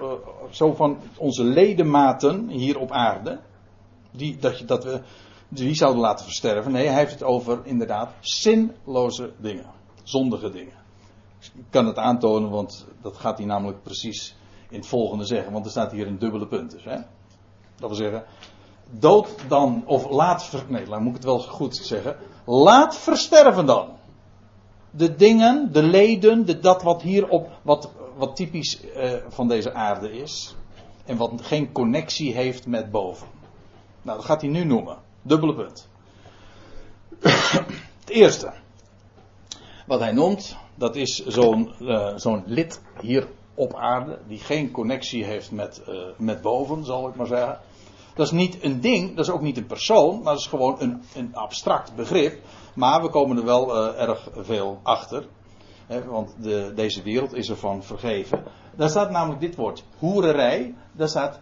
zo 0.50 0.74
van 0.74 0.98
onze 1.18 1.44
ledematen 1.44 2.48
hier 2.48 2.80
op 2.80 2.92
aarde. 2.92 3.40
Die, 4.12 4.38
dat, 4.38 4.60
je, 4.60 4.66
dat 4.66 4.84
we 4.84 5.02
die 5.50 5.76
zouden 5.76 6.02
laten 6.02 6.26
versterven. 6.26 6.72
Nee, 6.72 6.88
hij 6.88 6.98
heeft 6.98 7.12
het 7.12 7.24
over 7.24 7.60
inderdaad 7.64 8.10
zinloze 8.20 9.34
dingen. 9.38 9.66
Zondige 10.04 10.50
dingen. 10.50 10.74
Ik 11.40 11.66
kan 11.70 11.86
het 11.86 11.98
aantonen, 11.98 12.50
want 12.50 12.86
dat 13.02 13.18
gaat 13.18 13.38
hij 13.38 13.48
namelijk 13.48 13.84
precies 13.84 14.36
in 14.70 14.78
het 14.78 14.88
volgende 14.88 15.26
zeggen. 15.26 15.52
Want 15.54 15.66
er 15.66 15.72
staat 15.72 15.92
hier 15.92 16.08
een 16.08 16.20
dubbele 16.20 16.48
punt 16.48 16.72
dus. 16.72 16.84
Hè? 16.84 16.98
Dat 17.76 17.90
wil 17.90 17.96
zeggen, 17.96 18.24
dood 18.90 19.30
dan, 19.48 19.84
of 19.86 20.10
laat, 20.10 20.52
nee, 20.68 20.86
dan 20.86 21.00
moet 21.00 21.10
ik 21.10 21.16
het 21.16 21.26
wel 21.26 21.40
goed 21.40 21.76
zeggen. 21.76 22.16
Laat 22.46 22.96
versterven 22.96 23.66
dan. 23.66 23.90
De 24.92 25.16
dingen, 25.16 25.72
de 25.72 25.84
leden, 25.84 26.46
de, 26.46 26.60
dat 26.60 26.84
wat 26.84 27.02
hier 27.02 27.28
op, 27.28 27.50
wat, 27.62 27.92
wat 28.16 28.36
typisch 28.36 28.82
uh, 28.84 29.14
van 29.28 29.48
deze 29.48 29.74
aarde 29.74 30.12
is. 30.12 30.56
En 31.06 31.18
wat 31.18 31.32
geen 31.42 31.72
connectie 31.72 32.34
heeft 32.34 32.68
met 32.68 32.92
boven. 32.92 33.28
Nou, 34.02 34.18
dat 34.18 34.26
gaat 34.26 34.42
hij 34.42 34.50
nu 34.50 34.64
noemen. 34.64 34.98
Dubbele 35.28 35.54
punt. 35.54 35.88
Het 38.00 38.10
eerste. 38.10 38.54
Wat 39.86 40.00
hij 40.00 40.12
noemt, 40.12 40.58
dat 40.76 40.96
is 40.96 41.26
zo'n 41.26 41.74
uh, 41.80 42.14
zo'n 42.16 42.44
lid 42.46 42.82
hier 43.02 43.28
op 43.54 43.76
aarde, 43.76 44.20
die 44.28 44.40
geen 44.40 44.72
connectie 44.72 45.26
heeft 45.26 45.52
met, 45.52 45.82
uh, 45.90 45.96
met 46.18 46.42
boven, 46.42 46.86
zal 46.86 47.08
ik 47.08 47.16
maar 47.16 47.28
zeggen. 47.28 47.60
Dat 48.16 48.26
is 48.26 48.32
niet 48.32 48.64
een 48.64 48.82
ding, 48.82 49.16
dat 49.16 49.26
is 49.26 49.32
ook 49.32 49.42
niet 49.42 49.58
een 49.58 49.66
persoon, 49.66 50.16
maar 50.16 50.34
dat 50.34 50.42
is 50.42 50.48
gewoon 50.48 50.76
een, 50.80 51.02
een 51.16 51.36
abstract 51.36 51.96
begrip. 51.96 52.40
Maar 52.76 53.02
we 53.02 53.10
komen 53.10 53.38
er 53.38 53.46
wel 53.46 53.76
uh, 53.76 54.02
erg 54.02 54.30
veel 54.36 54.80
achter. 54.84 55.28
Hè, 55.86 56.06
want 56.06 56.36
de, 56.42 56.72
deze 56.76 57.02
wereld 57.02 57.34
is 57.34 57.50
ervan 57.50 57.84
vergeven. 57.84 58.44
Daar 58.76 58.90
staat 58.90 59.12
namelijk 59.12 59.42
dit 59.42 59.56
woord, 59.56 59.84
hoererij. 59.98 60.76
Daar 60.92 61.10
staat 61.10 61.40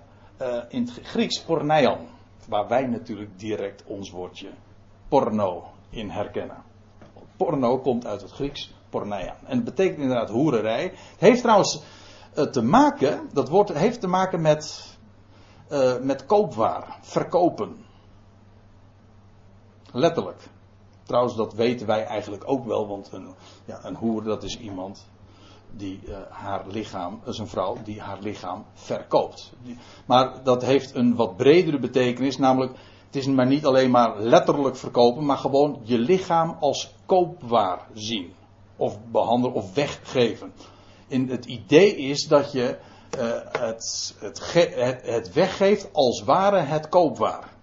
in 0.69 0.81
het 0.81 0.99
Grieks 1.03 1.41
porneian. 1.41 1.97
Waar 2.47 2.67
wij 2.67 2.85
natuurlijk 2.87 3.39
direct 3.39 3.83
ons 3.85 4.09
woordje 4.09 4.49
porno 5.07 5.63
in 5.89 6.09
herkennen. 6.09 6.63
Porno 7.37 7.79
komt 7.79 8.05
uit 8.05 8.21
het 8.21 8.31
Grieks 8.31 8.73
porneian. 8.89 9.35
En 9.45 9.55
het 9.55 9.63
betekent 9.63 9.99
inderdaad 9.99 10.29
hoererij. 10.29 10.83
Het 10.83 11.19
heeft 11.19 11.41
trouwens 11.41 11.81
uh, 12.35 12.45
te 12.45 12.61
maken, 12.61 13.29
dat 13.33 13.49
woord 13.49 13.73
heeft 13.73 13.99
te 13.99 14.07
maken 14.07 14.41
met 14.41 14.93
uh, 15.71 15.99
met 16.01 16.25
koopwaar, 16.25 16.97
verkopen. 17.01 17.85
Letterlijk. 19.91 20.47
Trouwens, 21.03 21.35
dat 21.35 21.53
weten 21.53 21.87
wij 21.87 22.05
eigenlijk 22.05 22.43
ook 22.45 22.65
wel, 22.65 22.87
want 22.87 23.11
een, 23.11 23.35
ja, 23.65 23.79
een 23.83 23.95
hoer 23.95 24.23
dat 24.23 24.43
is 24.43 24.59
iemand 24.59 25.07
die 25.71 25.99
uh, 26.07 26.17
haar 26.29 26.63
lichaam, 26.67 27.19
dat 27.23 27.33
is 27.33 27.39
een 27.39 27.47
vrouw 27.47 27.77
die 27.83 28.01
haar 28.01 28.19
lichaam 28.19 28.65
verkoopt. 28.73 29.53
Maar 30.05 30.43
dat 30.43 30.63
heeft 30.65 30.95
een 30.95 31.15
wat 31.15 31.37
bredere 31.37 31.79
betekenis, 31.79 32.37
namelijk 32.37 32.77
het 33.05 33.15
is 33.15 33.25
maar 33.25 33.45
niet 33.45 33.65
alleen 33.65 33.91
maar 33.91 34.19
letterlijk 34.19 34.75
verkopen, 34.75 35.25
maar 35.25 35.37
gewoon 35.37 35.79
je 35.83 35.97
lichaam 35.97 36.57
als 36.59 36.95
koopwaar 37.05 37.87
zien. 37.93 38.33
Of 38.77 38.97
behandelen 39.11 39.55
of 39.55 39.73
weggeven. 39.73 40.53
In 41.07 41.29
het 41.29 41.45
idee 41.45 41.95
is 41.95 42.27
dat 42.27 42.51
je 42.51 42.77
uh, 43.17 43.21
het, 43.61 44.15
het, 44.19 45.01
het, 45.03 45.33
weggeeft 45.33 45.93
als 45.93 46.23
ware 46.23 46.59
het 46.59 46.89
koopwaar. 46.89 47.53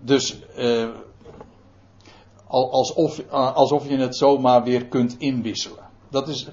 Dus 0.00 0.42
uh, 0.56 0.88
alsof, 2.52 3.18
uh, 3.18 3.54
alsof 3.54 3.88
je 3.88 3.96
het 3.96 4.16
zomaar 4.16 4.62
weer 4.62 4.86
kunt 4.86 5.18
inwisselen. 5.18 5.90
Dat 6.10 6.28
is, 6.28 6.48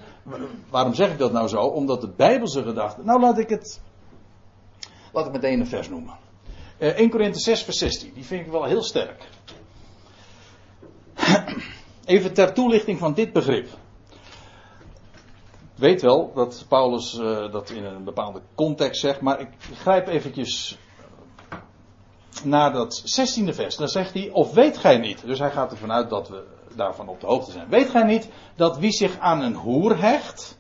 waarom 0.70 0.94
zeg 0.94 1.12
ik 1.12 1.18
dat 1.18 1.32
nou 1.32 1.48
zo? 1.48 1.62
Omdat 1.62 2.02
de 2.02 2.10
Bijbelse 2.16 2.64
gedachte. 2.64 3.02
Nou, 3.04 3.20
laat 3.20 3.38
ik 3.38 3.50
het. 3.50 3.82
Laat 5.14 5.26
ik 5.26 5.32
meteen 5.32 5.60
een 5.60 5.68
vers 5.68 5.90
noemen. 5.90 6.18
1 6.78 7.10
Korinthe 7.10 7.40
6, 7.40 7.64
vers 7.64 7.78
16. 7.78 8.12
Die 8.14 8.26
vind 8.26 8.46
ik 8.46 8.52
wel 8.52 8.64
heel 8.64 8.84
sterk. 8.84 9.30
Even 12.06 12.34
ter 12.34 12.54
toelichting 12.54 13.00
van 13.00 13.14
dit 13.14 13.34
begrip 13.34 13.68
weet 15.80 16.02
wel 16.02 16.32
dat 16.36 16.66
Paulus 16.68 17.14
uh, 17.14 17.52
dat 17.52 17.70
in 17.70 17.84
een 17.84 18.04
bepaalde 18.04 18.42
context 18.56 19.02
zegt, 19.02 19.22
maar 19.22 19.40
ik 19.40 19.50
grijp 19.74 20.08
eventjes 20.08 20.78
naar 22.44 22.74
dat 22.74 23.02
16e 23.02 23.50
vers. 23.50 23.76
Dan 23.76 23.88
zegt 23.88 24.14
hij, 24.14 24.30
of 24.32 24.54
weet 24.54 24.78
gij 24.78 24.98
niet, 24.98 25.26
dus 25.26 25.40
hij 25.40 25.52
gaat 25.52 25.72
ervan 25.72 25.92
uit 25.92 26.10
dat 26.10 26.30
we 26.30 26.44
daarvan 26.76 27.08
op 27.08 27.20
de 27.20 27.28
hoogte 27.28 27.52
zijn. 27.52 27.70
Weet 27.70 27.90
gij 27.90 28.04
niet 28.04 28.30
dat 28.56 28.78
wie 28.78 28.92
zich 28.92 29.20
aan 29.20 29.42
een 29.42 29.56
hoer 29.56 29.98
hecht, 29.98 30.58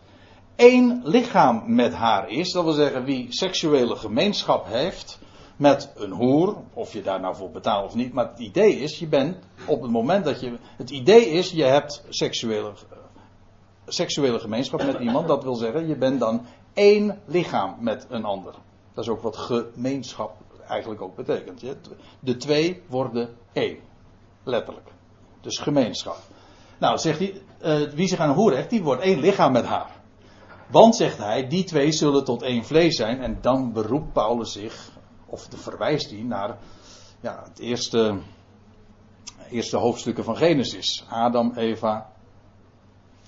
één 0.56 1.02
lichaam 1.04 1.76
met 1.76 1.94
haar 1.94 2.30
is, 2.30 2.52
dat 2.52 2.64
wil 2.64 2.74
zeggen 2.74 3.04
wie 3.04 3.28
seksuele 3.30 3.96
gemeenschap 3.96 4.66
heeft 4.68 5.20
met 5.56 5.92
een 5.96 6.12
hoer, 6.12 6.56
of 6.74 6.94
je 6.94 7.02
daar 7.02 7.20
nou 7.20 7.36
voor 7.36 7.52
betaalt 7.52 7.86
of 7.86 7.96
niet, 7.96 8.14
maar 8.14 8.30
het 8.30 8.40
idee 8.40 8.80
is, 8.80 9.00
je 9.00 9.08
bent 9.08 9.38
op 9.66 9.82
het 9.82 9.92
moment 9.92 10.26
dat 10.26 10.40
je, 10.40 10.58
het 10.78 10.90
idee 10.90 11.26
is, 11.30 11.52
je 11.52 11.64
hebt 11.64 12.04
seksuele 12.10 12.72
seksuele 13.92 14.40
gemeenschap 14.40 14.84
met 14.84 15.00
iemand. 15.00 15.28
Dat 15.28 15.44
wil 15.44 15.56
zeggen, 15.56 15.88
je 15.88 15.96
bent 15.96 16.20
dan 16.20 16.46
één 16.74 17.22
lichaam 17.26 17.76
met 17.80 18.06
een 18.10 18.26
ander. 18.26 18.54
Dat 18.94 19.04
is 19.04 19.10
ook 19.10 19.22
wat 19.22 19.38
gemeenschap 19.38 20.36
eigenlijk 20.70 21.02
ook 21.02 21.16
betekent. 21.16 21.64
De 22.20 22.38
twee 22.38 22.82
worden 22.88 23.36
één. 23.54 23.78
Letterlijk. 24.44 24.88
Dus 25.42 25.58
gemeenschap. 25.58 26.18
Nou, 26.80 26.98
zegt 26.98 27.20
hij, 27.20 27.42
uh, 27.62 27.90
wie 27.90 28.08
zich 28.08 28.20
aan 28.20 28.52
hecht, 28.52 28.70
die 28.70 28.84
wordt 28.84 29.02
één 29.02 29.20
lichaam 29.20 29.52
met 29.52 29.66
haar. 29.66 29.98
Want, 30.68 30.96
zegt 30.96 31.18
hij, 31.18 31.48
die 31.48 31.64
twee 31.64 31.92
zullen 31.92 32.24
tot 32.24 32.42
één 32.42 32.66
vlees 32.66 32.96
zijn. 32.96 33.22
En 33.22 33.38
dan 33.42 33.74
beroept 33.74 34.14
Paulus 34.14 34.52
zich, 34.52 34.92
of 35.26 35.48
verwijst 35.56 36.10
hij 36.10 36.22
naar 36.22 36.58
ja, 37.22 37.44
het 37.44 37.60
eerste, 37.60 38.20
eerste 39.50 39.78
hoofdstukken 39.78 40.24
van 40.24 40.38
Genesis. 40.38 41.06
Adam, 41.10 41.54
Eva, 41.56 42.12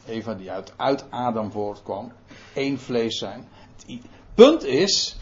Eva 0.05 0.33
die 0.33 0.51
uit, 0.51 0.73
uit 0.77 1.05
Adam 1.09 1.51
voortkwam, 1.51 2.11
één 2.53 2.79
vlees 2.79 3.17
zijn. 3.17 3.47
Het 3.75 4.01
punt 4.33 4.63
is 4.63 5.17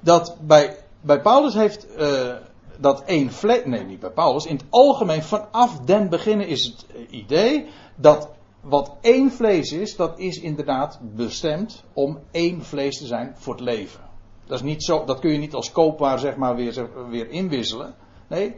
dat 0.00 0.36
bij, 0.40 0.85
bij 1.06 1.20
Paulus 1.20 1.54
heeft 1.54 1.86
uh, 1.98 2.34
dat 2.78 3.02
één 3.04 3.32
vlees, 3.32 3.64
nee 3.64 3.84
niet 3.84 4.00
bij 4.00 4.10
Paulus, 4.10 4.46
in 4.46 4.56
het 4.56 4.64
algemeen 4.70 5.22
vanaf 5.22 5.78
den 5.78 6.08
beginnen 6.08 6.46
is 6.46 6.64
het 6.64 6.86
idee 7.10 7.66
dat 7.96 8.28
wat 8.60 8.96
één 9.00 9.30
vlees 9.30 9.72
is, 9.72 9.96
dat 9.96 10.18
is 10.18 10.40
inderdaad 10.40 10.98
bestemd 11.02 11.84
om 11.92 12.18
één 12.30 12.62
vlees 12.64 12.98
te 12.98 13.06
zijn 13.06 13.34
voor 13.36 13.54
het 13.54 13.62
leven. 13.62 14.00
Dat, 14.46 14.58
is 14.58 14.64
niet 14.64 14.84
zo, 14.84 15.04
dat 15.04 15.18
kun 15.18 15.32
je 15.32 15.38
niet 15.38 15.54
als 15.54 15.72
koopwaar 15.72 16.18
zeg 16.18 16.36
maar 16.36 16.56
weer, 16.56 16.90
weer 17.10 17.30
inwisselen. 17.30 17.94
Nee, 18.28 18.56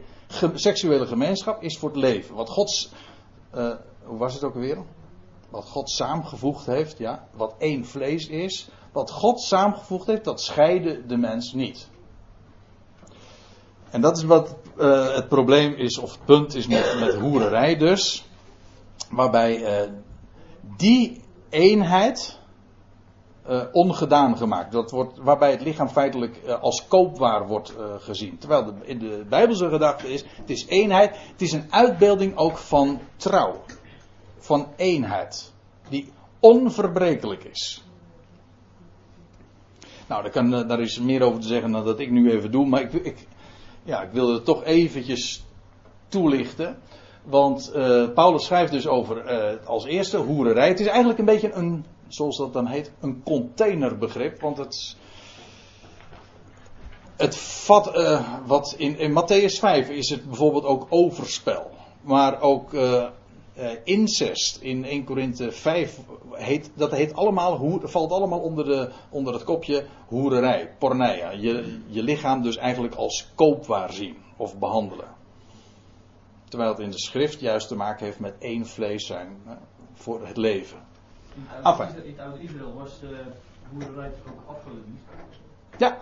seksuele 0.53 1.05
gemeenschap 1.05 1.63
is 1.63 1.77
voor 1.77 1.89
het 1.89 1.97
leven. 1.97 2.35
Wat 2.35 2.49
Gods, 2.49 2.91
uh, 3.55 3.75
hoe 4.03 4.17
was 4.17 4.33
het 4.33 4.43
ook 4.43 4.53
alweer? 4.53 4.83
Wat 5.49 5.65
God 5.65 5.89
samengevoegd 5.89 6.65
heeft, 6.65 6.97
ja, 6.97 7.27
wat 7.33 7.55
één 7.57 7.85
vlees 7.85 8.27
is, 8.27 8.69
wat 8.91 9.11
God 9.11 9.41
samengevoegd 9.41 10.07
heeft, 10.07 10.23
dat 10.23 10.41
scheiden 10.41 11.07
de 11.07 11.17
mens 11.17 11.53
niet. 11.53 11.88
En 13.91 14.01
dat 14.01 14.17
is 14.17 14.23
wat 14.23 14.55
uh, 14.77 15.15
het 15.15 15.27
probleem 15.27 15.73
is, 15.73 15.97
of 15.97 16.11
het 16.11 16.25
punt 16.25 16.55
is 16.55 16.67
met, 16.67 16.99
met 16.99 17.15
hoererij 17.15 17.77
dus. 17.77 18.25
Waarbij 19.11 19.81
uh, 19.83 19.91
die 20.77 21.21
eenheid 21.49 22.39
uh, 23.49 23.63
ongedaan 23.71 24.37
gemaakt. 24.37 24.71
Dat 24.71 24.91
wordt, 24.91 25.17
waarbij 25.17 25.51
het 25.51 25.61
lichaam 25.61 25.89
feitelijk 25.89 26.39
als 26.61 26.87
koopwaar 26.87 27.47
wordt 27.47 27.73
gezien. 27.97 28.37
Terwijl 28.37 28.73
in 28.81 28.99
de 28.99 29.25
Bijbelse 29.29 29.69
gedachte 29.69 30.13
is, 30.13 30.25
het 30.37 30.49
is 30.49 30.65
eenheid, 30.67 31.17
het 31.31 31.41
is 31.41 31.51
een 31.51 31.67
uitbeelding 31.69 32.37
ook 32.37 32.57
van 32.57 32.99
trouw 33.15 33.61
van 34.37 34.67
eenheid. 34.75 35.53
Die 35.89 36.11
onverbrekelijk 36.39 37.43
is. 37.43 37.83
Nou, 40.07 40.23
daar, 40.23 40.31
kan, 40.31 40.49
daar 40.49 40.79
is 40.79 40.99
meer 40.99 41.21
over 41.21 41.41
te 41.41 41.47
zeggen 41.47 41.71
dan 41.71 41.85
dat 41.85 41.99
ik 41.99 42.11
nu 42.11 42.31
even 42.31 42.51
doe. 42.51 42.65
Maar 42.65 42.81
ik, 42.81 42.93
ik 42.93 43.27
ja, 43.83 44.01
ik 44.01 44.11
wilde 44.11 44.33
het 44.33 44.45
toch 44.45 44.63
eventjes 44.63 45.43
toelichten. 46.07 46.77
Want 47.23 47.71
uh, 47.75 48.09
Paulus 48.13 48.45
schrijft 48.45 48.71
dus 48.71 48.87
over 48.87 49.31
uh, 49.31 49.67
als 49.67 49.85
eerste 49.85 50.17
hoererij. 50.17 50.67
Het 50.67 50.79
is 50.79 50.87
eigenlijk 50.87 51.19
een 51.19 51.25
beetje 51.25 51.51
een, 51.53 51.85
zoals 52.07 52.37
dat 52.37 52.53
dan 52.53 52.67
heet, 52.67 52.91
een 52.99 53.21
containerbegrip. 53.23 54.41
Want 54.41 54.57
het, 54.57 54.95
het 57.17 57.37
vat, 57.37 57.97
uh, 57.97 58.27
wat 58.45 58.75
in, 58.77 58.97
in 58.97 59.11
Matthäus 59.11 59.59
5 59.59 59.89
is 59.89 60.09
het 60.09 60.25
bijvoorbeeld 60.25 60.65
ook 60.65 60.85
overspel. 60.89 61.71
Maar 62.01 62.41
ook 62.41 62.73
uh, 63.59 63.71
incest 63.83 64.61
in 64.61 64.85
1 64.85 65.03
Korinthe 65.03 65.51
5, 65.51 65.99
heet, 66.31 66.71
dat 66.73 66.91
heet 66.91 67.13
allemaal, 67.13 67.57
hoer, 67.57 67.89
valt 67.89 68.11
allemaal 68.11 68.39
onder, 68.39 68.65
de, 68.65 68.89
onder 69.09 69.33
het 69.33 69.43
kopje 69.43 69.85
hoererij, 70.07 70.75
porneia. 70.77 71.31
Je, 71.31 71.79
je 71.87 72.03
lichaam 72.03 72.41
dus 72.41 72.57
eigenlijk 72.57 72.95
als 72.95 73.31
koopwaar 73.35 73.93
zien 73.93 74.17
of 74.37 74.57
behandelen. 74.57 75.07
Terwijl 76.47 76.69
het 76.69 76.79
in 76.79 76.91
de 76.91 76.99
schrift 76.99 77.39
juist 77.39 77.67
te 77.67 77.75
maken 77.75 78.05
heeft 78.05 78.19
met 78.19 78.35
één 78.39 78.65
vlees 78.65 79.05
zijn 79.05 79.37
voor 79.93 80.27
het 80.27 80.37
leven. 80.37 80.79
In 82.03 82.15
Israël 82.41 82.73
was 82.73 82.99
de 82.99 83.21
hoererij 83.71 84.09
toch 84.09 84.33
ook 84.33 84.55
afgeleid? 84.55 84.85
Ja, 85.77 85.97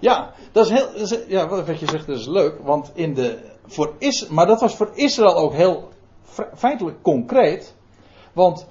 ja, 0.00 0.32
dat 0.52 0.70
is 0.70 0.72
heel, 0.72 1.20
ja, 1.28 1.48
wat 1.48 1.80
je 1.80 1.88
zegt, 1.88 2.06
dat 2.06 2.18
is 2.18 2.26
leuk. 2.26 2.58
Want 2.62 2.90
in 2.94 3.14
de, 3.14 3.38
voor 3.66 3.94
is, 3.98 4.28
maar 4.28 4.46
dat 4.46 4.60
was 4.60 4.76
voor 4.76 4.90
Israël 4.94 5.36
ook 5.36 5.52
heel 5.52 5.91
feitelijk 6.54 7.02
concreet. 7.02 7.74
Want 8.32 8.66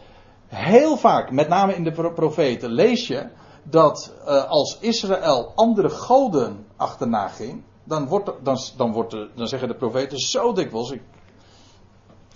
heel 0.47 0.97
vaak, 0.97 1.31
met 1.31 1.47
name 1.47 1.75
in 1.75 1.83
de 1.83 2.11
profeten, 2.13 2.69
lees 2.69 3.07
je 3.07 3.27
dat 3.63 4.13
uh, 4.25 4.43
als 4.49 4.77
Israël 4.79 5.51
andere 5.55 5.89
goden 5.89 6.65
achterna 6.75 7.27
ging, 7.27 7.63
dan, 7.83 8.07
wordt, 8.07 8.31
dan, 8.43 8.57
dan, 8.77 8.91
wordt 8.91 9.11
dan 9.35 9.47
zeggen 9.47 9.67
de 9.67 9.75
profeten 9.75 10.17
zo 10.17 10.53
dikwijls, 10.53 10.91
ik, 10.91 11.01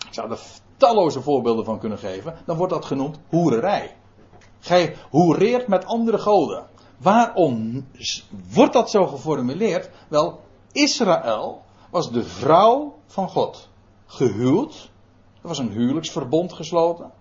ik 0.08 0.14
zou 0.14 0.32
er 0.32 0.40
talloze 0.78 1.22
voorbeelden 1.22 1.66
van 1.66 1.80
kunnen 1.80 1.98
geven, 1.98 2.36
dan 2.46 2.58
wordt 2.58 2.74
dat 2.74 2.86
genoemd 2.86 3.20
hoererij. 3.30 3.96
Gij 4.60 4.96
hoereert 5.10 5.68
met 5.68 5.86
andere 5.86 6.18
goden. 6.18 6.66
Waarom 6.98 7.88
wordt 8.54 8.74
dat 8.74 8.90
zo 8.90 9.06
geformuleerd? 9.06 9.90
Wel, 10.08 10.40
Israël 10.72 11.62
was 11.90 12.12
de 12.12 12.24
vrouw 12.24 12.96
van 13.06 13.30
God. 13.30 13.70
Gehuwd 14.06 14.92
er 15.46 15.52
was 15.52 15.60
een 15.60 15.72
huwelijksverbond 15.72 16.54
gesloten. 16.54 17.12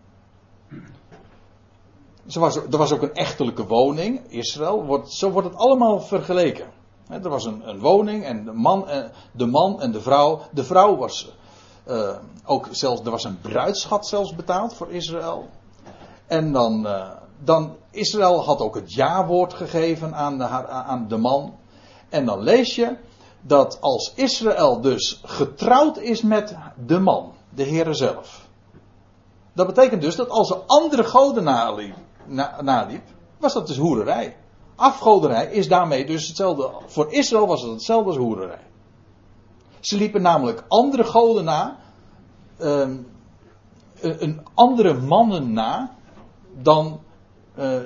Was, 2.24 2.56
er 2.56 2.78
was 2.78 2.92
ook 2.92 3.02
een 3.02 3.14
echtelijke 3.14 3.66
woning, 3.66 4.20
Israël. 4.28 4.84
Wordt, 4.84 5.12
zo 5.12 5.30
wordt 5.30 5.48
het 5.48 5.56
allemaal 5.56 6.00
vergeleken. 6.00 6.66
Er 7.08 7.28
was 7.28 7.44
een, 7.44 7.68
een 7.68 7.80
woning 7.80 8.24
en 8.24 8.44
de 8.44 8.52
man, 8.52 8.88
en 8.88 9.12
de 9.32 9.46
man 9.46 9.80
en 9.80 9.92
de 9.92 10.00
vrouw. 10.00 10.40
De 10.52 10.64
vrouw 10.64 10.96
was 10.96 11.32
uh, 11.88 12.16
ook 12.44 12.68
zelfs, 12.70 13.00
er 13.00 13.10
was 13.10 13.24
een 13.24 13.40
bruidschat 13.40 14.06
zelfs 14.06 14.34
betaald 14.34 14.74
voor 14.74 14.90
Israël. 14.90 15.48
En 16.26 16.52
dan, 16.52 16.86
uh, 16.86 17.10
dan 17.38 17.76
Israël 17.90 18.44
had 18.44 18.60
ook 18.60 18.74
het 18.74 18.92
ja-woord 18.92 19.54
gegeven 19.54 20.14
aan 20.14 20.38
de, 20.38 20.44
aan 20.68 21.08
de 21.08 21.16
man. 21.16 21.54
En 22.08 22.24
dan 22.24 22.42
lees 22.42 22.74
je 22.74 22.96
dat 23.40 23.80
als 23.80 24.12
Israël 24.14 24.80
dus 24.80 25.20
getrouwd 25.24 25.98
is 25.98 26.22
met 26.22 26.56
de 26.86 26.98
man, 26.98 27.32
de 27.54 27.64
Heere 27.64 27.94
zelf. 27.94 28.48
Dat 29.52 29.66
betekent 29.66 30.02
dus 30.02 30.16
dat 30.16 30.28
als 30.28 30.50
er 30.50 30.56
andere 30.66 31.04
goden 31.04 31.44
naliep, 31.44 31.96
na, 32.26 32.86
was 33.38 33.52
dat 33.52 33.66
dus 33.66 33.76
hoererij. 33.76 34.36
Afgoderij 34.76 35.46
is 35.46 35.68
daarmee 35.68 36.06
dus 36.06 36.26
hetzelfde. 36.26 36.70
Voor 36.86 37.12
Israël 37.12 37.46
was 37.46 37.62
het 37.62 37.70
hetzelfde 37.70 38.08
als 38.08 38.16
hoererij. 38.16 38.66
Ze 39.80 39.96
liepen 39.96 40.22
namelijk 40.22 40.64
andere 40.68 41.04
goden 41.04 41.44
na, 41.44 41.78
um, 42.60 43.06
een 44.00 44.46
andere 44.54 44.94
mannen 44.94 45.52
na, 45.52 45.94
dan, 46.52 47.00
uh, 47.58 47.80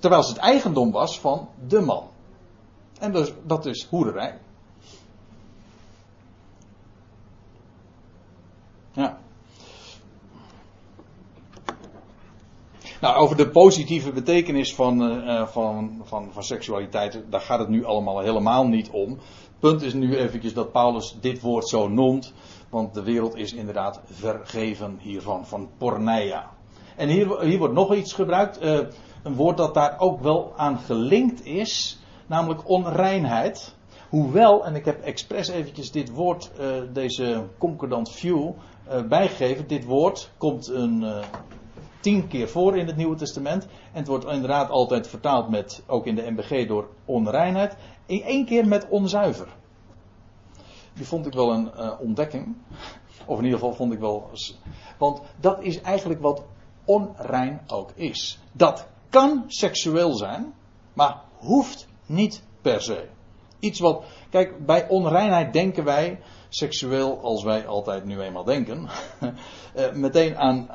terwijl 0.00 0.22
het 0.22 0.36
eigendom 0.36 0.90
was 0.90 1.20
van 1.20 1.48
de 1.68 1.80
man. 1.80 2.04
En 2.98 3.12
dus, 3.12 3.32
dat 3.44 3.66
is 3.66 3.86
hoererij. 3.90 4.38
Ja. 8.92 9.18
Nou, 13.00 13.16
over 13.16 13.36
de 13.36 13.48
positieve 13.48 14.12
betekenis 14.12 14.74
van, 14.74 15.02
uh, 15.02 15.46
van, 15.46 16.00
van, 16.02 16.28
van 16.32 16.42
seksualiteit, 16.42 17.22
daar 17.30 17.40
gaat 17.40 17.58
het 17.58 17.68
nu 17.68 17.84
allemaal 17.84 18.18
helemaal 18.18 18.66
niet 18.66 18.90
om. 18.90 19.18
Punt 19.58 19.82
is 19.82 19.94
nu 19.94 20.16
eventjes 20.16 20.54
dat 20.54 20.72
Paulus 20.72 21.16
dit 21.20 21.40
woord 21.40 21.68
zo 21.68 21.88
noemt, 21.88 22.32
want 22.68 22.94
de 22.94 23.02
wereld 23.02 23.36
is 23.36 23.52
inderdaad 23.52 24.00
vergeven 24.04 24.98
hiervan, 25.00 25.46
van 25.46 25.68
porneia. 25.78 26.50
En 26.96 27.08
hier, 27.08 27.40
hier 27.40 27.58
wordt 27.58 27.74
nog 27.74 27.94
iets 27.94 28.12
gebruikt, 28.12 28.62
uh, 28.62 28.78
een 29.22 29.34
woord 29.34 29.56
dat 29.56 29.74
daar 29.74 29.98
ook 29.98 30.20
wel 30.20 30.52
aan 30.56 30.78
gelinkt 30.78 31.44
is, 31.44 31.98
namelijk 32.26 32.68
onreinheid. 32.68 33.76
Hoewel, 34.08 34.64
en 34.64 34.74
ik 34.74 34.84
heb 34.84 35.02
expres 35.02 35.48
eventjes 35.48 35.90
dit 35.90 36.10
woord, 36.10 36.50
deze 36.92 37.44
concordant 37.58 38.10
view, 38.10 38.50
bijgegeven. 39.08 39.68
Dit 39.68 39.84
woord 39.84 40.30
komt 40.36 40.68
een, 40.68 41.02
uh, 41.02 41.18
tien 42.00 42.28
keer 42.28 42.48
voor 42.48 42.76
in 42.76 42.86
het 42.86 42.96
Nieuwe 42.96 43.16
Testament. 43.16 43.64
En 43.64 43.98
het 43.98 44.06
wordt 44.06 44.24
inderdaad 44.24 44.70
altijd 44.70 45.08
vertaald 45.08 45.48
met, 45.48 45.82
ook 45.86 46.06
in 46.06 46.14
de 46.14 46.30
MBG, 46.30 46.66
door 46.66 46.88
onreinheid. 47.04 47.76
In 48.06 48.22
één 48.22 48.44
keer 48.44 48.66
met 48.66 48.88
onzuiver. 48.88 49.48
Die 50.94 51.06
vond 51.06 51.26
ik 51.26 51.32
wel 51.32 51.52
een 51.52 51.70
uh, 51.76 51.92
ontdekking. 52.00 52.56
Of 53.26 53.38
in 53.38 53.44
ieder 53.44 53.58
geval 53.58 53.74
vond 53.74 53.92
ik 53.92 53.98
wel. 53.98 54.30
Want 54.98 55.20
dat 55.40 55.62
is 55.62 55.80
eigenlijk 55.80 56.20
wat 56.20 56.42
onrein 56.84 57.60
ook 57.66 57.90
is. 57.94 58.38
Dat 58.52 58.86
kan 59.08 59.44
seksueel 59.46 60.16
zijn, 60.16 60.54
maar 60.92 61.22
hoeft 61.36 61.88
niet 62.06 62.42
per 62.62 62.82
se. 62.82 63.08
Iets 63.58 63.80
wat. 63.80 64.04
Kijk, 64.30 64.66
bij 64.66 64.88
onreinheid 64.88 65.52
denken 65.52 65.84
wij 65.84 66.20
seksueel 66.48 67.20
als 67.20 67.44
wij 67.44 67.66
altijd 67.66 68.04
nu 68.04 68.20
eenmaal 68.20 68.44
denken. 68.44 68.88
Eh, 69.74 69.92
meteen 69.92 70.36
aan, 70.36 70.68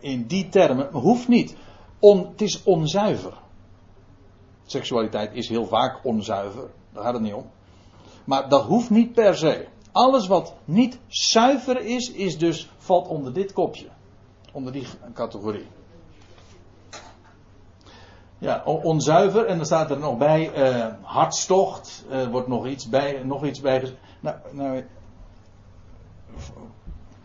in 0.00 0.26
die 0.26 0.48
termen. 0.48 0.88
Hoeft 0.92 1.28
niet. 1.28 1.56
Het 2.00 2.40
is 2.40 2.62
onzuiver. 2.62 3.32
Seksualiteit 4.66 5.34
is 5.34 5.48
heel 5.48 5.66
vaak 5.66 6.04
onzuiver. 6.04 6.70
Daar 6.92 7.02
gaat 7.02 7.12
het 7.12 7.22
niet 7.22 7.34
om. 7.34 7.50
Maar 8.24 8.48
dat 8.48 8.64
hoeft 8.64 8.90
niet 8.90 9.12
per 9.12 9.36
se. 9.36 9.66
Alles 9.92 10.26
wat 10.26 10.54
niet 10.64 10.98
zuiver 11.08 11.80
is, 11.80 12.12
is 12.12 12.38
dus, 12.38 12.70
valt 12.78 13.08
onder 13.08 13.32
dit 13.32 13.52
kopje. 13.52 13.86
Onder 14.52 14.72
die 14.72 14.86
categorie. 15.14 15.66
Ja, 18.38 18.62
onzuiver. 18.64 19.46
En 19.46 19.56
dan 19.56 19.66
staat 19.66 19.90
er 19.90 19.98
nog 19.98 20.18
bij 20.18 20.70
uh, 20.70 20.86
hartstocht. 21.02 22.04
Uh, 22.10 22.26
wordt 22.26 22.48
nog 22.48 22.66
iets 22.66 22.88
bij. 22.88 23.22
Nog 23.24 23.44
iets 23.44 23.60
bij 23.60 23.94
nou, 24.20 24.36
nou, 24.50 24.84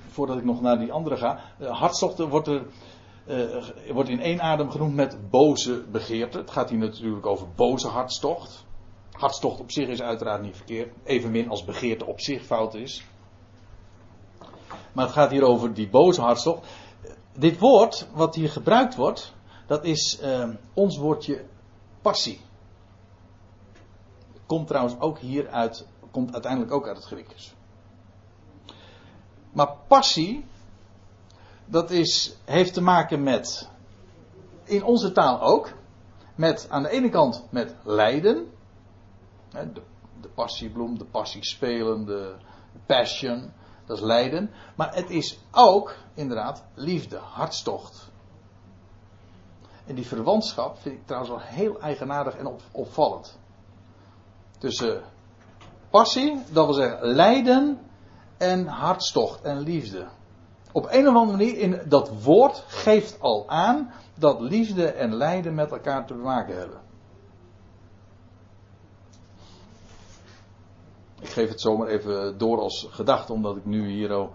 voordat 0.07 0.38
ik 0.38 0.43
nog 0.43 0.61
naar 0.61 0.80
die 0.80 0.91
andere 0.91 1.18
ga. 1.18 1.39
Uh, 1.59 1.80
hartstochten 1.80 2.30
wordt, 2.30 2.47
er, 2.47 2.66
uh, 3.28 3.63
wordt 3.93 4.09
in 4.09 4.20
één 4.20 4.41
adem 4.41 4.72
genoemd 4.72 4.95
met 4.95 5.30
boze 5.30 5.84
begeerte. 5.91 6.38
Het 6.38 6.51
gaat 6.51 6.70
hier 6.70 6.80
natuurlijk 6.80 7.26
over 7.26 7.47
boze 7.55 7.88
hartstocht. 7.88 8.66
Hartstocht 9.11 9.59
op 9.59 9.72
zich 9.72 9.88
is 9.88 10.01
uiteraard 10.01 10.41
niet 10.41 10.55
verkeerd. 10.55 10.93
Evenmin 11.03 11.49
als 11.49 11.66
begeerte 11.66 12.05
op 12.05 12.20
zich 12.20 12.45
fout 12.45 12.74
is. 12.74 13.05
Maar 14.93 15.05
het 15.05 15.13
gaat 15.13 15.32
hier 15.32 15.43
over 15.43 15.74
die 15.74 15.89
boze 15.89 16.22
hartstocht. 16.22 16.68
Dit 17.38 17.59
woord, 17.59 18.07
wat 18.13 18.36
hier 18.36 18.49
gebruikt 18.49 18.95
wordt, 18.95 19.34
dat 19.68 19.84
is 19.84 20.20
uh, 20.24 20.49
ons 20.74 20.97
woordje 20.97 21.45
passie. 22.01 22.39
Komt 24.45 24.68
trouwens 24.68 24.99
ook 24.99 25.20
hier 25.20 25.49
uit, 25.49 25.88
komt 26.11 26.34
uiteindelijk 26.34 26.72
ook 26.72 26.88
uit 26.88 26.97
het 26.97 27.05
Grieks. 27.05 27.55
Maar 29.56 29.76
passie, 29.88 30.45
dat 31.66 31.91
is, 31.91 32.36
heeft 32.45 32.74
te 32.74 32.82
maken 32.82 33.24
met, 33.24 33.70
in 34.64 34.84
onze 34.84 35.12
taal 35.12 35.41
ook, 35.41 35.74
met 36.36 36.68
aan 36.70 36.84
de 36.84 36.89
ene 36.89 37.10
kant 37.10 37.47
met 37.49 37.76
lijden. 37.84 38.51
De, 39.49 39.82
de 40.22 40.28
passiebloem, 40.28 40.97
de 40.97 41.06
passiespelen, 41.06 42.06
de 42.06 42.36
passion, 42.86 43.51
dat 43.86 43.97
is 43.97 44.03
lijden. 44.03 44.51
Maar 44.76 44.95
het 44.95 45.10
is 45.10 45.39
ook, 45.51 45.95
inderdaad, 46.14 46.64
liefde, 46.74 47.18
hartstocht. 47.18 48.12
En 49.86 49.95
die 49.95 50.06
verwantschap 50.06 50.78
vind 50.78 50.95
ik 50.95 51.06
trouwens 51.06 51.32
wel 51.32 51.41
heel 51.41 51.82
eigenaardig 51.82 52.36
en 52.36 52.45
op, 52.45 52.62
opvallend. 52.72 53.39
Tussen 54.58 55.03
passie, 55.89 56.43
dat 56.51 56.66
wil 56.66 56.74
zeggen 56.74 57.08
lijden, 57.08 57.80
en 58.38 58.67
hartstocht 58.67 59.41
en 59.41 59.59
liefde. 59.59 60.07
Op 60.71 60.88
een 60.89 61.07
of 61.07 61.15
andere 61.15 61.38
manier, 61.38 61.57
in 61.57 61.81
dat 61.88 62.23
woord 62.23 62.63
geeft 62.67 63.19
al 63.19 63.49
aan 63.49 63.93
dat 64.15 64.39
liefde 64.39 64.86
en 64.86 65.15
lijden 65.15 65.55
met 65.55 65.71
elkaar 65.71 66.05
te 66.05 66.13
maken 66.13 66.57
hebben. 66.57 66.81
Ik 71.21 71.29
geef 71.29 71.49
het 71.49 71.61
zomaar 71.61 71.88
even 71.88 72.38
door 72.38 72.59
als 72.59 72.88
gedachte, 72.89 73.33
omdat 73.33 73.57
ik 73.57 73.65
nu 73.65 73.89
hier 73.89 74.13
al 74.13 74.31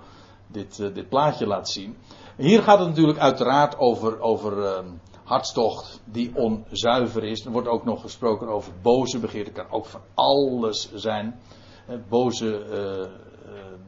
dit, 0.47 0.79
uh, 0.79 0.95
dit 0.95 1.09
plaatje 1.09 1.47
laat 1.47 1.69
zien. 1.69 1.97
Hier 2.37 2.63
gaat 2.63 2.79
het 2.79 2.89
natuurlijk 2.89 3.19
uiteraard 3.19 3.79
over, 3.79 4.21
over 4.21 4.59
uh, 4.59 4.79
hartstocht 5.25 6.01
die 6.05 6.37
onzuiver 6.37 7.25
is. 7.25 7.45
Er 7.45 7.51
wordt 7.51 7.69
ook 7.69 7.85
nog 7.85 8.01
gesproken 8.01 8.49
over 8.49 8.73
boze 8.83 9.19
begeerten. 9.19 9.53
kan 9.53 9.71
ook 9.71 9.87
van 9.87 10.01
alles 10.15 10.93
zijn. 10.95 11.41
Uh, 11.89 11.97
boze 12.09 12.67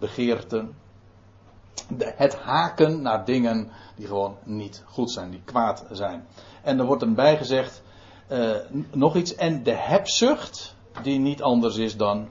begeerten. 0.03 0.75
het 1.99 2.35
haken 2.35 3.03
naar 3.03 3.25
dingen 3.25 3.71
die 3.97 4.07
gewoon 4.07 4.37
niet 4.45 4.83
goed 4.87 5.11
zijn, 5.11 5.31
die 5.31 5.43
kwaad 5.45 5.87
zijn. 5.91 6.27
En 6.63 6.79
er 6.79 6.85
wordt 6.85 7.03
erbij 7.03 7.37
gezegd 7.37 7.83
uh, 8.29 8.57
nog 8.93 9.17
iets. 9.17 9.35
En 9.35 9.63
de 9.63 9.75
hebzucht, 9.75 10.75
die 11.03 11.19
niet 11.19 11.43
anders 11.43 11.77
is 11.77 11.97
dan 11.97 12.29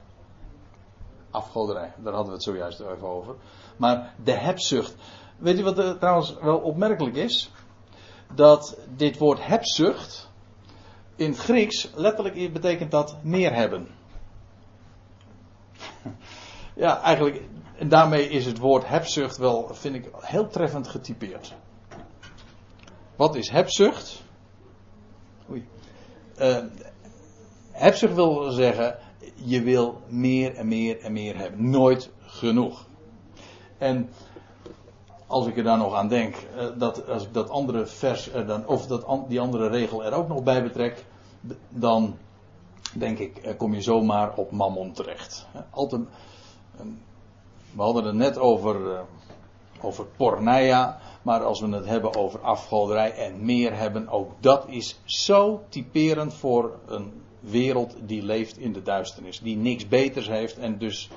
afgoderij. 1.30 1.94
Daar 1.98 2.14
hadden 2.14 2.32
we 2.32 2.34
het 2.34 2.44
zojuist 2.44 2.80
even 2.80 3.08
over. 3.08 3.36
Maar 3.78 4.14
de 4.24 4.34
hebzucht. 4.34 4.96
Weet 5.38 5.58
je 5.58 5.64
wat 5.64 5.78
er 5.78 5.98
trouwens 5.98 6.36
wel 6.42 6.58
opmerkelijk 6.58 7.16
is? 7.16 7.52
Dat 8.34 8.78
dit 8.96 9.18
woord 9.18 9.46
hebzucht 9.46 10.30
in 11.16 11.30
het 11.30 11.40
Grieks 11.40 11.90
letterlijk 11.96 12.54
betekent 12.54 12.92
dat 12.92 13.18
meer 13.24 13.54
hebben. 13.54 13.88
Ja, 16.76 17.02
eigenlijk 17.02 17.42
en 17.82 17.90
daarmee 17.90 18.30
is 18.30 18.46
het 18.46 18.58
woord 18.58 18.88
hebzucht 18.88 19.38
wel, 19.38 19.70
vind 19.72 19.96
ik, 19.96 20.10
heel 20.20 20.48
treffend 20.48 20.88
getypeerd. 20.88 21.54
Wat 23.16 23.36
is 23.36 23.50
hebzucht? 23.50 24.24
Oei. 25.50 25.68
Uh, 26.40 26.58
hebzucht 27.72 28.14
wil 28.14 28.52
zeggen, 28.52 28.98
je 29.36 29.62
wil 29.62 30.02
meer 30.08 30.56
en 30.56 30.68
meer 30.68 31.00
en 31.00 31.14
meer 31.14 31.38
hebben. 31.38 31.70
Nooit 31.70 32.12
genoeg. 32.20 32.86
En 33.78 34.10
als 35.28 35.48
ik 35.48 35.58
er 35.58 35.64
dan 35.64 35.78
nog 35.78 35.94
aan 35.94 36.08
denk, 36.08 36.36
uh, 36.36 36.70
dat 36.78 37.08
als 37.08 37.24
ik 37.24 37.34
dat 37.34 37.50
andere 37.50 37.86
vers, 37.86 38.32
dan, 38.48 38.68
of 38.68 38.88
dat 38.88 39.06
die 39.28 39.40
andere 39.40 39.68
regel 39.68 40.04
er 40.04 40.14
ook 40.14 40.28
nog 40.28 40.44
bij 40.44 40.64
betrek, 40.64 41.06
dan 41.70 42.18
denk 42.94 43.18
ik, 43.20 43.56
kom 43.58 43.74
je 43.74 43.82
zomaar 43.82 44.36
op 44.36 44.52
mammon 44.52 44.92
terecht. 44.92 45.48
Altijd, 45.70 46.02
we 47.76 47.82
hadden 47.82 48.06
het 48.06 48.16
net 48.16 48.38
over, 48.38 48.76
uh, 48.82 49.00
over 49.82 50.06
porneia. 50.06 51.00
Maar 51.22 51.44
als 51.44 51.60
we 51.60 51.68
het 51.68 51.86
hebben 51.86 52.16
over 52.16 52.40
afgoderij 52.40 53.14
en 53.14 53.46
meer 53.46 53.78
hebben, 53.78 54.10
ook 54.10 54.32
dat 54.40 54.66
is 54.68 55.00
zo 55.04 55.64
typerend 55.70 56.34
voor 56.34 56.80
een 56.86 57.22
wereld 57.40 57.96
die 58.06 58.24
leeft 58.24 58.58
in 58.58 58.74
de 58.74 58.82
duisternis. 58.82 59.40
Die 59.40 59.58
niks 59.58 59.88
beters 59.88 60.28
heeft 60.28 60.58
en 60.58 60.78
dus 60.78 61.10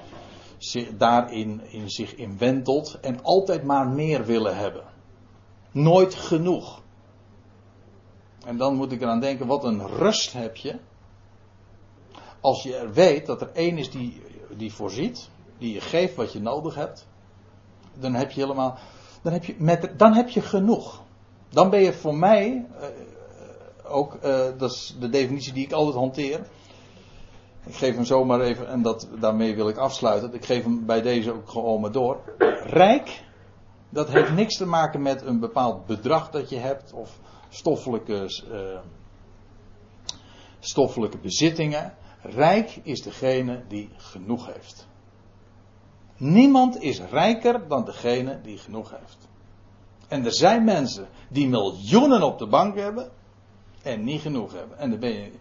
daarin 0.96 1.60
in 1.70 1.90
zich 1.90 2.14
inwentelt 2.14 2.98
en 3.00 3.22
altijd 3.22 3.64
maar 3.64 3.88
meer 3.88 4.24
willen 4.24 4.56
hebben. 4.56 4.84
Nooit 5.70 6.14
genoeg. 6.14 6.82
En 8.46 8.56
dan 8.56 8.74
moet 8.74 8.92
ik 8.92 9.02
eraan 9.02 9.20
denken, 9.20 9.46
wat 9.46 9.64
een 9.64 9.86
rust 9.86 10.32
heb 10.32 10.56
je. 10.56 10.78
Als 12.40 12.62
je 12.62 12.90
weet 12.92 13.26
dat 13.26 13.40
er 13.40 13.50
één 13.52 13.78
is 13.78 13.90
die, 13.90 14.22
die 14.56 14.72
voorziet, 14.72 15.30
die 15.59 15.72
je 15.72 15.80
geeft 15.80 16.14
wat 16.14 16.32
je 16.32 16.40
nodig 16.40 16.74
hebt. 16.74 17.07
Dan 17.94 18.14
heb 18.14 18.30
je 18.30 18.40
helemaal, 18.40 18.78
dan 19.22 19.32
heb 19.32 19.44
je, 19.44 19.55
met, 19.59 19.90
dan 19.96 20.12
heb 20.12 20.28
je 20.28 20.40
genoeg. 20.40 21.02
Dan 21.48 21.70
ben 21.70 21.80
je 21.80 21.92
voor 21.92 22.16
mij, 22.16 22.66
uh, 22.80 22.86
ook, 23.92 24.14
uh, 24.14 24.44
dat 24.59 24.70
is 24.70 24.96
de 25.00 25.09
definitie 25.09 25.52
die 25.52 25.64
ik 25.64 25.72
altijd 25.72 25.96
hanteer. 25.96 26.40
Ik 27.66 27.74
geef 27.74 27.94
hem 27.94 28.05
zomaar 28.05 28.40
even, 28.40 28.68
en 28.68 28.82
dat, 28.82 29.09
daarmee 29.20 29.55
wil 29.55 29.68
ik 29.68 29.76
afsluiten. 29.76 30.34
Ik 30.34 30.44
geef 30.44 30.62
hem 30.62 30.86
bij 30.86 31.02
deze 31.02 31.32
ook 31.32 31.48
gewoon 31.48 31.80
maar 31.80 31.92
door. 31.92 32.20
Rijk, 32.64 33.24
dat 33.88 34.09
heeft 34.09 34.32
niks 34.32 34.57
te 34.57 34.66
maken 34.66 35.02
met 35.02 35.22
een 35.22 35.40
bepaald 35.40 35.86
bedrag 35.86 36.30
dat 36.30 36.48
je 36.48 36.57
hebt, 36.57 36.92
of 36.92 37.18
stoffelijke, 37.48 38.42
uh, 38.52 38.78
stoffelijke 40.61 41.18
bezittingen. 41.18 41.94
Rijk 42.22 42.80
is 42.82 43.02
degene 43.02 43.62
die 43.68 43.90
genoeg 43.96 44.46
heeft. 44.46 44.86
Niemand 46.24 46.82
is 46.82 47.00
rijker 47.00 47.68
dan 47.68 47.84
degene 47.84 48.40
die 48.40 48.58
genoeg 48.58 48.90
heeft. 48.90 49.28
En 50.08 50.24
er 50.24 50.32
zijn 50.32 50.64
mensen 50.64 51.08
die 51.28 51.48
miljoenen 51.48 52.22
op 52.22 52.38
de 52.38 52.46
bank 52.46 52.76
hebben 52.76 53.10
en 53.82 54.04
niet 54.04 54.20
genoeg 54.20 54.52
hebben. 54.52 54.78
En, 54.78 55.00
ben 55.00 55.12
je, 55.12 55.32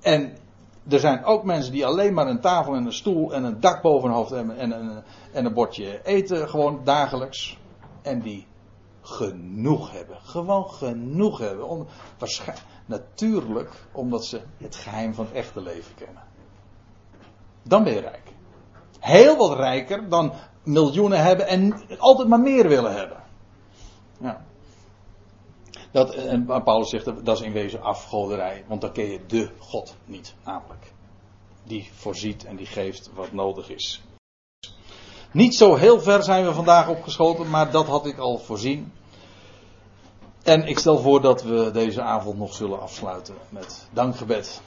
en 0.00 0.36
er 0.88 0.98
zijn 0.98 1.24
ook 1.24 1.44
mensen 1.44 1.72
die 1.72 1.86
alleen 1.86 2.14
maar 2.14 2.26
een 2.26 2.40
tafel 2.40 2.74
en 2.74 2.86
een 2.86 2.92
stoel 2.92 3.34
en 3.34 3.44
een 3.44 3.60
dak 3.60 3.82
boven 3.82 4.08
hun 4.08 4.18
hoofd 4.18 4.30
hebben 4.30 4.56
en 4.56 4.70
een, 4.70 5.02
en 5.32 5.44
een 5.44 5.54
bordje 5.54 6.00
eten 6.04 6.48
gewoon 6.48 6.80
dagelijks. 6.84 7.58
En 8.02 8.20
die 8.20 8.46
genoeg 9.00 9.92
hebben. 9.92 10.16
Gewoon 10.20 10.70
genoeg 10.70 11.38
hebben. 11.38 11.68
Om, 11.68 11.86
natuurlijk 12.86 13.70
omdat 13.92 14.24
ze 14.24 14.40
het 14.56 14.76
geheim 14.76 15.14
van 15.14 15.24
het 15.24 15.34
echte 15.34 15.60
leven 15.60 15.94
kennen. 15.94 16.22
Dan 17.62 17.84
ben 17.84 17.92
je 17.92 18.00
rijk. 18.00 18.32
Heel 19.04 19.36
wat 19.36 19.56
rijker 19.56 20.08
dan 20.08 20.32
miljoenen 20.62 21.24
hebben 21.24 21.46
en 21.46 21.82
altijd 21.98 22.28
maar 22.28 22.40
meer 22.40 22.68
willen 22.68 22.94
hebben. 22.94 23.22
Ja. 24.20 24.44
Dat, 25.90 26.14
en 26.14 26.46
Paulus 26.64 26.90
zegt 26.90 27.24
dat 27.24 27.38
is 27.38 27.44
in 27.44 27.52
wezen 27.52 27.82
afgoderij, 27.82 28.64
want 28.66 28.80
dan 28.80 28.92
ken 28.92 29.04
je 29.04 29.20
de 29.26 29.50
God 29.58 29.96
niet, 30.04 30.34
namelijk. 30.44 30.92
Die 31.64 31.90
voorziet 31.94 32.44
en 32.44 32.56
die 32.56 32.66
geeft 32.66 33.10
wat 33.14 33.32
nodig 33.32 33.70
is. 33.70 34.02
Niet 35.30 35.54
zo 35.54 35.74
heel 35.74 36.00
ver 36.00 36.22
zijn 36.22 36.44
we 36.44 36.52
vandaag 36.52 36.88
opgeschoten, 36.88 37.50
maar 37.50 37.70
dat 37.70 37.86
had 37.86 38.06
ik 38.06 38.18
al 38.18 38.38
voorzien. 38.38 38.92
En 40.42 40.66
ik 40.66 40.78
stel 40.78 40.98
voor 40.98 41.20
dat 41.20 41.42
we 41.42 41.70
deze 41.70 42.02
avond 42.02 42.38
nog 42.38 42.54
zullen 42.54 42.80
afsluiten 42.80 43.34
met 43.48 43.88
dankgebed. 43.92 44.60